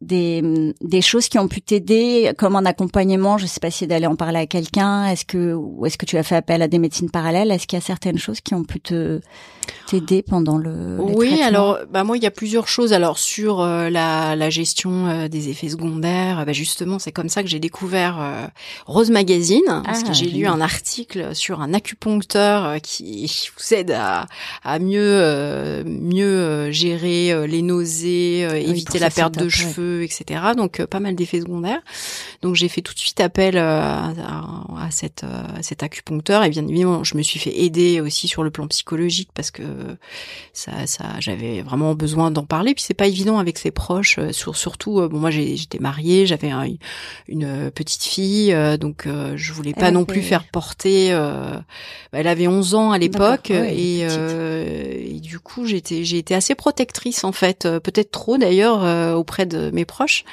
des, 0.00 0.74
des 0.80 1.02
choses 1.02 1.28
qui 1.28 1.38
ont 1.38 1.48
pu 1.48 1.60
t'aider 1.60 2.32
comme 2.38 2.56
un 2.56 2.64
accompagnement 2.64 3.38
je 3.38 3.46
sais 3.46 3.60
pas 3.60 3.70
si 3.70 3.86
d'aller 3.86 4.06
en 4.06 4.16
parler 4.16 4.38
à 4.38 4.46
quelqu'un 4.46 5.06
est-ce 5.06 5.24
que 5.24 5.52
ou 5.52 5.86
est-ce 5.86 5.98
que 5.98 6.06
tu 6.06 6.16
as 6.16 6.22
fait 6.22 6.36
appel 6.36 6.62
à 6.62 6.68
des 6.68 6.78
médecines 6.78 7.10
parallèles 7.10 7.50
est-ce 7.50 7.66
qu'il 7.66 7.78
y 7.78 7.82
a 7.82 7.84
certaines 7.84 8.18
choses 8.18 8.40
qui 8.40 8.54
ont 8.54 8.64
pu 8.64 8.80
te 8.80 9.20
t'aider 9.86 10.22
pendant 10.22 10.58
le 10.58 10.96
oui 11.00 11.42
alors 11.42 11.78
bah 11.90 12.04
moi 12.04 12.16
il 12.16 12.22
y 12.22 12.26
a 12.26 12.30
plusieurs 12.30 12.68
choses. 12.68 12.92
Alors 12.92 13.18
sur 13.18 13.60
euh, 13.60 13.90
la, 13.90 14.36
la 14.36 14.50
gestion 14.50 15.06
euh, 15.08 15.28
des 15.28 15.48
effets 15.48 15.68
secondaires 15.68 16.44
bah 16.46 16.52
justement 16.52 16.98
c'est 16.98 17.12
comme 17.12 17.28
ça 17.28 17.42
que 17.42 17.48
j'ai 17.48 17.58
découvert 17.58 18.20
euh, 18.20 18.46
Rose 18.86 19.10
Magazine 19.10 19.82
parce 19.84 20.02
que 20.02 20.10
ah, 20.10 20.12
j'ai 20.12 20.26
lu 20.26 20.46
un 20.46 20.60
article 20.60 21.34
sur 21.34 21.60
un 21.60 21.74
acupuncteur 21.74 22.80
qui 22.82 23.30
vous 23.56 23.74
aide 23.74 23.90
à, 23.90 24.26
à 24.62 24.78
mieux 24.78 25.82
mieux 25.84 26.70
gérer 26.70 27.46
les 27.46 27.62
nausées 27.62 28.40
éviter 28.40 28.98
la 28.98 29.10
perte 29.10 29.38
de 29.38 29.48
cheveux 29.48 29.89
etc. 30.02 30.40
Donc 30.56 30.80
euh, 30.80 30.86
pas 30.86 31.00
mal 31.00 31.14
d'effets 31.14 31.40
secondaires. 31.40 31.80
Donc 32.42 32.54
j'ai 32.54 32.68
fait 32.68 32.82
tout 32.82 32.94
de 32.94 32.98
suite 32.98 33.20
appel 33.20 33.56
euh, 33.56 33.60
à, 33.62 34.12
à, 34.78 34.90
cette, 34.90 35.24
euh, 35.24 35.42
cet 35.62 35.82
acupuncteur 35.82 36.44
et 36.44 36.50
bien 36.50 36.66
évidemment 36.66 37.04
je 37.04 37.16
me 37.16 37.22
suis 37.22 37.38
fait 37.38 37.60
aider 37.60 38.00
aussi 38.00 38.28
sur 38.28 38.42
le 38.42 38.50
plan 38.50 38.66
psychologique 38.68 39.30
parce 39.34 39.50
que 39.50 39.62
ça, 40.52 40.86
ça, 40.86 41.04
j'avais 41.20 41.62
vraiment 41.62 41.94
besoin 41.94 42.30
d'en 42.30 42.44
parler. 42.44 42.74
Puis 42.74 42.84
c'est 42.86 42.94
pas 42.94 43.06
évident 43.06 43.38
avec 43.38 43.58
ses 43.58 43.70
proches, 43.70 44.18
sur, 44.32 44.56
surtout. 44.56 45.08
bon, 45.08 45.18
moi, 45.18 45.30
j'étais 45.30 45.78
mariée, 45.78 46.26
j'avais 46.26 46.50
une 47.28 47.70
petite 47.70 48.02
fille, 48.02 48.54
donc 48.78 49.06
je 49.34 49.52
voulais 49.52 49.72
pas 49.72 49.90
non 49.90 50.04
plus 50.04 50.22
faire 50.22 50.44
porter. 50.44 51.12
Bah, 51.12 51.62
elle 52.12 52.26
avait 52.26 52.48
11 52.48 52.74
ans 52.74 52.92
à 52.92 52.98
l'époque 52.98 53.50
et, 53.50 54.00
et, 54.00 55.20
du 55.20 55.38
coup, 55.38 55.66
j'étais, 55.66 56.04
j'ai 56.04 56.18
été 56.18 56.34
assez 56.34 56.54
protectrice 56.54 57.24
en 57.24 57.32
fait, 57.32 57.68
peut-être 57.82 58.10
trop 58.10 58.38
d'ailleurs 58.38 59.16
auprès 59.16 59.46
de 59.46 59.70
mes 59.72 59.79
proches. 59.84 60.24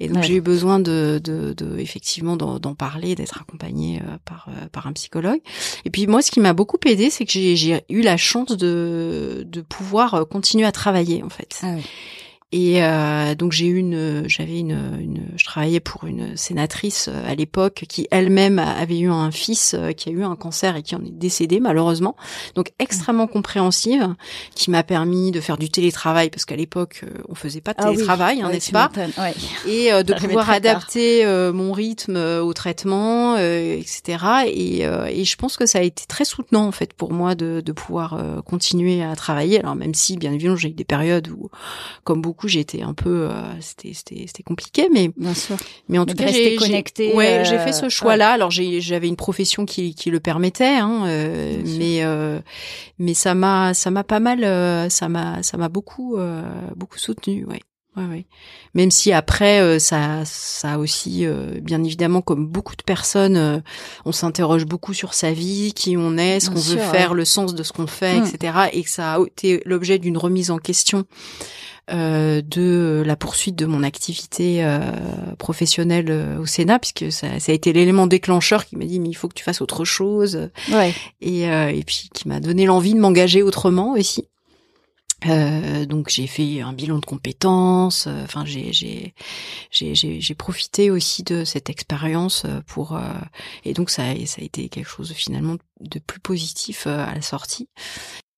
Et 0.00 0.08
donc 0.08 0.22
j'ai 0.22 0.34
eu 0.34 0.40
besoin 0.40 0.80
de, 0.80 1.20
de, 1.22 1.52
de 1.52 1.78
effectivement 1.78 2.36
d'en 2.36 2.74
parler, 2.74 3.14
d'être 3.14 3.40
accompagnée 3.40 4.00
par 4.24 4.48
par 4.72 4.86
un 4.86 4.92
psychologue. 4.92 5.40
Et 5.84 5.90
puis 5.90 6.06
moi, 6.06 6.22
ce 6.22 6.30
qui 6.30 6.40
m'a 6.40 6.52
beaucoup 6.52 6.78
aidé, 6.86 7.10
c'est 7.10 7.24
que 7.24 7.32
j'ai 7.32 7.84
eu 7.88 8.00
la 8.02 8.16
chance 8.16 8.56
de, 8.56 9.44
de 9.46 9.60
pouvoir 9.60 10.26
continuer 10.28 10.66
à 10.66 10.72
travailler 10.72 11.22
en 11.22 11.28
fait. 11.30 11.60
Ah. 11.62 11.76
Et 12.50 12.82
euh, 12.82 13.34
donc 13.34 13.52
j'ai 13.52 13.66
eu 13.66 13.76
une, 13.76 14.24
j'avais 14.26 14.60
une, 14.60 14.98
une, 14.98 15.22
je 15.36 15.44
travaillais 15.44 15.80
pour 15.80 16.04
une 16.04 16.34
sénatrice 16.34 17.08
euh, 17.08 17.30
à 17.30 17.34
l'époque 17.34 17.84
qui 17.90 18.08
elle-même 18.10 18.58
avait 18.58 19.00
eu 19.00 19.10
un 19.10 19.30
fils 19.30 19.74
euh, 19.74 19.92
qui 19.92 20.08
a 20.08 20.12
eu 20.12 20.24
un 20.24 20.34
cancer 20.34 20.74
et 20.74 20.82
qui 20.82 20.94
en 20.94 21.04
est 21.04 21.10
décédé 21.10 21.60
malheureusement. 21.60 22.16
Donc 22.54 22.72
extrêmement 22.78 23.26
compréhensive, 23.26 24.14
qui 24.54 24.70
m'a 24.70 24.82
permis 24.82 25.30
de 25.30 25.42
faire 25.42 25.58
du 25.58 25.68
télétravail 25.68 26.30
parce 26.30 26.46
qu'à 26.46 26.56
l'époque 26.56 27.04
on 27.28 27.34
faisait 27.34 27.60
pas 27.60 27.74
de 27.74 27.80
ah 27.80 27.90
télétravail, 27.90 28.40
hein, 28.40 28.48
n'est-ce 28.50 28.72
pas 28.72 28.90
ouais. 28.96 29.34
Et 29.66 29.90
de 30.02 30.14
pouvoir 30.14 30.48
adapter 30.48 31.26
mon 31.52 31.72
rythme 31.72 32.16
au 32.16 32.54
traitement, 32.54 33.36
etc. 33.36 34.24
Et, 34.46 34.84
et 34.84 35.24
je 35.24 35.36
pense 35.36 35.58
que 35.58 35.66
ça 35.66 35.80
a 35.80 35.82
été 35.82 36.04
très 36.08 36.24
soutenant 36.24 36.66
en 36.66 36.72
fait 36.72 36.94
pour 36.94 37.12
moi 37.12 37.34
de, 37.34 37.60
de 37.60 37.72
pouvoir 37.72 38.42
continuer 38.46 39.02
à 39.02 39.14
travailler. 39.16 39.60
Alors 39.60 39.74
même 39.74 39.92
si 39.92 40.16
bien 40.16 40.32
évidemment 40.32 40.56
j'ai 40.56 40.70
eu 40.70 40.72
des 40.72 40.84
périodes 40.84 41.28
où, 41.28 41.50
comme 42.04 42.22
beaucoup 42.22 42.37
coup, 42.38 42.48
j'étais 42.48 42.80
un 42.80 42.94
peu, 42.94 43.28
euh, 43.28 43.60
c'était, 43.60 43.92
c'était, 43.92 44.24
c'était 44.26 44.42
compliqué, 44.42 44.88
mais 44.90 45.10
bien 45.16 45.34
sûr. 45.34 45.56
Mais 45.88 45.98
en 45.98 46.06
tout 46.06 46.14
cas, 46.14 46.28
j'ai, 46.28 46.56
connecté. 46.56 47.14
Ouais, 47.14 47.42
j'ai 47.44 47.58
fait 47.58 47.72
ce 47.72 47.86
euh, 47.86 47.88
choix-là. 47.90 48.30
Alors, 48.30 48.50
j'ai, 48.50 48.80
j'avais 48.80 49.08
une 49.08 49.16
profession 49.16 49.66
qui, 49.66 49.94
qui 49.94 50.10
le 50.10 50.20
permettait, 50.20 50.76
hein, 50.76 51.04
euh, 51.06 51.60
mais, 51.78 52.02
mais 52.98 53.14
ça 53.14 53.34
m'a, 53.34 53.74
ça 53.74 53.90
m'a 53.90 54.04
pas 54.04 54.20
mal, 54.20 54.90
ça 54.90 55.08
m'a, 55.08 55.42
ça 55.42 55.58
m'a 55.58 55.68
beaucoup, 55.68 56.16
beaucoup 56.76 56.98
soutenu, 56.98 57.44
ouais. 57.44 57.60
Ouais, 57.96 58.04
ouais. 58.04 58.26
Même 58.74 58.90
si 58.90 59.12
après 59.12 59.80
ça, 59.80 60.22
ça 60.24 60.78
aussi, 60.78 61.26
bien 61.62 61.82
évidemment, 61.82 62.20
comme 62.20 62.46
beaucoup 62.46 62.76
de 62.76 62.82
personnes, 62.82 63.62
on 64.04 64.12
s'interroge 64.12 64.66
beaucoup 64.66 64.94
sur 64.94 65.14
sa 65.14 65.32
vie, 65.32 65.72
qui 65.74 65.96
on 65.96 66.16
est, 66.16 66.38
ce 66.38 66.50
qu'on 66.50 66.60
veut 66.60 66.76
faire, 66.76 67.14
le 67.14 67.24
sens 67.24 67.54
de 67.54 67.62
ce 67.64 67.72
qu'on 67.72 67.88
fait, 67.88 68.20
mmh. 68.20 68.24
etc. 68.24 68.58
Et 68.72 68.84
que 68.84 68.90
ça 68.90 69.14
a 69.14 69.20
été 69.20 69.62
l'objet 69.64 69.98
d'une 69.98 70.16
remise 70.16 70.52
en 70.52 70.58
question 70.58 71.06
euh, 71.90 72.42
de 72.42 73.02
la 73.06 73.16
poursuite 73.16 73.56
de 73.56 73.64
mon 73.64 73.82
activité 73.82 74.62
euh, 74.62 74.78
professionnelle 75.38 76.08
euh, 76.10 76.38
au 76.38 76.44
Sénat, 76.44 76.78
puisque 76.78 77.10
ça, 77.10 77.40
ça 77.40 77.50
a 77.50 77.54
été 77.54 77.72
l'élément 77.72 78.06
déclencheur 78.06 78.66
qui 78.66 78.76
m'a 78.76 78.84
dit 78.84 79.00
mais 79.00 79.08
il 79.08 79.14
faut 79.14 79.26
que 79.26 79.34
tu 79.34 79.42
fasses 79.42 79.62
autre 79.62 79.86
chose, 79.86 80.50
ouais. 80.70 80.92
et, 81.22 81.44
et 81.44 81.84
puis 81.86 82.10
qui 82.12 82.28
m'a 82.28 82.40
donné 82.40 82.66
l'envie 82.66 82.92
de 82.92 83.00
m'engager 83.00 83.42
autrement 83.42 83.92
aussi. 83.92 84.28
Euh, 85.26 85.84
donc 85.84 86.10
j'ai 86.10 86.28
fait 86.28 86.60
un 86.60 86.72
bilan 86.72 86.98
de 86.98 87.04
compétences. 87.04 88.06
Enfin 88.06 88.44
j'ai 88.44 88.72
j'ai 88.72 89.14
j'ai 89.70 90.34
profité 90.34 90.90
aussi 90.90 91.22
de 91.22 91.44
cette 91.44 91.70
expérience 91.70 92.46
pour 92.66 92.96
euh, 92.96 93.02
et 93.64 93.74
donc 93.74 93.90
ça 93.90 94.04
ça 94.26 94.40
a 94.40 94.44
été 94.44 94.68
quelque 94.68 94.88
chose 94.88 95.12
finalement 95.12 95.56
de 95.80 95.98
plus 95.98 96.20
positif 96.20 96.86
à 96.86 97.14
la 97.14 97.22
sortie. 97.22 97.68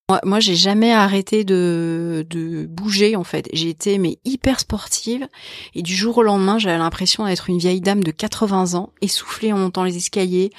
Moi, 0.08 0.20
moi 0.24 0.40
j'ai 0.40 0.56
jamais 0.56 0.92
arrêté 0.92 1.44
de, 1.44 2.26
de 2.28 2.66
bouger 2.66 3.14
en 3.14 3.24
fait. 3.24 3.48
J'ai 3.52 3.68
été 3.68 3.98
mais 3.98 4.18
hyper 4.24 4.58
sportive 4.58 5.28
et 5.74 5.82
du 5.82 5.94
jour 5.94 6.18
au 6.18 6.22
lendemain, 6.22 6.58
j'avais 6.58 6.78
l'impression 6.78 7.26
d'être 7.26 7.50
une 7.50 7.58
vieille 7.58 7.80
dame 7.80 8.02
de 8.02 8.10
80 8.10 8.74
ans, 8.74 8.92
essoufflée 9.02 9.52
en 9.52 9.58
montant 9.58 9.84
les 9.84 9.96
escaliers. 9.96 10.50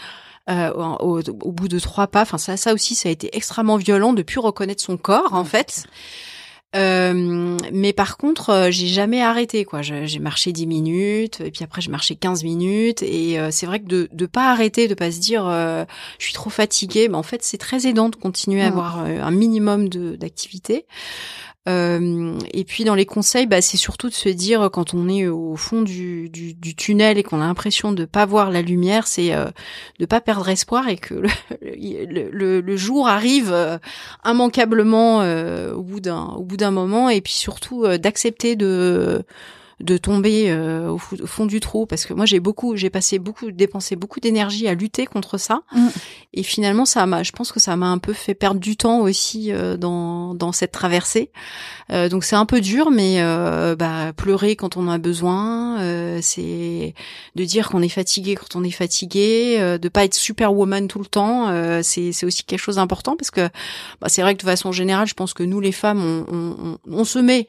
Euh, 0.50 0.72
au, 0.74 1.22
au, 1.22 1.52
bout 1.52 1.68
de 1.68 1.78
trois 1.78 2.08
pas, 2.08 2.24
enfin 2.24 2.40
ça, 2.40 2.58
ça 2.58 2.74
aussi, 2.74 2.96
ça 2.96 3.10
a 3.10 3.12
été 3.12 3.30
extrêmement 3.38 3.78
violent 3.78 4.12
de 4.12 4.24
plus 4.24 4.40
reconnaître 4.40 4.82
son 4.82 4.98
corps 4.98 5.34
en 5.34 5.46
fait. 5.46 5.86
Euh, 6.74 7.58
mais 7.74 7.92
par 7.92 8.18
contre, 8.18 8.50
euh, 8.50 8.72
j'ai 8.72 8.88
jamais 8.88 9.22
arrêté 9.22 9.66
quoi. 9.66 9.82
J'ai 9.82 10.20
marché 10.20 10.54
10 10.54 10.68
minutes 10.68 11.42
et 11.42 11.52
puis 11.52 11.66
après 11.66 11.82
j'ai 11.82 11.92
marché 11.92 12.16
15 12.16 12.44
minutes 12.44 13.04
et 13.04 13.40
euh, 13.40 13.50
c'est 13.52 13.66
vrai 13.66 13.82
que 13.82 13.88
de 13.88 14.10
de 14.14 14.26
pas 14.26 14.52
arrêter, 14.52 14.88
de 14.88 14.94
pas 14.94 15.12
se 15.12 15.20
dire 15.20 15.44
je 15.46 16.24
suis 16.24 16.34
trop 16.34 16.50
fatiguée, 16.50 17.10
mais 17.10 17.18
en 17.18 17.24
fait 17.24 17.44
c'est 17.44 17.58
très 17.58 17.88
aidant 17.88 18.10
de 18.10 18.16
continuer 18.16 18.62
à 18.62 18.68
avoir 18.68 19.00
un 19.00 19.32
minimum 19.32 19.90
de 19.90 20.16
d'activité. 20.16 20.86
Euh, 21.70 22.40
et 22.54 22.64
puis 22.64 22.86
dans 22.86 22.96
les 22.96 23.06
conseils, 23.06 23.46
bah, 23.46 23.62
c'est 23.62 23.78
surtout 23.78 24.10
de 24.10 24.14
se 24.14 24.30
dire 24.30 24.70
quand 24.72 24.96
on 24.96 25.08
est 25.08 25.28
au 25.28 25.56
fond 25.56 25.84
du, 25.84 26.32
tunnel 26.76 27.18
et 27.18 27.24
qu'on 27.24 27.40
a 27.40 27.46
l'impression 27.46 27.92
de 27.92 28.06
pas 28.06 28.26
voir 28.26 28.50
la 28.50 28.62
lumière, 28.62 29.06
c'est 29.06 29.34
euh, 29.34 29.46
de 30.00 30.06
pas 30.06 30.22
perdre 30.22 30.50
espoir 30.50 30.88
et 30.88 30.98
que 30.98 31.22
le, 31.62 32.76
jour 32.78 33.08
arrive 33.08 33.52
euh, 33.54 33.78
immanquablement 34.26 35.22
euh, 35.22 35.74
au 35.74 35.84
bout 35.84 36.00
d'un 36.00 36.72
moment. 36.72 37.10
Et 37.10 37.22
puis 37.22 37.34
surtout 37.34 37.86
d'accepter 37.98 38.56
de 38.56 39.24
de 39.82 39.98
tomber 39.98 40.46
euh, 40.50 40.90
au, 40.90 40.98
fond 40.98 41.46
du 41.46 41.60
trou 41.60 41.86
parce 41.86 42.06
que 42.06 42.14
moi 42.14 42.26
j'ai 42.26 42.40
beaucoup 42.40 42.76
j'ai 42.76 42.90
passé 42.90 43.20
beaucoup 43.20 43.52
dépensé 43.52 43.96
beaucoup 43.96 44.20
d'énergie 44.20 44.68
à 44.68 44.74
lutter 44.74 45.06
contre 45.06 45.38
ça. 45.38 45.62
Mm. 45.74 45.88
et 46.34 46.44
finalement 46.44 46.86
ça 46.86 47.06
m'a 47.06 47.24
je 47.24 47.32
pense 47.32 47.52
que 47.52 47.60
ça 47.60 47.76
m'a 47.76 47.88
un 47.88 47.98
peu 47.98 48.14
fait 48.14 48.34
perdre 48.34 48.60
du 48.60 48.78
temps 48.78 49.00
aussi 49.02 49.52
euh, 49.52 49.78
dans 49.78 50.34
dans 50.36 50.52
cette 50.52 50.72
traversée. 50.72 51.32
Euh, 51.92 52.10
donc 52.10 52.24
c'est 52.24 52.36
un 52.36 52.46
peu 52.46 52.62
dur 52.62 52.92
mais 52.92 53.22
bah 53.78 54.14
pleurer 54.16 54.56
quand 54.56 54.78
on 54.78 54.88
en 54.88 54.92
a 54.92 54.98
besoin 54.98 56.22
c'est 56.22 56.94
de 57.36 57.44
dire 57.44 57.70
qu'on 57.70 57.82
est 57.82 57.90
fatigué 57.90 58.36
quand 58.36 58.56
on 58.56 58.64
est 58.64 58.72
fatigué 58.72 59.78
de 59.82 59.90
pas 59.90 60.06
être 60.06 60.14
superwoman 60.16 60.88
tout 60.88 61.00
le 61.00 61.06
temps 61.06 61.48
c'est 61.82 62.12
c'est 62.12 62.26
aussi 62.26 62.44
quelque 62.44 62.60
chose 62.60 62.76
d'important 62.76 63.16
parce 63.16 63.32
que 63.32 63.50
bah, 64.00 64.08
c'est 64.08 64.22
vrai 64.22 64.36
que 64.36 64.40
de 64.40 64.46
façon 64.46 64.72
générale 64.72 65.08
je 65.08 65.14
pense 65.14 65.34
que 65.34 65.44
nous 65.44 65.60
les 65.60 65.72
femmes 65.72 66.02
on, 66.02 66.26
on, 66.32 66.78
on, 66.90 67.04
se 67.04 67.20
met 67.20 67.48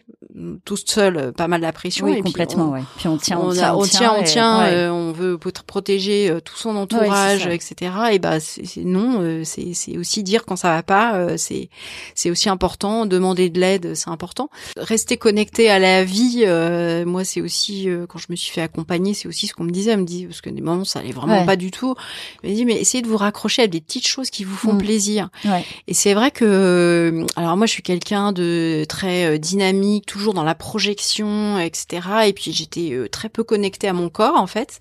toutes 0.65 0.91
seules 0.91 1.33
pas 1.33 1.49
mal 1.49 1.61
la 1.61 1.73
pression 1.73 2.22
complètement, 2.23 2.71
ouais. 2.71 2.83
Puis 2.97 3.09
on 3.09 3.17
tient, 3.17 3.39
on, 3.39 3.53
tient, 3.53 3.75
on 3.75 3.85
tient, 3.85 4.15
on 4.19 4.23
tient, 4.23 4.63
euh, 4.65 4.91
on 4.91 5.13
veut 5.13 5.39
protéger 5.39 6.31
euh, 6.31 6.41
tout 6.41 6.57
son 6.57 6.77
entourage, 6.77 7.47
etc. 7.47 7.93
Et 8.13 8.19
bah 8.19 8.41
c'est 8.41 8.85
non, 8.85 9.21
euh, 9.21 9.43
c'est 9.45 9.75
c'est 9.75 9.97
aussi 9.99 10.23
dire 10.23 10.45
quand 10.45 10.57
ça 10.57 10.69
va 10.69 10.83
pas, 10.83 11.37
c'est 11.37 11.69
c'est 12.15 12.31
aussi 12.31 12.49
important. 12.49 13.07
Demander 13.07 13.51
de 13.51 13.61
l'aide, 13.61 13.95
c'est 13.95 14.11
important. 14.11 14.51
Rester 14.77 15.17
connecté 15.17 15.71
à 15.71 15.79
la 15.79 16.05
vie, 16.05 16.45
moi 17.07 17.25
c'est 17.25 17.41
aussi 17.41 17.89
quand 18.09 18.19
je 18.19 18.27
me 18.31 18.37
suis 18.37 18.53
fait 18.53 18.63
accompagner, 18.63 19.15
c'est 19.15 19.29
aussi 19.29 19.47
ce 19.47 19.55
qu'on 19.55 19.65
me 19.65 19.71
disait, 19.71 19.97
me 19.97 20.05
dit 20.05 20.27
parce 20.27 20.41
que 20.41 20.51
des 20.51 20.63
moments 20.63 20.85
ça 20.85 21.01
allait 21.01 21.13
vraiment 21.13 21.45
pas 21.45 21.57
du 21.57 21.71
tout. 21.71 21.95
Me 22.45 22.53
dit 22.53 22.65
mais 22.65 22.75
essayez 22.75 23.03
de 23.03 23.09
vous 23.09 23.17
raccrocher 23.17 23.63
à 23.63 23.67
des 23.67 23.81
petites 23.81 24.07
choses 24.07 24.31
qui 24.31 24.45
vous 24.45 24.57
font 24.57 24.75
mm. 24.75 24.79
plaisir. 24.79 25.29
Et 25.87 25.95
c'est 25.95 26.15
vrai 26.15 26.31
que 26.31 27.25
alors 27.37 27.57
moi 27.57 27.67
je 27.67 27.73
suis 27.73 27.83
quelqu'un 27.83 28.33
de 28.33 28.85
très 28.89 29.39
dynamique, 29.39 30.07
toujours 30.07 30.35
dans 30.35 30.45
la 30.45 30.55
projection, 30.55 31.59
etc. 31.59 32.01
Et 32.21 32.33
puis 32.33 32.53
j'étais 32.53 32.93
euh, 32.93 33.09
très 33.09 33.29
peu 33.29 33.43
connectée 33.43 33.89
à 33.89 33.93
mon 33.93 34.09
corps 34.09 34.37
en 34.37 34.47
fait. 34.47 34.81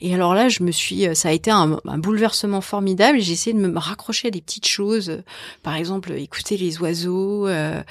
Et 0.00 0.14
alors 0.14 0.34
là, 0.34 0.48
je 0.48 0.62
me 0.62 0.72
suis, 0.72 1.06
euh, 1.06 1.14
ça 1.14 1.28
a 1.28 1.32
été 1.32 1.50
un, 1.50 1.78
bouleversement 1.98 2.60
formidable. 2.60 3.20
J'ai 3.20 3.32
essayé 3.32 3.54
de 3.54 3.60
me 3.60 3.78
raccrocher 3.78 4.28
à 4.28 4.30
des 4.30 4.40
petites 4.40 4.66
choses, 4.66 5.22
par 5.62 5.76
exemple 5.76 6.12
écouter 6.12 6.56
les 6.56 6.78
oiseaux, 6.80 7.46
euh, 7.46 7.82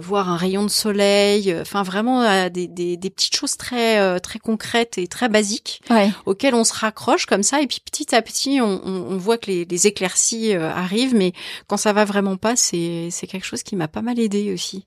voir 0.00 0.28
un 0.28 0.36
rayon 0.36 0.62
de 0.64 0.68
soleil, 0.68 1.54
enfin 1.60 1.82
vraiment 1.82 2.48
des, 2.50 2.68
des, 2.68 2.96
des, 2.96 3.10
petites 3.10 3.36
choses 3.36 3.56
très 3.56 4.20
très 4.20 4.38
concrètes 4.38 4.98
et 4.98 5.06
très 5.06 5.28
basiques 5.28 5.80
auxquelles 6.26 6.54
on 6.54 6.64
se 6.64 6.74
raccroche 6.74 7.26
comme 7.26 7.42
ça. 7.42 7.62
Et 7.62 7.66
puis 7.66 7.80
petit 7.84 8.14
à 8.14 8.22
petit, 8.22 8.60
on, 8.60 8.80
on, 8.84 9.16
voit 9.16 9.38
que 9.38 9.50
les, 9.50 9.64
les 9.64 9.86
éclaircies 9.86 10.54
arrivent, 10.54 11.14
mais 11.14 11.32
quand 11.66 11.76
ça 11.76 11.92
va 11.92 12.04
vraiment 12.04 12.36
pas, 12.36 12.56
c'est 12.56 13.08
c'est 13.10 13.26
quelque 13.26 13.46
chose 13.46 13.62
qui 13.62 13.76
m'a 13.76 13.88
pas 13.88 14.02
mal 14.02 14.18
aidé 14.18 14.52
aussi. 14.52 14.86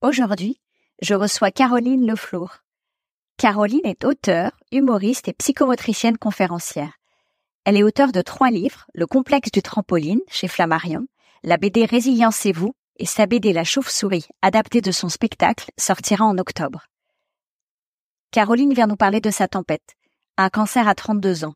Aujourd'hui, 0.00 0.60
je 1.02 1.14
reçois 1.14 1.50
Caroline 1.50 2.06
Leflour. 2.06 2.58
Caroline 3.36 3.84
est 3.84 4.04
auteure, 4.04 4.52
humoriste 4.70 5.26
et 5.26 5.32
psychomotricienne 5.32 6.16
conférencière. 6.16 6.92
Elle 7.64 7.76
est 7.76 7.82
auteure 7.82 8.12
de 8.12 8.22
trois 8.22 8.52
livres, 8.52 8.86
Le 8.94 9.08
complexe 9.08 9.50
du 9.50 9.60
trampoline 9.60 10.20
chez 10.28 10.46
Flammarion, 10.46 11.08
la 11.42 11.56
BD 11.56 11.84
Résilience 11.84 12.46
et 12.46 12.52
vous 12.52 12.76
et 13.00 13.06
sa 13.06 13.26
BD 13.26 13.52
La 13.52 13.64
chauve-souris, 13.64 14.28
adaptée 14.40 14.82
de 14.82 14.92
son 14.92 15.08
spectacle, 15.08 15.68
sortira 15.76 16.24
en 16.24 16.38
octobre. 16.38 16.86
Caroline 18.30 18.74
vient 18.74 18.86
nous 18.86 18.94
parler 18.94 19.20
de 19.20 19.32
sa 19.32 19.48
tempête, 19.48 19.96
un 20.36 20.48
cancer 20.48 20.86
à 20.86 20.94
32 20.94 21.44
ans, 21.44 21.54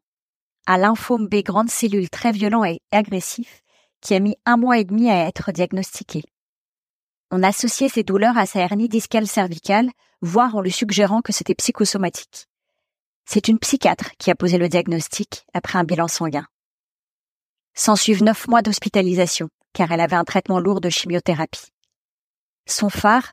à 0.67 0.79
lymphome 0.79 1.29
B 1.29 1.45
grande 1.45 1.71
cellule 1.71 2.11
très 2.11 2.33
violent 2.33 2.65
et 2.65 2.81
agressif, 2.91 3.63
qui 4.01 4.15
a 4.15 4.19
mis 4.19 4.37
un 4.47 4.57
mois 4.57 4.79
et 4.79 4.85
demi 4.85 5.11
à 5.11 5.29
être 5.29 5.53
diagnostiqué. 5.53 6.25
On 7.35 7.43
associait 7.43 7.89
ces 7.89 8.03
douleurs 8.03 8.37
à 8.37 8.45
sa 8.45 8.61
hernie 8.61 8.91
discale 8.91 9.27
cervicale, 9.27 9.91
voire 10.21 10.55
en 10.55 10.61
lui 10.61 10.71
suggérant 10.71 11.23
que 11.23 11.33
c'était 11.33 11.55
psychosomatique. 11.55 12.47
C'est 13.25 13.49
une 13.49 13.59
psychiatre 13.59 14.11
qui 14.19 14.31
a 14.31 14.35
posé 14.35 14.59
le 14.59 14.69
diagnostic 14.69 15.47
après 15.55 15.79
un 15.79 15.85
bilan 15.85 16.09
sanguin. 16.09 16.47
S'en 17.73 17.97
suivent 17.97 18.23
neuf 18.23 18.49
mois 18.49 18.61
d'hospitalisation, 18.61 19.49
car 19.73 19.91
elle 19.93 20.03
avait 20.03 20.15
un 20.15 20.25
traitement 20.25 20.61
lourd 20.61 20.83
de 20.83 20.91
chimiothérapie. 20.91 21.73
Son 22.67 22.91
phare 22.91 23.33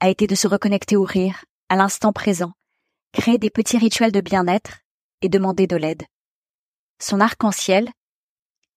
a 0.00 0.10
été 0.10 0.26
de 0.26 0.34
se 0.34 0.46
reconnecter 0.46 0.96
au 0.96 1.04
rire, 1.04 1.46
à 1.70 1.76
l'instant 1.76 2.12
présent, 2.12 2.52
créer 3.14 3.38
des 3.38 3.48
petits 3.48 3.78
rituels 3.78 4.12
de 4.12 4.20
bien-être 4.20 4.80
et 5.22 5.30
demander 5.30 5.66
de 5.66 5.76
l'aide. 5.76 6.02
Son 7.00 7.18
arc-en-ciel, 7.18 7.88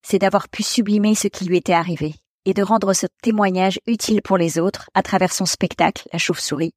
c'est 0.02 0.20
d'avoir 0.20 0.48
pu 0.48 0.64
sublimer 0.64 1.14
ce 1.14 1.28
qui 1.28 1.44
lui 1.44 1.58
était 1.58 1.74
arrivé 1.74 2.16
et 2.46 2.54
de 2.54 2.64
rendre 2.64 2.94
ce 2.94 3.08
témoignage 3.22 3.80
utile 3.88 4.22
pour 4.22 4.38
les 4.38 4.60
autres 4.60 4.90
à 4.94 5.04
travers 5.04 5.34
son 5.34 5.46
spectacle, 5.46 6.08
La 6.12 6.20
chauve-souris, 6.20 6.74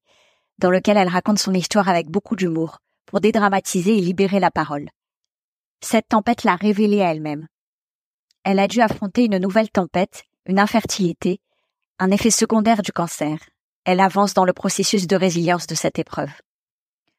dans 0.59 0.69
lequel 0.69 0.97
elle 0.97 1.07
raconte 1.07 1.39
son 1.39 1.53
histoire 1.53 1.89
avec 1.89 2.09
beaucoup 2.09 2.35
d'humour, 2.35 2.79
pour 3.05 3.19
dédramatiser 3.21 3.97
et 3.97 4.01
libérer 4.01 4.39
la 4.39 4.51
parole. 4.51 4.89
Cette 5.81 6.09
tempête 6.09 6.43
l'a 6.43 6.55
révélée 6.55 7.01
à 7.01 7.11
elle-même. 7.11 7.47
Elle 8.43 8.59
a 8.59 8.67
dû 8.67 8.81
affronter 8.81 9.25
une 9.25 9.37
nouvelle 9.37 9.69
tempête, 9.69 10.23
une 10.45 10.59
infertilité, 10.59 11.39
un 11.99 12.11
effet 12.11 12.31
secondaire 12.31 12.81
du 12.81 12.91
cancer. 12.91 13.37
Elle 13.85 13.99
avance 13.99 14.33
dans 14.33 14.45
le 14.45 14.53
processus 14.53 15.07
de 15.07 15.15
résilience 15.15 15.67
de 15.67 15.75
cette 15.75 15.99
épreuve. 15.99 16.31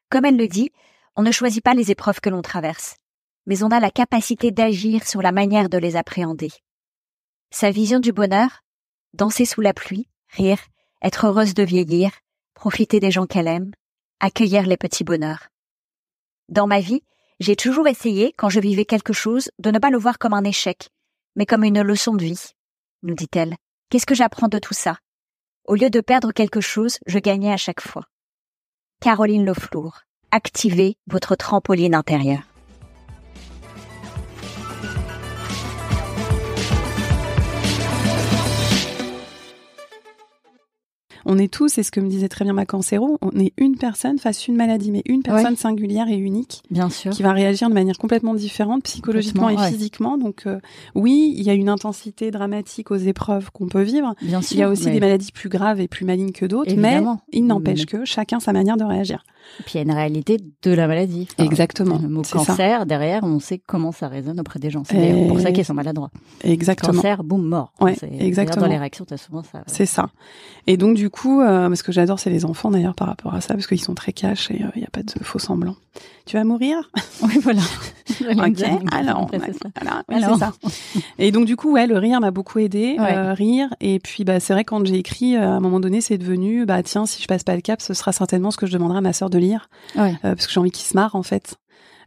Comme 0.09 0.25
elle 0.25 0.37
le 0.37 0.47
dit, 0.47 0.71
on 1.15 1.23
ne 1.23 1.31
choisit 1.31 1.63
pas 1.63 1.73
les 1.73 1.91
épreuves 1.91 2.21
que 2.21 2.29
l'on 2.29 2.41
traverse, 2.41 2.95
mais 3.45 3.63
on 3.63 3.71
a 3.71 3.79
la 3.79 3.91
capacité 3.91 4.51
d'agir 4.51 5.07
sur 5.07 5.21
la 5.21 5.31
manière 5.31 5.69
de 5.69 5.77
les 5.77 5.95
appréhender. 5.95 6.51
Sa 7.49 7.71
vision 7.71 7.99
du 7.99 8.11
bonheur, 8.11 8.63
danser 9.13 9.45
sous 9.45 9.61
la 9.61 9.73
pluie, 9.73 10.07
rire, 10.29 10.59
être 11.01 11.27
heureuse 11.27 11.53
de 11.53 11.63
vieillir, 11.63 12.11
profiter 12.53 12.99
des 12.99 13.09
gens 13.09 13.25
qu'elle 13.25 13.47
aime, 13.47 13.71
accueillir 14.19 14.63
les 14.63 14.77
petits 14.77 15.05
bonheurs. 15.05 15.47
Dans 16.49 16.67
ma 16.67 16.81
vie, 16.81 17.03
j'ai 17.39 17.55
toujours 17.55 17.87
essayé, 17.87 18.33
quand 18.37 18.49
je 18.49 18.59
vivais 18.59 18.85
quelque 18.85 19.13
chose, 19.13 19.49
de 19.59 19.71
ne 19.71 19.79
pas 19.79 19.91
le 19.91 19.97
voir 19.97 20.19
comme 20.19 20.33
un 20.33 20.43
échec, 20.43 20.89
mais 21.35 21.45
comme 21.45 21.63
une 21.63 21.81
leçon 21.81 22.15
de 22.15 22.25
vie, 22.25 22.51
nous 23.03 23.15
dit-elle. 23.15 23.55
Qu'est-ce 23.89 24.05
que 24.05 24.15
j'apprends 24.15 24.49
de 24.49 24.59
tout 24.59 24.73
ça? 24.73 24.97
Au 25.65 25.75
lieu 25.75 25.89
de 25.89 26.01
perdre 26.01 26.33
quelque 26.33 26.61
chose, 26.61 26.97
je 27.05 27.19
gagnais 27.19 27.53
à 27.53 27.57
chaque 27.57 27.81
fois. 27.81 28.03
Caroline 28.99 29.45
Leflour, 29.45 30.01
activez 30.31 30.97
votre 31.07 31.35
trampoline 31.35 31.95
intérieure. 31.95 32.43
On 41.29 41.37
est 41.37 41.51
tous, 41.51 41.77
et 41.77 41.83
ce 41.83 41.91
que 41.91 41.99
me 41.99 42.07
disait 42.07 42.29
très 42.29 42.45
bien 42.45 42.53
ma 42.53 42.65
cancéro, 42.65 43.17
on 43.21 43.37
est 43.37 43.51
une 43.57 43.75
personne 43.75 44.17
face 44.17 44.39
à 44.39 44.51
une 44.51 44.55
maladie, 44.55 44.91
mais 44.91 45.01
une 45.05 45.23
personne 45.23 45.57
singulière 45.57 46.07
et 46.07 46.15
unique. 46.15 46.63
Bien 46.71 46.89
sûr. 46.89 47.11
Qui 47.11 47.21
va 47.21 47.33
réagir 47.33 47.67
de 47.67 47.73
manière 47.73 47.97
complètement 47.97 48.33
différente, 48.33 48.83
psychologiquement 48.83 49.49
et 49.49 49.57
physiquement. 49.57 50.17
Donc, 50.17 50.43
euh, 50.47 50.59
oui, 50.95 51.33
il 51.35 51.43
y 51.43 51.49
a 51.49 51.53
une 51.53 51.67
intensité 51.67 52.31
dramatique 52.31 52.91
aux 52.91 52.95
épreuves 52.95 53.51
qu'on 53.51 53.67
peut 53.67 53.81
vivre. 53.81 54.15
Bien 54.21 54.41
sûr. 54.41 54.55
Il 54.55 54.59
y 54.59 54.63
a 54.63 54.69
aussi 54.69 54.85
des 54.85 55.01
maladies 55.01 55.33
plus 55.33 55.49
graves 55.49 55.81
et 55.81 55.89
plus 55.89 56.05
malignes 56.05 56.31
que 56.31 56.45
d'autres, 56.45 56.73
mais 56.77 57.01
il 57.33 57.45
n'empêche 57.45 57.85
que 57.85 58.05
chacun 58.05 58.39
sa 58.39 58.53
manière 58.53 58.77
de 58.77 58.85
réagir. 58.85 59.25
Et 59.59 59.63
puis 59.63 59.73
il 59.75 59.77
y 59.77 59.79
a 59.79 59.83
une 59.83 59.91
réalité 59.91 60.37
de 60.61 60.71
la 60.71 60.87
maladie. 60.87 61.27
Exactement. 61.37 61.99
Le 62.01 62.07
mot 62.07 62.21
cancer, 62.21 62.85
derrière, 62.85 63.23
on 63.23 63.39
sait 63.39 63.61
comment 63.65 63.91
ça 63.91 64.07
résonne 64.07 64.39
auprès 64.39 64.59
des 64.59 64.69
gens. 64.69 64.83
C'est 64.85 65.27
pour 65.27 65.41
ça 65.41 65.51
qu'ils 65.51 65.65
sont 65.65 65.73
maladroits. 65.73 66.11
Exactement. 66.45 66.93
Cancer, 66.93 67.23
boum, 67.23 67.43
mort. 67.43 67.73
Ouais, 67.81 67.95
exactement. 68.17 68.61
Dans 68.61 68.71
les 68.71 68.77
réactions, 68.77 69.05
as 69.11 69.17
souvent 69.17 69.43
ça. 69.43 69.63
C'est 69.67 69.85
ça. 69.85 70.09
Et 70.67 70.77
donc 70.77 70.95
du 70.95 71.09
coup, 71.09 71.16
euh, 71.25 71.73
ce 71.75 71.83
que 71.83 71.91
j'adore, 71.91 72.19
c'est 72.19 72.29
les 72.29 72.45
enfants 72.45 72.71
d'ailleurs 72.71 72.95
par 72.95 73.07
rapport 73.07 73.33
à 73.33 73.41
ça, 73.41 73.53
parce 73.53 73.67
qu'ils 73.67 73.81
sont 73.81 73.95
très 73.95 74.13
cash 74.13 74.51
et 74.51 74.57
il 74.59 74.65
euh, 74.65 74.69
n'y 74.75 74.83
a 74.83 74.89
pas 74.91 75.03
de 75.03 75.11
faux 75.23 75.39
semblant. 75.39 75.75
Tu 76.25 76.35
vas 76.37 76.43
mourir? 76.43 76.77
Oui, 77.23 77.39
voilà. 77.41 77.61
ok, 78.21 78.63
alors, 78.91 79.27
voilà, 80.07 80.33
c'est 80.33 80.39
ça. 80.39 80.53
Et 81.17 81.31
donc 81.31 81.45
du 81.45 81.55
coup, 81.55 81.71
ouais, 81.71 81.87
le 81.87 81.97
rire 81.97 82.21
m'a 82.21 82.29
beaucoup 82.29 82.59
aidé, 82.59 82.95
euh, 82.99 83.33
rire. 83.33 83.73
Et 83.81 83.99
puis, 83.99 84.23
bah, 84.23 84.39
c'est 84.39 84.53
vrai 84.53 84.63
quand 84.63 84.85
j'ai 84.85 84.97
écrit, 84.97 85.35
euh, 85.35 85.41
à 85.41 85.53
un 85.53 85.59
moment 85.59 85.79
donné, 85.79 85.99
c'est 85.99 86.19
devenu, 86.19 86.65
bah 86.65 86.83
tiens, 86.83 87.07
si 87.07 87.21
je 87.21 87.27
passe 87.27 87.43
pas 87.43 87.55
le 87.55 87.61
cap, 87.61 87.81
ce 87.81 87.95
sera 87.95 88.11
certainement 88.11 88.51
ce 88.51 88.57
que 88.57 88.67
je 88.67 88.71
demanderai 88.71 88.99
à 88.99 89.01
ma 89.01 89.13
sœur 89.13 89.31
de 89.31 89.39
lire, 89.39 89.69
euh, 89.97 90.11
parce 90.21 90.45
que 90.45 90.53
j'ai 90.53 90.59
envie 90.59 90.71
qu'il 90.71 90.85
se 90.85 90.95
marre 90.95 91.15
en 91.15 91.23
fait. 91.23 91.55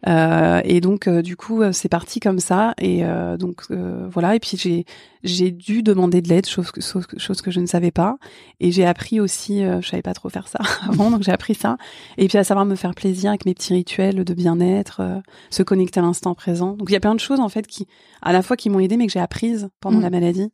Euh, 0.08 0.60
et 0.64 0.80
donc 0.80 1.06
euh, 1.06 1.20
du 1.20 1.36
coup 1.36 1.60
euh, 1.60 1.72
c'est 1.72 1.88
parti 1.88 2.20
comme 2.20 2.40
ça. 2.40 2.74
Et 2.80 3.02
donc 3.38 3.66
voilà. 3.70 4.34
Et 4.34 4.40
puis 4.40 4.56
j'ai 4.56 4.84
j'ai 5.22 5.50
dû 5.50 5.82
demander 5.82 6.22
de 6.22 6.28
l'aide 6.28 6.46
chose 6.46 6.70
que 6.70 6.80
chose, 6.80 7.42
que 7.42 7.50
je 7.50 7.60
ne 7.60 7.66
savais 7.66 7.90
pas. 7.90 8.16
Et 8.60 8.72
j'ai 8.72 8.86
appris 8.86 9.20
aussi 9.20 9.62
je 9.62 9.86
savais 9.86 10.02
pas 10.02 10.14
trop 10.14 10.28
faire 10.28 10.48
ça 10.48 10.60
avant 10.88 11.10
donc 11.10 11.22
j'ai 11.22 11.32
appris 11.32 11.54
ça. 11.54 11.76
Et 12.18 12.28
puis 12.28 12.38
à 12.38 12.44
savoir 12.44 12.66
me 12.66 12.74
faire 12.74 12.94
plaisir 12.94 13.30
avec 13.30 13.46
mes 13.46 13.54
petits 13.54 13.74
rituels 13.74 14.24
de 14.24 14.34
bien-être 14.34 15.22
se 15.50 15.62
connecter 15.62 16.00
à 16.00 16.02
l'instant 16.02 16.34
présent. 16.34 16.72
Donc 16.74 16.88
il 16.90 16.92
y 16.92 16.96
a 16.96 17.00
plein 17.00 17.14
de 17.14 17.20
choses 17.20 17.40
en 17.40 17.48
fait 17.48 17.66
qui 17.66 17.86
à 18.22 18.32
la 18.32 18.42
fois 18.42 18.56
qui 18.56 18.70
m'ont 18.70 18.80
aidé 18.80 18.96
mais 18.96 19.06
que 19.06 19.12
j'ai 19.12 19.20
apprises 19.20 19.68
pendant 19.80 19.98
mmh. 19.98 20.02
la 20.02 20.10
maladie. 20.10 20.52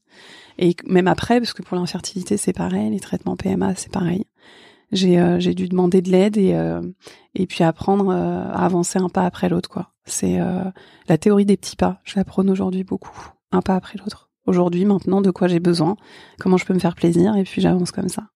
Et 0.59 0.75
même 0.87 1.09
après 1.09 1.39
parce 1.39 1.53
que 1.53 1.63
pour 1.63 1.77
l'infertilité 1.77 2.37
c'est 2.37 2.53
pareil. 2.53 2.91
Les 2.91 3.01
traitements 3.01 3.37
PMA 3.37 3.75
c'est 3.77 3.93
pareil 3.93 4.25
j'ai 4.93 5.19
euh, 5.19 5.39
j'ai 5.41 5.55
dû 5.55 5.69
demander 5.69 6.03
de 6.03 6.11
l'aide 6.11 6.37
et 6.37 6.55
euh, 6.55 6.81
et 7.35 7.47
puis 7.47 7.65
apprendre 7.65 8.11
euh, 8.11 8.51
à 8.53 8.65
avancer 8.65 8.99
un 8.99 9.09
pas 9.09 9.25
après 9.25 9.49
l'autre 9.49 9.69
quoi. 9.69 9.91
C'est 10.09 10.39
la 11.09 11.19
théorie 11.19 11.47
des 11.47 11.57
petits 11.57 11.75
pas. 11.75 12.01
Je 12.05 12.15
l'apprends 12.15 12.47
aujourd'hui 12.47 12.85
beaucoup, 12.85 13.33
un 13.51 13.61
pas 13.61 13.75
après 13.75 13.99
l'autre. 13.99 14.31
Aujourd'hui, 14.47 14.85
maintenant, 14.85 15.21
de 15.21 15.33
quoi 15.33 15.49
j'ai 15.49 15.59
besoin, 15.59 15.97
comment 16.39 16.57
je 16.57 16.65
peux 16.65 16.75
me 16.75 16.79
faire 16.79 16.95
plaisir 16.95 17.35
et 17.35 17.43
puis 17.43 17.61
j'avance 17.61 17.91
comme 17.91 18.09
ça, 18.09 18.29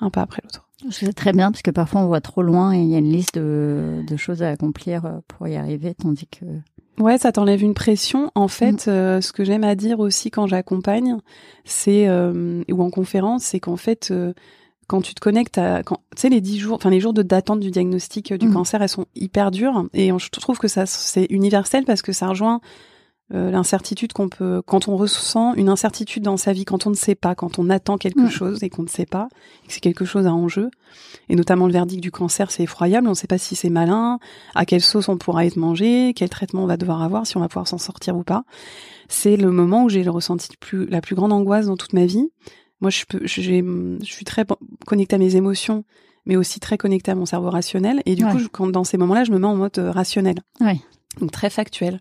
un 0.00 0.10
pas 0.10 0.22
après 0.22 0.42
l'autre. 0.42 0.68
C'est 0.90 1.12
très 1.12 1.30
bien 1.30 1.52
parce 1.52 1.62
que 1.62 1.70
parfois 1.70 2.00
on 2.00 2.08
voit 2.08 2.20
trop 2.20 2.42
loin 2.42 2.74
et 2.74 2.80
il 2.80 2.88
y 2.88 2.96
a 2.96 2.98
une 2.98 3.12
liste 3.12 3.36
de, 3.36 4.02
de 4.04 4.16
choses 4.16 4.42
à 4.42 4.48
accomplir 4.48 5.20
pour 5.28 5.46
y 5.46 5.54
arriver, 5.54 5.94
tandis 5.94 6.26
que 6.26 6.44
Ouais, 6.98 7.18
ça 7.18 7.30
t'enlève 7.30 7.62
une 7.62 7.74
pression. 7.74 8.32
En 8.34 8.48
fait, 8.48 8.88
mm. 8.88 9.20
ce 9.20 9.32
que 9.32 9.44
j'aime 9.44 9.62
à 9.62 9.76
dire 9.76 10.00
aussi 10.00 10.32
quand 10.32 10.48
j'accompagne, 10.48 11.18
c'est 11.64 12.10
ou 12.10 12.82
en 12.82 12.90
conférence, 12.90 13.44
c'est 13.44 13.60
qu'en 13.60 13.76
fait, 13.76 14.12
quand 14.92 15.00
tu 15.00 15.14
te 15.14 15.20
connectes 15.20 15.56
à, 15.56 15.82
tu 15.82 15.94
sais, 16.16 16.28
les 16.28 16.42
dix 16.42 16.58
jours, 16.58 16.76
enfin 16.76 16.90
les 16.90 17.00
jours 17.00 17.14
de 17.14 17.22
d'attente 17.22 17.60
du 17.60 17.70
diagnostic 17.70 18.30
euh, 18.30 18.36
du 18.36 18.48
mm. 18.48 18.52
cancer, 18.52 18.82
elles 18.82 18.90
sont 18.90 19.06
hyper 19.14 19.50
dures. 19.50 19.86
Et 19.94 20.08
je 20.08 20.28
trouve 20.28 20.58
que 20.58 20.68
ça, 20.68 20.84
c'est 20.84 21.24
universel 21.30 21.86
parce 21.86 22.02
que 22.02 22.12
ça 22.12 22.28
rejoint 22.28 22.60
euh, 23.32 23.50
l'incertitude 23.50 24.12
qu'on 24.12 24.28
peut, 24.28 24.60
quand 24.66 24.88
on 24.88 24.96
ressent 24.98 25.54
une 25.54 25.70
incertitude 25.70 26.22
dans 26.22 26.36
sa 26.36 26.52
vie, 26.52 26.66
quand 26.66 26.86
on 26.86 26.90
ne 26.90 26.94
sait 26.94 27.14
pas, 27.14 27.34
quand 27.34 27.58
on 27.58 27.70
attend 27.70 27.96
quelque 27.96 28.26
mm. 28.26 28.30
chose 28.30 28.62
et 28.62 28.68
qu'on 28.68 28.82
ne 28.82 28.88
sait 28.88 29.06
pas, 29.06 29.28
que 29.66 29.72
c'est 29.72 29.80
quelque 29.80 30.04
chose 30.04 30.26
à 30.26 30.34
enjeu. 30.34 30.70
Et 31.30 31.36
notamment 31.36 31.66
le 31.66 31.72
verdict 31.72 32.02
du 32.02 32.10
cancer, 32.10 32.50
c'est 32.50 32.64
effroyable. 32.64 33.06
On 33.06 33.12
ne 33.12 33.16
sait 33.16 33.26
pas 33.26 33.38
si 33.38 33.56
c'est 33.56 33.70
malin, 33.70 34.18
à 34.54 34.66
quelle 34.66 34.82
sauce 34.82 35.08
on 35.08 35.16
pourra 35.16 35.46
être 35.46 35.56
mangé, 35.56 36.12
quel 36.14 36.28
traitement 36.28 36.64
on 36.64 36.66
va 36.66 36.76
devoir 36.76 37.00
avoir, 37.00 37.26
si 37.26 37.38
on 37.38 37.40
va 37.40 37.48
pouvoir 37.48 37.66
s'en 37.66 37.78
sortir 37.78 38.14
ou 38.14 38.24
pas. 38.24 38.44
C'est 39.08 39.38
le 39.38 39.50
moment 39.52 39.84
où 39.84 39.88
j'ai 39.88 40.06
ressenti 40.06 40.48
plus, 40.60 40.84
la 40.84 41.00
plus 41.00 41.14
grande 41.14 41.32
angoisse 41.32 41.64
dans 41.64 41.78
toute 41.78 41.94
ma 41.94 42.04
vie 42.04 42.28
moi, 42.82 42.90
je, 42.90 43.04
peux, 43.08 43.20
j'ai, 43.24 43.62
je 43.62 44.12
suis 44.12 44.24
très 44.24 44.44
connectée 44.86 45.14
à 45.14 45.18
mes 45.18 45.36
émotions, 45.36 45.84
mais 46.26 46.36
aussi 46.36 46.60
très 46.60 46.76
connectée 46.76 47.12
à 47.12 47.14
mon 47.14 47.26
cerveau 47.26 47.48
rationnel. 47.48 48.02
Et 48.06 48.16
du 48.16 48.26
coup, 48.26 48.38
quand, 48.50 48.66
dans 48.66 48.84
ces 48.84 48.98
moments-là, 48.98 49.24
je 49.24 49.30
me 49.30 49.38
mets 49.38 49.46
en 49.46 49.56
mode 49.56 49.78
euh, 49.78 49.92
rationnel. 49.92 50.36
Ouais. 50.60 50.80
Donc 51.20 51.30
très 51.30 51.48
factuel. 51.48 52.00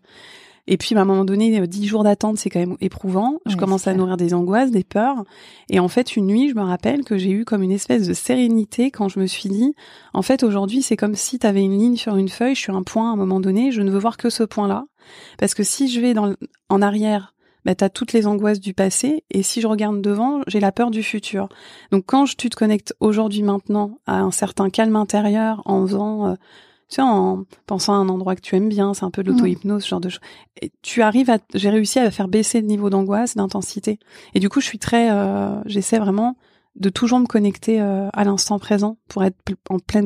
Et 0.67 0.77
puis, 0.77 0.95
à 0.95 1.01
un 1.01 1.05
moment 1.05 1.23
donné, 1.23 1.59
euh, 1.59 1.67
dix 1.67 1.85
jours 1.85 2.03
d'attente, 2.03 2.39
c'est 2.39 2.49
quand 2.49 2.59
même 2.59 2.77
éprouvant. 2.81 3.39
Je 3.45 3.55
commence 3.55 3.85
à 3.85 3.93
nourrir 3.93 4.17
des 4.17 4.33
angoisses, 4.33 4.71
des 4.71 4.83
peurs. 4.83 5.23
Et 5.69 5.79
en 5.79 5.87
fait, 5.87 6.15
une 6.15 6.25
nuit, 6.25 6.49
je 6.49 6.55
me 6.55 6.61
rappelle 6.61 7.03
que 7.03 7.15
j'ai 7.17 7.29
eu 7.31 7.45
comme 7.45 7.61
une 7.61 7.71
espèce 7.71 8.07
de 8.07 8.13
sérénité 8.13 8.89
quand 8.89 9.07
je 9.07 9.19
me 9.19 9.27
suis 9.27 9.49
dit, 9.49 9.75
en 10.13 10.23
fait, 10.23 10.41
aujourd'hui, 10.41 10.81
c'est 10.81 10.97
comme 10.97 11.15
si 11.15 11.37
tu 11.37 11.45
avais 11.45 11.63
une 11.63 11.77
ligne 11.77 11.95
sur 11.95 12.15
une 12.15 12.29
feuille, 12.29 12.55
je 12.55 12.61
suis 12.61 12.71
un 12.71 12.83
point 12.83 13.11
à 13.11 13.13
un 13.13 13.17
moment 13.17 13.39
donné, 13.39 13.71
je 13.71 13.81
ne 13.81 13.91
veux 13.91 13.99
voir 13.99 14.17
que 14.17 14.31
ce 14.31 14.43
point-là. 14.43 14.85
Parce 15.37 15.53
que 15.53 15.61
si 15.61 15.89
je 15.89 16.01
vais 16.01 16.15
dans, 16.15 16.33
en 16.69 16.81
arrière, 16.81 17.33
bah, 17.65 17.75
tu 17.75 17.83
as 17.83 17.89
toutes 17.89 18.13
les 18.13 18.27
angoisses 18.27 18.59
du 18.59 18.73
passé 18.73 19.23
et 19.29 19.43
si 19.43 19.61
je 19.61 19.67
regarde 19.67 20.01
devant, 20.01 20.41
j'ai 20.47 20.59
la 20.59 20.71
peur 20.71 20.91
du 20.91 21.03
futur. 21.03 21.49
Donc 21.91 22.05
quand 22.05 22.25
tu 22.25 22.49
te 22.49 22.55
connectes 22.55 22.95
aujourd'hui 22.99 23.43
maintenant 23.43 23.99
à 24.07 24.19
un 24.19 24.31
certain 24.31 24.69
calme 24.69 24.95
intérieur 24.95 25.61
en 25.65 25.85
faisant 25.85 26.27
euh, 26.27 26.35
tu 26.91 26.95
sais, 26.95 27.01
en 27.03 27.45
pensant 27.67 27.93
à 27.93 27.97
un 27.97 28.09
endroit 28.09 28.35
que 28.35 28.41
tu 28.41 28.57
aimes 28.57 28.67
bien, 28.67 28.93
c'est 28.93 29.05
un 29.05 29.11
peu 29.11 29.23
de 29.23 29.31
l'auto-hypnose, 29.31 29.81
ce 29.81 29.87
genre 29.87 30.01
de 30.01 30.09
choses. 30.09 30.19
Tu 30.81 31.01
arrives 31.01 31.29
à, 31.29 31.37
j'ai 31.53 31.69
réussi 31.69 31.99
à 31.99 32.11
faire 32.11 32.27
baisser 32.27 32.59
le 32.59 32.67
niveau 32.67 32.89
d'angoisse, 32.89 33.35
d'intensité. 33.37 33.97
Et 34.33 34.41
du 34.41 34.49
coup, 34.49 34.59
je 34.59 34.65
suis 34.65 34.77
très, 34.77 35.09
euh, 35.09 35.61
j'essaie 35.65 35.99
vraiment 35.99 36.35
de 36.75 36.89
toujours 36.89 37.19
me 37.19 37.27
connecter 37.27 37.79
euh, 37.79 38.09
à 38.11 38.25
l'instant 38.25 38.59
présent 38.59 38.97
pour 39.07 39.23
être 39.23 39.37
en 39.69 39.79
pleine 39.79 40.05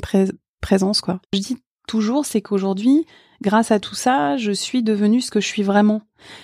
présence, 0.62 1.02
quoi. 1.02 1.20
Je 1.34 1.40
dis 1.40 1.58
toujours, 1.88 2.28
c'est 2.28 2.42
qu'aujourd'hui, 2.42 3.08
grâce 3.42 3.72
à 3.72 3.80
tout 3.80 3.96
ça, 3.96 4.38
je 4.38 4.52
suis 4.52 4.84
devenue 4.84 5.22
ce 5.22 5.32
que 5.32 5.40
je 5.40 5.48
suis 5.48 5.64
vraiment. 5.64 6.04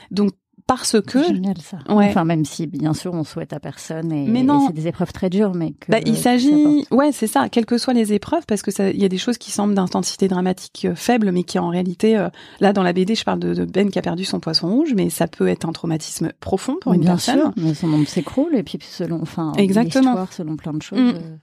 Donc 0.09 0.31
parce 0.67 1.01
que 1.01 1.23
génial 1.23 1.57
ça. 1.59 1.77
Ouais. 1.93 2.07
Enfin 2.09 2.23
même 2.25 2.45
si 2.45 2.67
bien 2.67 2.93
sûr 2.93 3.13
on 3.13 3.23
souhaite 3.23 3.53
à 3.53 3.59
personne 3.59 4.11
et, 4.11 4.27
Mais 4.27 4.43
non. 4.43 4.67
c'est 4.67 4.73
des 4.73 4.87
épreuves 4.87 5.11
très 5.11 5.29
dures 5.29 5.53
mais 5.53 5.71
que 5.71 5.91
Bah, 5.91 5.99
il 6.05 6.17
s'agit, 6.17 6.85
ouais, 6.91 7.11
c'est 7.11 7.27
ça, 7.27 7.49
quelles 7.49 7.65
que 7.65 7.77
soient 7.77 7.93
les 7.93 8.13
épreuves, 8.13 8.45
parce 8.47 8.61
que 8.61 8.71
ça, 8.71 8.89
il 8.89 8.99
y 9.01 9.05
a 9.05 9.09
des 9.09 9.17
choses 9.17 9.37
qui 9.37 9.51
semblent 9.51 9.73
d'intensité 9.75 10.27
dramatique 10.27 10.85
euh, 10.85 10.95
faible, 10.95 11.31
mais 11.31 11.43
qui 11.43 11.59
en 11.59 11.69
réalité, 11.69 12.17
euh, 12.17 12.29
là 12.59 12.73
dans 12.73 12.83
la 12.83 12.93
BD, 12.93 13.15
je 13.15 13.23
parle 13.23 13.39
de, 13.39 13.53
de 13.53 13.65
Ben 13.65 13.89
qui 13.89 13.99
a 13.99 14.01
perdu 14.01 14.25
son 14.25 14.39
poisson 14.39 14.69
rouge, 14.69 14.93
mais 14.95 15.09
ça 15.09 15.27
peut 15.27 15.47
être 15.47 15.67
un 15.67 15.71
traumatisme 15.71 16.31
profond 16.39 16.77
pour 16.81 16.93
une 16.93 17.01
bien 17.01 17.11
personne. 17.11 17.35
sûr, 17.39 17.51
mais 17.57 17.73
son 17.73 17.87
monde 17.87 18.07
s'écroule 18.07 18.55
et 18.55 18.63
puis 18.63 18.79
selon 18.81 19.21
enfin 19.21 19.53
Exactement. 19.57 20.25
selon 20.31 20.55
plein 20.55 20.73
de 20.73 20.81
choses. 20.81 20.99
Mm. 20.99 21.15
euh, 21.15 21.37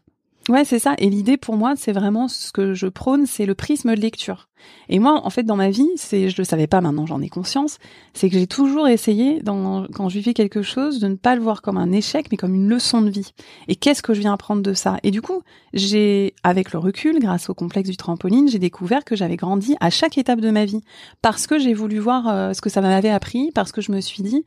Ouais, 0.48 0.64
c'est 0.64 0.78
ça. 0.78 0.94
Et 0.96 1.10
l'idée 1.10 1.36
pour 1.36 1.56
moi, 1.56 1.74
c'est 1.76 1.92
vraiment 1.92 2.26
ce 2.26 2.52
que 2.52 2.72
je 2.72 2.86
prône, 2.86 3.26
c'est 3.26 3.44
le 3.44 3.54
prisme 3.54 3.94
de 3.94 4.00
lecture. 4.00 4.48
Et 4.88 4.98
moi, 4.98 5.20
en 5.24 5.28
fait, 5.30 5.42
dans 5.42 5.56
ma 5.56 5.68
vie, 5.68 5.90
c'est, 5.96 6.30
je 6.30 6.38
le 6.38 6.44
savais 6.44 6.66
pas, 6.66 6.80
maintenant 6.80 7.04
j'en 7.04 7.20
ai 7.20 7.28
conscience, 7.28 7.78
c'est 8.14 8.30
que 8.30 8.38
j'ai 8.38 8.46
toujours 8.46 8.88
essayé, 8.88 9.42
quand 9.44 10.08
je 10.08 10.14
vivais 10.18 10.32
quelque 10.32 10.62
chose, 10.62 11.00
de 11.00 11.08
ne 11.08 11.16
pas 11.16 11.36
le 11.36 11.42
voir 11.42 11.60
comme 11.60 11.76
un 11.76 11.92
échec, 11.92 12.28
mais 12.30 12.38
comme 12.38 12.54
une 12.54 12.68
leçon 12.68 13.02
de 13.02 13.10
vie. 13.10 13.32
Et 13.68 13.76
qu'est-ce 13.76 14.02
que 14.02 14.14
je 14.14 14.20
viens 14.20 14.32
apprendre 14.32 14.62
de 14.62 14.72
ça? 14.72 14.96
Et 15.02 15.10
du 15.10 15.20
coup, 15.20 15.42
j'ai, 15.74 16.34
avec 16.42 16.72
le 16.72 16.78
recul, 16.78 17.18
grâce 17.20 17.50
au 17.50 17.54
complexe 17.54 17.90
du 17.90 17.98
trampoline, 17.98 18.48
j'ai 18.48 18.58
découvert 18.58 19.04
que 19.04 19.16
j'avais 19.16 19.36
grandi 19.36 19.76
à 19.80 19.90
chaque 19.90 20.16
étape 20.16 20.40
de 20.40 20.50
ma 20.50 20.64
vie, 20.64 20.80
parce 21.20 21.46
que 21.46 21.58
j'ai 21.58 21.74
voulu 21.74 21.98
voir 21.98 22.26
euh, 22.26 22.52
ce 22.54 22.62
que 22.62 22.70
ça 22.70 22.80
m'avait 22.80 23.10
appris, 23.10 23.52
parce 23.54 23.70
que 23.70 23.82
je 23.82 23.92
me 23.92 24.00
suis 24.00 24.22
dit, 24.22 24.44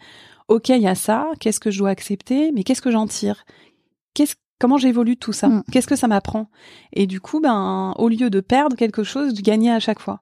ok, 0.48 0.70
il 0.70 0.82
y 0.82 0.88
a 0.88 0.96
ça, 0.96 1.28
qu'est-ce 1.40 1.60
que 1.60 1.70
je 1.70 1.78
dois 1.78 1.90
accepter, 1.90 2.52
mais 2.52 2.64
qu'est-ce 2.64 2.82
que 2.82 2.92
j'en 2.92 3.06
tire? 3.08 3.46
Qu'est-ce 4.14 4.36
Comment 4.62 4.78
j'évolue 4.78 5.18
tout 5.18 5.34
ça 5.34 5.48
Mm. 5.50 5.64
Qu'est-ce 5.72 5.88
que 5.88 5.96
ça 5.96 6.08
m'apprend 6.08 6.48
Et 6.94 7.08
du 7.08 7.20
coup, 7.20 7.42
ben, 7.42 7.94
au 7.98 8.08
lieu 8.08 8.30
de 8.30 8.40
perdre 8.42 8.76
quelque 8.78 9.04
chose, 9.04 9.34
de 9.34 9.42
gagner 9.42 9.72
à 9.72 9.80
chaque 9.80 10.00
fois. 10.00 10.22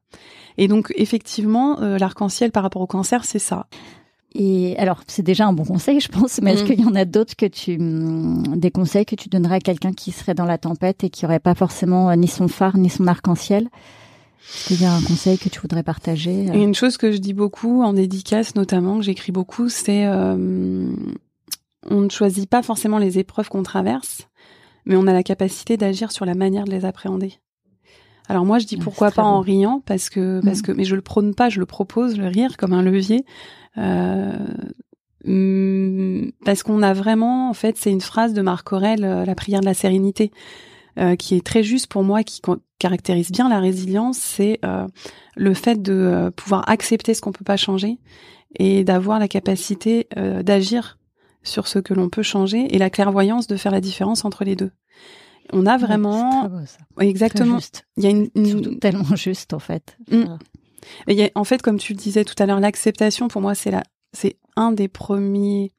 Et 0.58 0.68
donc, 0.70 0.94
effectivement, 0.96 1.82
euh, 1.82 1.98
l'arc-en-ciel 1.98 2.52
par 2.52 2.64
rapport 2.64 2.82
au 2.82 2.88
cancer, 2.88 3.26
c'est 3.26 3.38
ça. 3.40 3.68
Et 4.36 4.76
alors, 4.78 5.02
c'est 5.08 5.24
déjà 5.24 5.46
un 5.48 5.54
bon 5.54 5.66
conseil, 5.66 6.00
je 6.00 6.08
pense, 6.08 6.40
mais 6.42 6.54
est-ce 6.54 6.64
Mm. 6.64 6.68
qu'il 6.68 6.82
y 6.82 6.86
en 6.86 6.96
a 6.96 7.04
d'autres 7.04 7.36
que 7.36 7.48
tu, 7.48 7.76
hum, 7.78 8.44
des 8.56 8.72
conseils 8.72 9.06
que 9.06 9.16
tu 9.16 9.28
donnerais 9.28 9.56
à 9.56 9.60
quelqu'un 9.60 9.92
qui 9.92 10.12
serait 10.12 10.36
dans 10.36 10.46
la 10.46 10.58
tempête 10.58 11.04
et 11.04 11.10
qui 11.10 11.26
aurait 11.26 11.40
pas 11.40 11.56
forcément 11.56 12.10
euh, 12.10 12.16
ni 12.16 12.28
son 12.28 12.48
phare 12.48 12.78
ni 12.78 12.90
son 12.90 13.08
arc-en-ciel? 13.08 13.68
Est-ce 14.42 14.68
qu'il 14.68 14.82
y 14.82 14.86
a 14.86 14.94
un 14.94 15.02
conseil 15.02 15.38
que 15.38 15.50
tu 15.50 15.60
voudrais 15.60 15.84
partager 15.84 16.50
euh? 16.50 16.54
Une 16.54 16.74
chose 16.74 16.96
que 16.98 17.12
je 17.12 17.18
dis 17.18 17.34
beaucoup 17.34 17.84
en 17.84 17.92
dédicace, 17.94 18.56
notamment, 18.56 18.98
que 18.98 19.04
j'écris 19.04 19.32
beaucoup, 19.32 19.68
c'est 19.68 20.06
euh, 20.06 20.88
on 21.90 22.02
ne 22.02 22.10
choisit 22.10 22.50
pas 22.50 22.62
forcément 22.62 22.98
les 22.98 23.20
épreuves 23.20 23.50
qu'on 23.50 23.64
traverse, 23.64 24.28
mais 24.86 24.96
on 24.96 25.08
a 25.08 25.14
la 25.14 25.24
capacité 25.24 25.78
d'agir 25.78 26.12
sur 26.12 26.26
la 26.26 26.36
manière 26.36 26.66
de 26.66 26.72
les 26.72 26.86
appréhender. 26.86 27.34
Alors 28.28 28.46
moi, 28.46 28.60
je 28.60 28.66
dis 28.68 28.78
Ah, 28.80 28.84
pourquoi 28.84 29.12
pas 29.12 29.24
en 29.24 29.40
riant, 29.40 29.82
parce 29.86 30.10
que 30.10 30.40
parce 30.44 30.60
Mm. 30.60 30.62
que, 30.62 30.72
mais 30.72 30.84
je 30.84 30.96
le 30.96 31.02
prône 31.02 31.34
pas, 31.34 31.50
je 31.50 31.60
le 31.60 31.66
propose, 31.66 32.18
le 32.18 32.28
rire 32.28 32.58
comme 32.58 32.74
un 32.74 32.84
levier. 32.84 33.26
Euh, 33.78 34.34
hum, 35.26 36.32
parce 36.46 36.64
qu'on 36.64 36.82
a 36.84 36.94
vraiment, 36.94 37.50
en 37.50 37.54
fait, 37.54 37.78
c'est 37.78 37.92
une 37.92 38.02
phrase 38.02 38.34
de 38.34 38.42
Marc 38.42 38.72
Aurèle, 38.72 39.04
euh, 39.04 39.26
la 39.26 39.36
prière 39.36 39.62
de 39.62 39.66
la 39.66 39.74
sérénité, 39.74 40.32
euh, 41.00 41.16
qui 41.16 41.36
est 41.36 41.46
très 41.46 41.64
juste 41.64 41.88
pour 41.88 42.04
moi, 42.04 42.24
qui 42.24 42.42
caractérise 42.78 43.32
bien 43.32 43.50
la 43.50 43.60
résilience, 43.60 44.18
c'est 44.18 44.60
euh, 44.64 44.86
le 45.36 45.54
fait 45.54 45.82
de 45.82 45.94
euh, 45.94 46.32
pouvoir 46.32 46.68
accepter 46.70 47.14
ce 47.14 47.22
qu'on 47.22 47.32
peut 47.32 47.44
pas 47.46 47.58
changer 47.58 47.98
et 48.58 48.84
d'avoir 48.84 49.20
la 49.20 49.28
capacité 49.28 50.08
d'agir 50.44 50.99
sur 51.44 51.68
ce 51.68 51.80
que 51.80 51.94
l'on 51.94 52.10
peut 52.10 52.24
changer 52.24 52.74
et 52.76 52.78
la 52.78 52.90
clairvoyance 52.90 53.48
de 53.48 53.56
faire 53.56 53.72
la 53.72 53.82
différence 53.82 54.26
entre 54.26 54.44
les 54.44 54.56
deux. 54.56 54.72
On 55.52 55.66
a 55.66 55.74
Ouais, 55.78 55.82
vraiment 55.82 56.42
très 56.42 56.50
beau, 56.50 56.66
ça. 56.66 57.04
Exactement. 57.04 57.56
Juste. 57.56 57.86
Il 57.98 58.04
y 58.04 58.08
a 58.08 58.12
une, 58.12 58.30
une- 58.36 58.78
tellement 58.80 59.16
juste 59.16 59.54
en 59.54 59.60
fait. 59.60 59.98
Mm. 60.12 60.38
Et 61.08 61.14
il 61.14 61.18
y 61.18 61.24
a- 61.24 61.30
en 61.36 61.44
fait, 61.44 61.62
comme 61.62 61.78
tu 61.80 61.94
le 61.94 61.98
disais 62.00 62.24
tout 62.24 62.36
à 62.38 62.46
l'heure, 62.46 62.60
l'acceptation, 62.60 63.28
pour 63.28 63.42
moi, 63.42 63.56
c'est 63.56 63.72
la, 63.72 63.84
c'est 64.14 64.38
un 64.56 64.72
des 64.72 64.88
premiers 64.88 65.72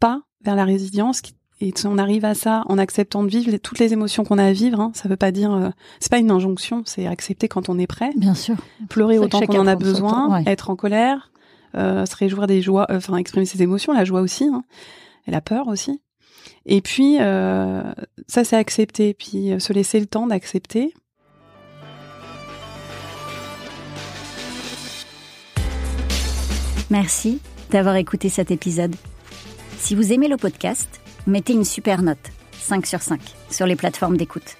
pas 0.00 0.22
vers 0.44 0.56
la 0.56 0.64
résilience. 0.64 1.20
qui- 1.20 1.34
Et 1.62 1.74
on 1.84 1.98
arrive 1.98 2.24
à 2.24 2.34
ça 2.34 2.62
en 2.70 2.78
acceptant 2.78 3.22
de 3.22 3.28
vivre 3.28 3.50
les- 3.50 3.58
toutes 3.58 3.78
les 3.78 3.92
émotions 3.92 4.24
qu'on 4.24 4.38
a 4.38 4.44
à 4.46 4.52
vivre. 4.52 4.80
Hein, 4.80 4.92
ça 4.94 5.08
veut 5.10 5.16
pas 5.18 5.30
dire, 5.30 5.52
euh, 5.52 5.68
c'est 6.00 6.10
pas 6.10 6.18
une 6.18 6.30
injonction, 6.30 6.82
c'est 6.86 7.06
accepter 7.06 7.48
quand 7.48 7.68
on 7.68 7.78
est 7.78 7.86
prêt, 7.86 8.10
Bien 8.16 8.34
sûr. 8.34 8.56
pleurer 8.88 9.18
autant 9.18 9.40
qu'on 9.42 9.58
en 9.58 9.66
a 9.66 9.76
besoin, 9.76 10.10
temps, 10.28 10.32
ouais. 10.32 10.42
être 10.46 10.70
en 10.70 10.76
colère, 10.76 11.30
se 11.74 12.16
réjouir 12.16 12.46
des 12.46 12.62
joies, 12.62 12.86
euh, 12.90 12.96
enfin 12.96 13.16
exprimer 13.16 13.46
ses 13.46 13.62
émotions, 13.62 13.92
la 13.92 14.04
joie 14.04 14.20
aussi, 14.20 14.44
hein, 14.44 14.64
et 15.26 15.30
la 15.30 15.40
peur 15.40 15.68
aussi. 15.68 16.00
Et 16.66 16.80
puis 16.80 17.18
euh, 17.20 17.82
ça, 18.28 18.44
c'est 18.44 18.56
accepter, 18.56 19.14
puis 19.14 19.52
euh, 19.52 19.58
se 19.58 19.72
laisser 19.72 20.00
le 20.00 20.06
temps 20.06 20.26
d'accepter. 20.26 20.94
Merci 26.90 27.40
d'avoir 27.70 27.96
écouté 27.96 28.28
cet 28.28 28.50
épisode. 28.50 28.94
Si 29.78 29.94
vous 29.94 30.12
aimez 30.12 30.28
le 30.28 30.36
podcast, 30.36 31.00
mettez 31.26 31.52
une 31.52 31.64
super 31.64 32.02
note, 32.02 32.18
5 32.52 32.84
sur 32.84 33.00
5, 33.00 33.20
sur 33.48 33.66
les 33.66 33.76
plateformes 33.76 34.16
d'écoute. 34.16 34.56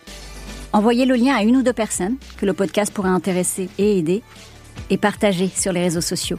Envoyez 0.72 1.04
le 1.04 1.16
lien 1.16 1.34
à 1.34 1.42
une 1.42 1.56
ou 1.56 1.62
deux 1.62 1.72
personnes 1.72 2.16
que 2.36 2.46
le 2.46 2.54
podcast 2.54 2.94
pourrait 2.94 3.10
intéresser 3.10 3.68
et 3.78 3.98
aider, 3.98 4.22
et 4.88 4.96
partagez 4.96 5.48
sur 5.48 5.72
les 5.72 5.82
réseaux 5.82 6.00
sociaux. 6.00 6.38